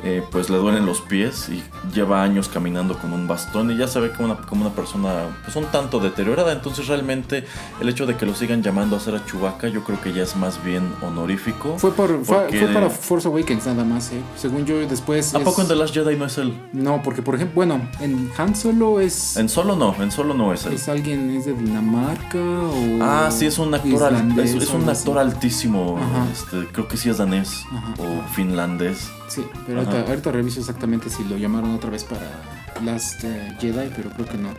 eh, 0.07 0.23
pues 0.31 0.51
le 0.51 0.59
duelen 0.59 0.85
los 0.85 1.01
pies 1.01 1.49
y 1.49 1.63
lleva 1.95 2.23
años 2.23 2.49
caminando 2.49 2.99
con 2.99 3.15
un 3.15 3.27
bastón 3.27 3.71
y 3.71 3.77
ya 3.79 3.89
se 3.89 4.01
ve 4.01 4.11
como 4.11 4.33
una, 4.33 4.37
como 4.43 4.67
una 4.67 4.75
persona 4.75 5.35
pues 5.45 5.57
un 5.57 5.65
tanto 5.67 5.99
deteriorada. 5.99 6.53
Entonces 6.53 6.89
realmente 6.89 7.47
el 7.81 7.89
hecho 7.89 8.05
de 8.05 8.15
que 8.15 8.27
lo 8.27 8.35
sigan 8.35 8.63
llamando 8.63 8.97
a 8.97 8.99
hacer 8.99 9.15
a 9.15 9.25
Chewbacca 9.25 9.69
yo 9.69 9.83
creo 9.83 9.99
que 10.03 10.13
ya 10.13 10.25
es 10.25 10.37
más 10.37 10.63
bien 10.63 10.93
honorífico. 11.01 11.79
Fue, 11.79 11.91
por, 11.93 12.23
fue, 12.23 12.49
para 12.75 12.91
Force 12.91 13.27
Awakens 13.27 13.65
nada 13.65 13.83
más, 13.83 14.13
¿eh? 14.13 14.21
según 14.37 14.67
yo 14.67 14.87
después... 14.87 15.35
¿A 15.35 15.41
poco 15.41 15.63
en 15.63 15.69
The 15.69 15.77
Last 15.77 15.95
Jedi 15.95 16.17
no 16.17 16.27
es 16.27 16.37
él? 16.37 16.55
No, 16.75 17.01
porque 17.03 17.23
por 17.23 17.37
ejemplo, 17.37 17.55
bueno, 17.55 17.81
en 18.01 18.31
Han 18.37 18.55
Solo 18.55 19.01
es... 19.01 19.39
En 19.39 19.49
Solo 19.49 19.75
no, 19.75 19.95
en 20.03 20.11
Solo 20.11 20.35
no 20.35 20.53
es 20.53 20.67
él. 20.67 20.75
¿Es 20.75 20.87
alguien, 20.89 21.31
es 21.31 21.47
de 21.47 21.55
Dinamarca 21.55 22.39
o... 22.39 22.99
Ah, 23.01 23.31
sí, 23.31 23.47
es 23.47 23.59
un 23.59 23.73
actor, 23.73 24.13
es, 24.39 24.69
un 24.69 24.87
actor 24.87 25.19
altísimo, 25.19 25.84
este, 26.33 26.67
creo 26.73 26.89
que 26.89 26.97
sí 26.97 27.11
es 27.11 27.19
danés 27.19 27.65
o 27.99 28.29
finlandés. 28.35 29.11
Sí, 29.29 29.45
pero 29.67 29.81
ahorita, 29.81 30.33
reviso 30.33 30.61
exactamente 30.61 31.11
si 31.11 31.25
lo 31.25 31.37
llamaron 31.37 31.75
otra 31.75 31.91
vez 31.91 32.05
para 32.05 32.43
Last 32.85 33.25
eh, 33.25 33.57
Jedi, 33.61 33.91
pero 33.95 34.11
creo 34.11 34.27
que 34.27 34.39
no. 34.39 34.51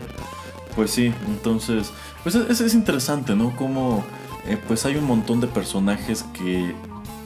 Pues 0.75 0.91
sí, 0.91 1.13
entonces, 1.27 1.91
pues 2.23 2.35
es, 2.35 2.61
es 2.61 2.73
interesante, 2.73 3.35
¿no? 3.35 3.55
Como 3.55 4.03
eh, 4.47 4.57
pues 4.67 4.85
hay 4.85 4.95
un 4.95 5.05
montón 5.05 5.39
de 5.41 5.47
personajes 5.47 6.23
que 6.33 6.75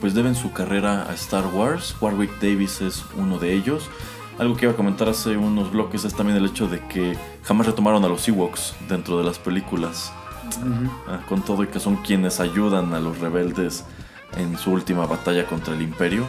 pues 0.00 0.14
deben 0.14 0.34
su 0.34 0.52
carrera 0.52 1.06
a 1.10 1.14
Star 1.14 1.46
Wars. 1.48 1.94
Warwick 2.00 2.40
Davis 2.40 2.80
es 2.80 3.04
uno 3.16 3.38
de 3.38 3.52
ellos. 3.52 3.88
Algo 4.38 4.56
que 4.56 4.64
iba 4.64 4.72
a 4.72 4.76
comentar 4.76 5.08
hace 5.08 5.36
unos 5.36 5.70
bloques 5.70 6.04
es 6.04 6.14
también 6.14 6.38
el 6.38 6.46
hecho 6.46 6.66
de 6.66 6.80
que 6.86 7.18
jamás 7.42 7.66
retomaron 7.66 8.02
a 8.04 8.08
los 8.08 8.26
Ewoks 8.26 8.74
dentro 8.88 9.18
de 9.18 9.24
las 9.24 9.38
películas. 9.38 10.12
Ah, 11.08 11.20
con 11.28 11.42
todo 11.42 11.62
y 11.64 11.66
que 11.66 11.80
son 11.80 11.96
quienes 11.96 12.40
ayudan 12.40 12.92
a 12.94 13.00
los 13.00 13.18
rebeldes 13.18 13.84
en 14.36 14.56
su 14.58 14.72
última 14.72 15.06
batalla 15.06 15.46
contra 15.46 15.74
el 15.74 15.82
imperio. 15.82 16.26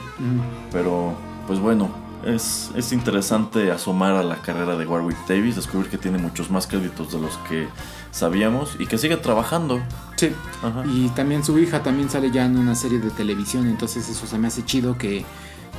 Pero, 0.71 1.15
pues 1.47 1.59
bueno, 1.59 1.89
es, 2.25 2.71
es, 2.75 2.91
interesante 2.91 3.71
asomar 3.71 4.13
a 4.13 4.23
la 4.23 4.35
carrera 4.37 4.75
de 4.75 4.85
Warwick 4.85 5.17
Davis, 5.27 5.55
descubrir 5.55 5.89
que 5.89 5.97
tiene 5.97 6.17
muchos 6.17 6.51
más 6.51 6.67
créditos 6.67 7.11
de 7.11 7.19
los 7.19 7.37
que 7.49 7.67
sabíamos 8.11 8.75
y 8.79 8.85
que 8.85 8.97
sigue 8.97 9.17
trabajando. 9.17 9.79
Sí, 10.15 10.31
y 10.93 11.09
también 11.09 11.43
su 11.43 11.57
hija 11.57 11.81
también 11.81 12.09
sale 12.09 12.29
ya 12.31 12.45
en 12.45 12.57
una 12.57 12.75
serie 12.75 12.99
de 12.99 13.09
televisión, 13.09 13.67
entonces 13.67 14.07
eso 14.07 14.27
se 14.27 14.37
me 14.37 14.47
hace 14.47 14.63
chido 14.63 14.97
que 14.97 15.25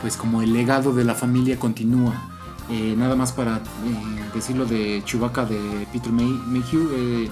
pues 0.00 0.16
como 0.16 0.42
el 0.42 0.52
legado 0.52 0.92
de 0.92 1.04
la 1.04 1.14
familia 1.14 1.58
continúa. 1.58 2.14
Eh, 2.72 2.94
nada 2.96 3.14
más 3.14 3.32
para 3.32 3.56
eh, 3.56 4.30
decirlo 4.34 4.64
de 4.64 5.02
Chewbacca 5.04 5.44
de 5.44 5.86
Peter 5.92 6.10
Mayhew, 6.10 6.88
eh, 6.94 7.30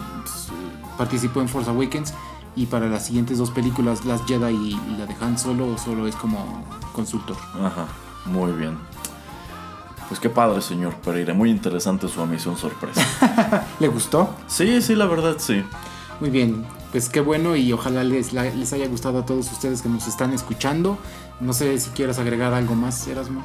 participó 0.99 1.41
en 1.41 1.49
Force 1.49 1.71
Awakens 1.71 2.13
y 2.55 2.67
para 2.67 2.91
las 2.91 3.07
siguientes 3.07 3.39
dos 3.39 3.51
películas, 3.51 4.05
Last 4.05 4.29
Jedi 4.29 4.55
y 4.55 4.97
la 4.99 5.07
de 5.07 5.17
Han 5.19 5.39
Solo, 5.39 5.79
solo 5.79 6.07
es 6.07 6.15
como 6.15 6.63
consultor. 6.93 7.39
Ajá, 7.55 7.87
muy 8.27 8.53
bien. 8.53 8.77
Pues 10.09 10.21
qué 10.21 10.29
padre, 10.29 10.61
señor 10.61 10.95
Pereira. 10.97 11.33
Muy 11.33 11.49
interesante 11.49 12.07
su 12.07 12.27
misión 12.27 12.59
sorpresa. 12.59 13.01
¿Le 13.81 13.89
gustó? 13.89 14.35
Sí, 14.47 14.83
sí, 14.83 14.95
la 14.95 15.07
verdad, 15.07 15.37
sí. 15.39 15.65
Muy 16.21 16.29
bien. 16.29 16.67
Pues 16.91 17.09
qué 17.09 17.21
bueno 17.21 17.57
y 17.57 17.73
ojalá 17.73 18.05
les, 18.05 18.35
les 18.35 18.73
haya 18.75 18.89
gustado 18.89 19.21
a 19.21 19.25
todos 19.25 19.51
ustedes 19.51 19.81
que 19.81 19.89
nos 19.89 20.07
están 20.07 20.35
escuchando. 20.35 20.99
No 21.41 21.55
sé 21.55 21.79
si 21.79 21.89
quieras 21.91 22.19
agregar 22.19 22.53
algo 22.53 22.75
más, 22.75 23.07
Erasmo. 23.09 23.43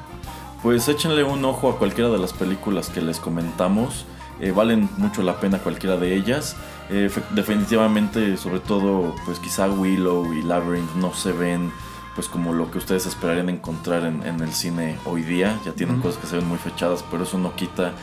Pues 0.66 0.88
échenle 0.88 1.24
un 1.24 1.46
ojo 1.46 1.70
a 1.70 1.78
cualquiera 1.78 2.10
de 2.10 2.18
las 2.18 2.34
películas 2.34 2.90
que 2.90 3.00
les 3.00 3.20
comentamos. 3.20 4.08
Eh, 4.40 4.50
valen 4.50 4.90
mucho 4.98 5.22
la 5.22 5.40
pena 5.40 5.60
cualquiera 5.60 5.96
de 5.96 6.16
ellas. 6.16 6.56
Eh, 6.90 7.08
definitivamente, 7.36 8.36
sobre 8.36 8.62
todo, 8.62 9.14
pues 9.26 9.38
quizá 9.38 9.70
Willow 9.70 10.34
y 10.34 10.42
Labyrinth 10.42 10.96
no 10.96 11.14
se 11.14 11.34
ven 11.34 11.72
pues 12.16 12.28
como 12.28 12.52
lo 12.52 12.72
que 12.72 12.80
ustedes 12.80 13.06
esperarían 13.06 13.50
encontrar 13.50 14.06
en, 14.06 14.24
el 14.24 14.54
cine 14.54 14.98
hoy 15.06 15.22
día. 15.22 15.56
Ya 15.64 15.74
tienen 15.74 16.02
cosas 16.02 16.20
que 16.20 16.26
se 16.26 16.38
ven 16.38 16.48
muy 16.48 16.58
fechadas, 16.58 17.06
pero 17.12 17.26
eso 17.26 17.38
no 17.38 17.56
quita 17.56 17.94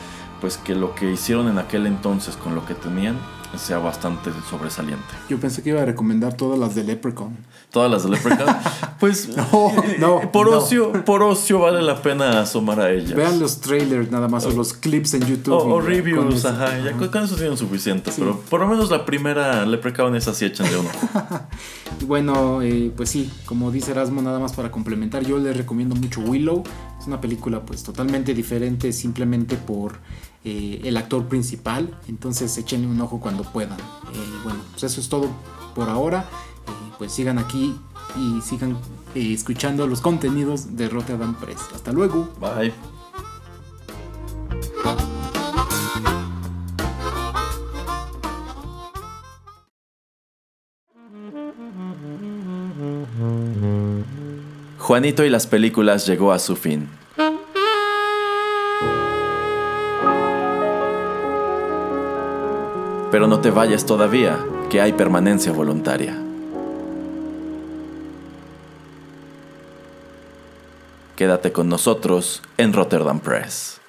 pues 0.43 0.57
que 0.57 0.75
lo 0.75 0.93
que 0.93 1.09
hicieron 1.09 1.47
en 1.47 1.57
aquel 1.57 1.87
entonces 1.87 2.35
con 2.35 2.53
lo 2.53 2.65
que 2.65 2.75
tenían 2.75 3.15
sea 3.57 3.77
bastante 3.77 4.29
sobresaliente. 4.49 5.05
Yo 5.29 5.39
pensé 5.39 5.63
que 5.63 5.69
iba 5.69 5.81
a 5.81 5.85
recomendar 5.85 6.33
todas 6.33 6.59
las 6.59 6.75
de 6.75 6.83
Leprechaun. 6.83 7.37
Todas 7.71 7.89
las 7.89 8.03
de 8.03 8.09
Leprechaun. 8.09 8.53
pues 8.99 9.29
no, 9.99 10.31
por 10.33 10.49
ocio, 10.49 10.91
por 11.05 11.23
ocio 11.23 11.59
vale 11.59 11.81
la 11.81 12.01
pena 12.01 12.41
asomar 12.41 12.81
a 12.81 12.91
ellas. 12.91 13.15
Vean 13.15 13.39
los 13.39 13.61
trailers 13.61 14.11
nada 14.11 14.27
más 14.27 14.45
o, 14.45 14.51
los 14.51 14.73
clips 14.73 15.13
en 15.13 15.25
YouTube. 15.25 15.53
O, 15.53 15.79
reviews, 15.79 16.43
ajá, 16.43 16.77
ya 16.77 16.91
con 16.91 17.23
eso 17.23 17.37
tienen 17.37 17.55
suficiente, 17.55 18.11
pero 18.17 18.41
por 18.49 18.59
lo 18.59 18.67
menos 18.67 18.91
la 18.91 19.05
primera 19.05 19.65
Leprechaun 19.65 20.13
es 20.17 20.27
así 20.27 20.49
de 20.49 20.77
uno. 20.77 20.89
bueno, 22.05 22.61
eh, 22.61 22.91
pues 22.93 23.07
sí, 23.07 23.31
como 23.45 23.71
dice 23.71 23.91
Erasmo, 23.91 24.21
nada 24.21 24.39
más 24.39 24.51
para 24.51 24.71
complementar, 24.71 25.23
yo 25.23 25.37
les 25.37 25.55
recomiendo 25.55 25.95
mucho 25.95 26.19
Willow. 26.19 26.63
Es 26.99 27.07
una 27.07 27.21
película 27.21 27.61
pues 27.61 27.81
totalmente 27.81 28.33
diferente 28.33 28.91
simplemente 28.91 29.55
por 29.55 29.99
eh, 30.45 30.81
el 30.83 30.97
actor 30.97 31.25
principal. 31.27 31.97
Entonces 32.07 32.57
échenle 32.57 32.87
un 32.87 32.99
ojo 33.01 33.19
cuando 33.19 33.43
puedan. 33.43 33.79
Eh, 33.79 34.39
bueno, 34.43 34.59
pues 34.71 34.83
eso 34.83 34.99
es 34.99 35.09
todo 35.09 35.29
por 35.75 35.89
ahora. 35.89 36.25
Eh, 36.67 36.93
pues 36.97 37.11
sigan 37.11 37.37
aquí 37.37 37.75
y 38.17 38.41
sigan 38.41 38.77
escuchando 39.15 39.87
los 39.87 40.01
contenidos 40.01 40.75
de 40.75 40.89
Rotterdam 40.89 41.35
Press. 41.35 41.61
Hasta 41.73 41.91
luego. 41.91 42.29
Bye. 42.39 42.73
Juanito 54.79 55.23
y 55.23 55.29
las 55.29 55.47
películas 55.47 56.05
llegó 56.05 56.33
a 56.33 56.39
su 56.39 56.57
fin. 56.57 56.89
Pero 63.13 63.27
no 63.27 63.41
te 63.41 63.51
vayas 63.51 63.85
todavía, 63.85 64.43
que 64.71 64.81
hay 64.81 64.91
permanencia 64.91 65.51
voluntaria. 65.51 66.17
Quédate 71.15 71.51
con 71.51 71.69
nosotros 71.69 72.41
en 72.57 72.73
Rotterdam 72.73 73.19
Press. 73.19 73.79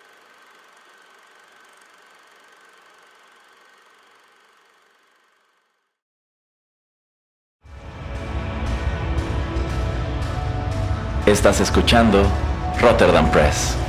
Estás 11.25 11.61
escuchando 11.61 12.27
Rotterdam 12.79 13.31
Press. 13.31 13.84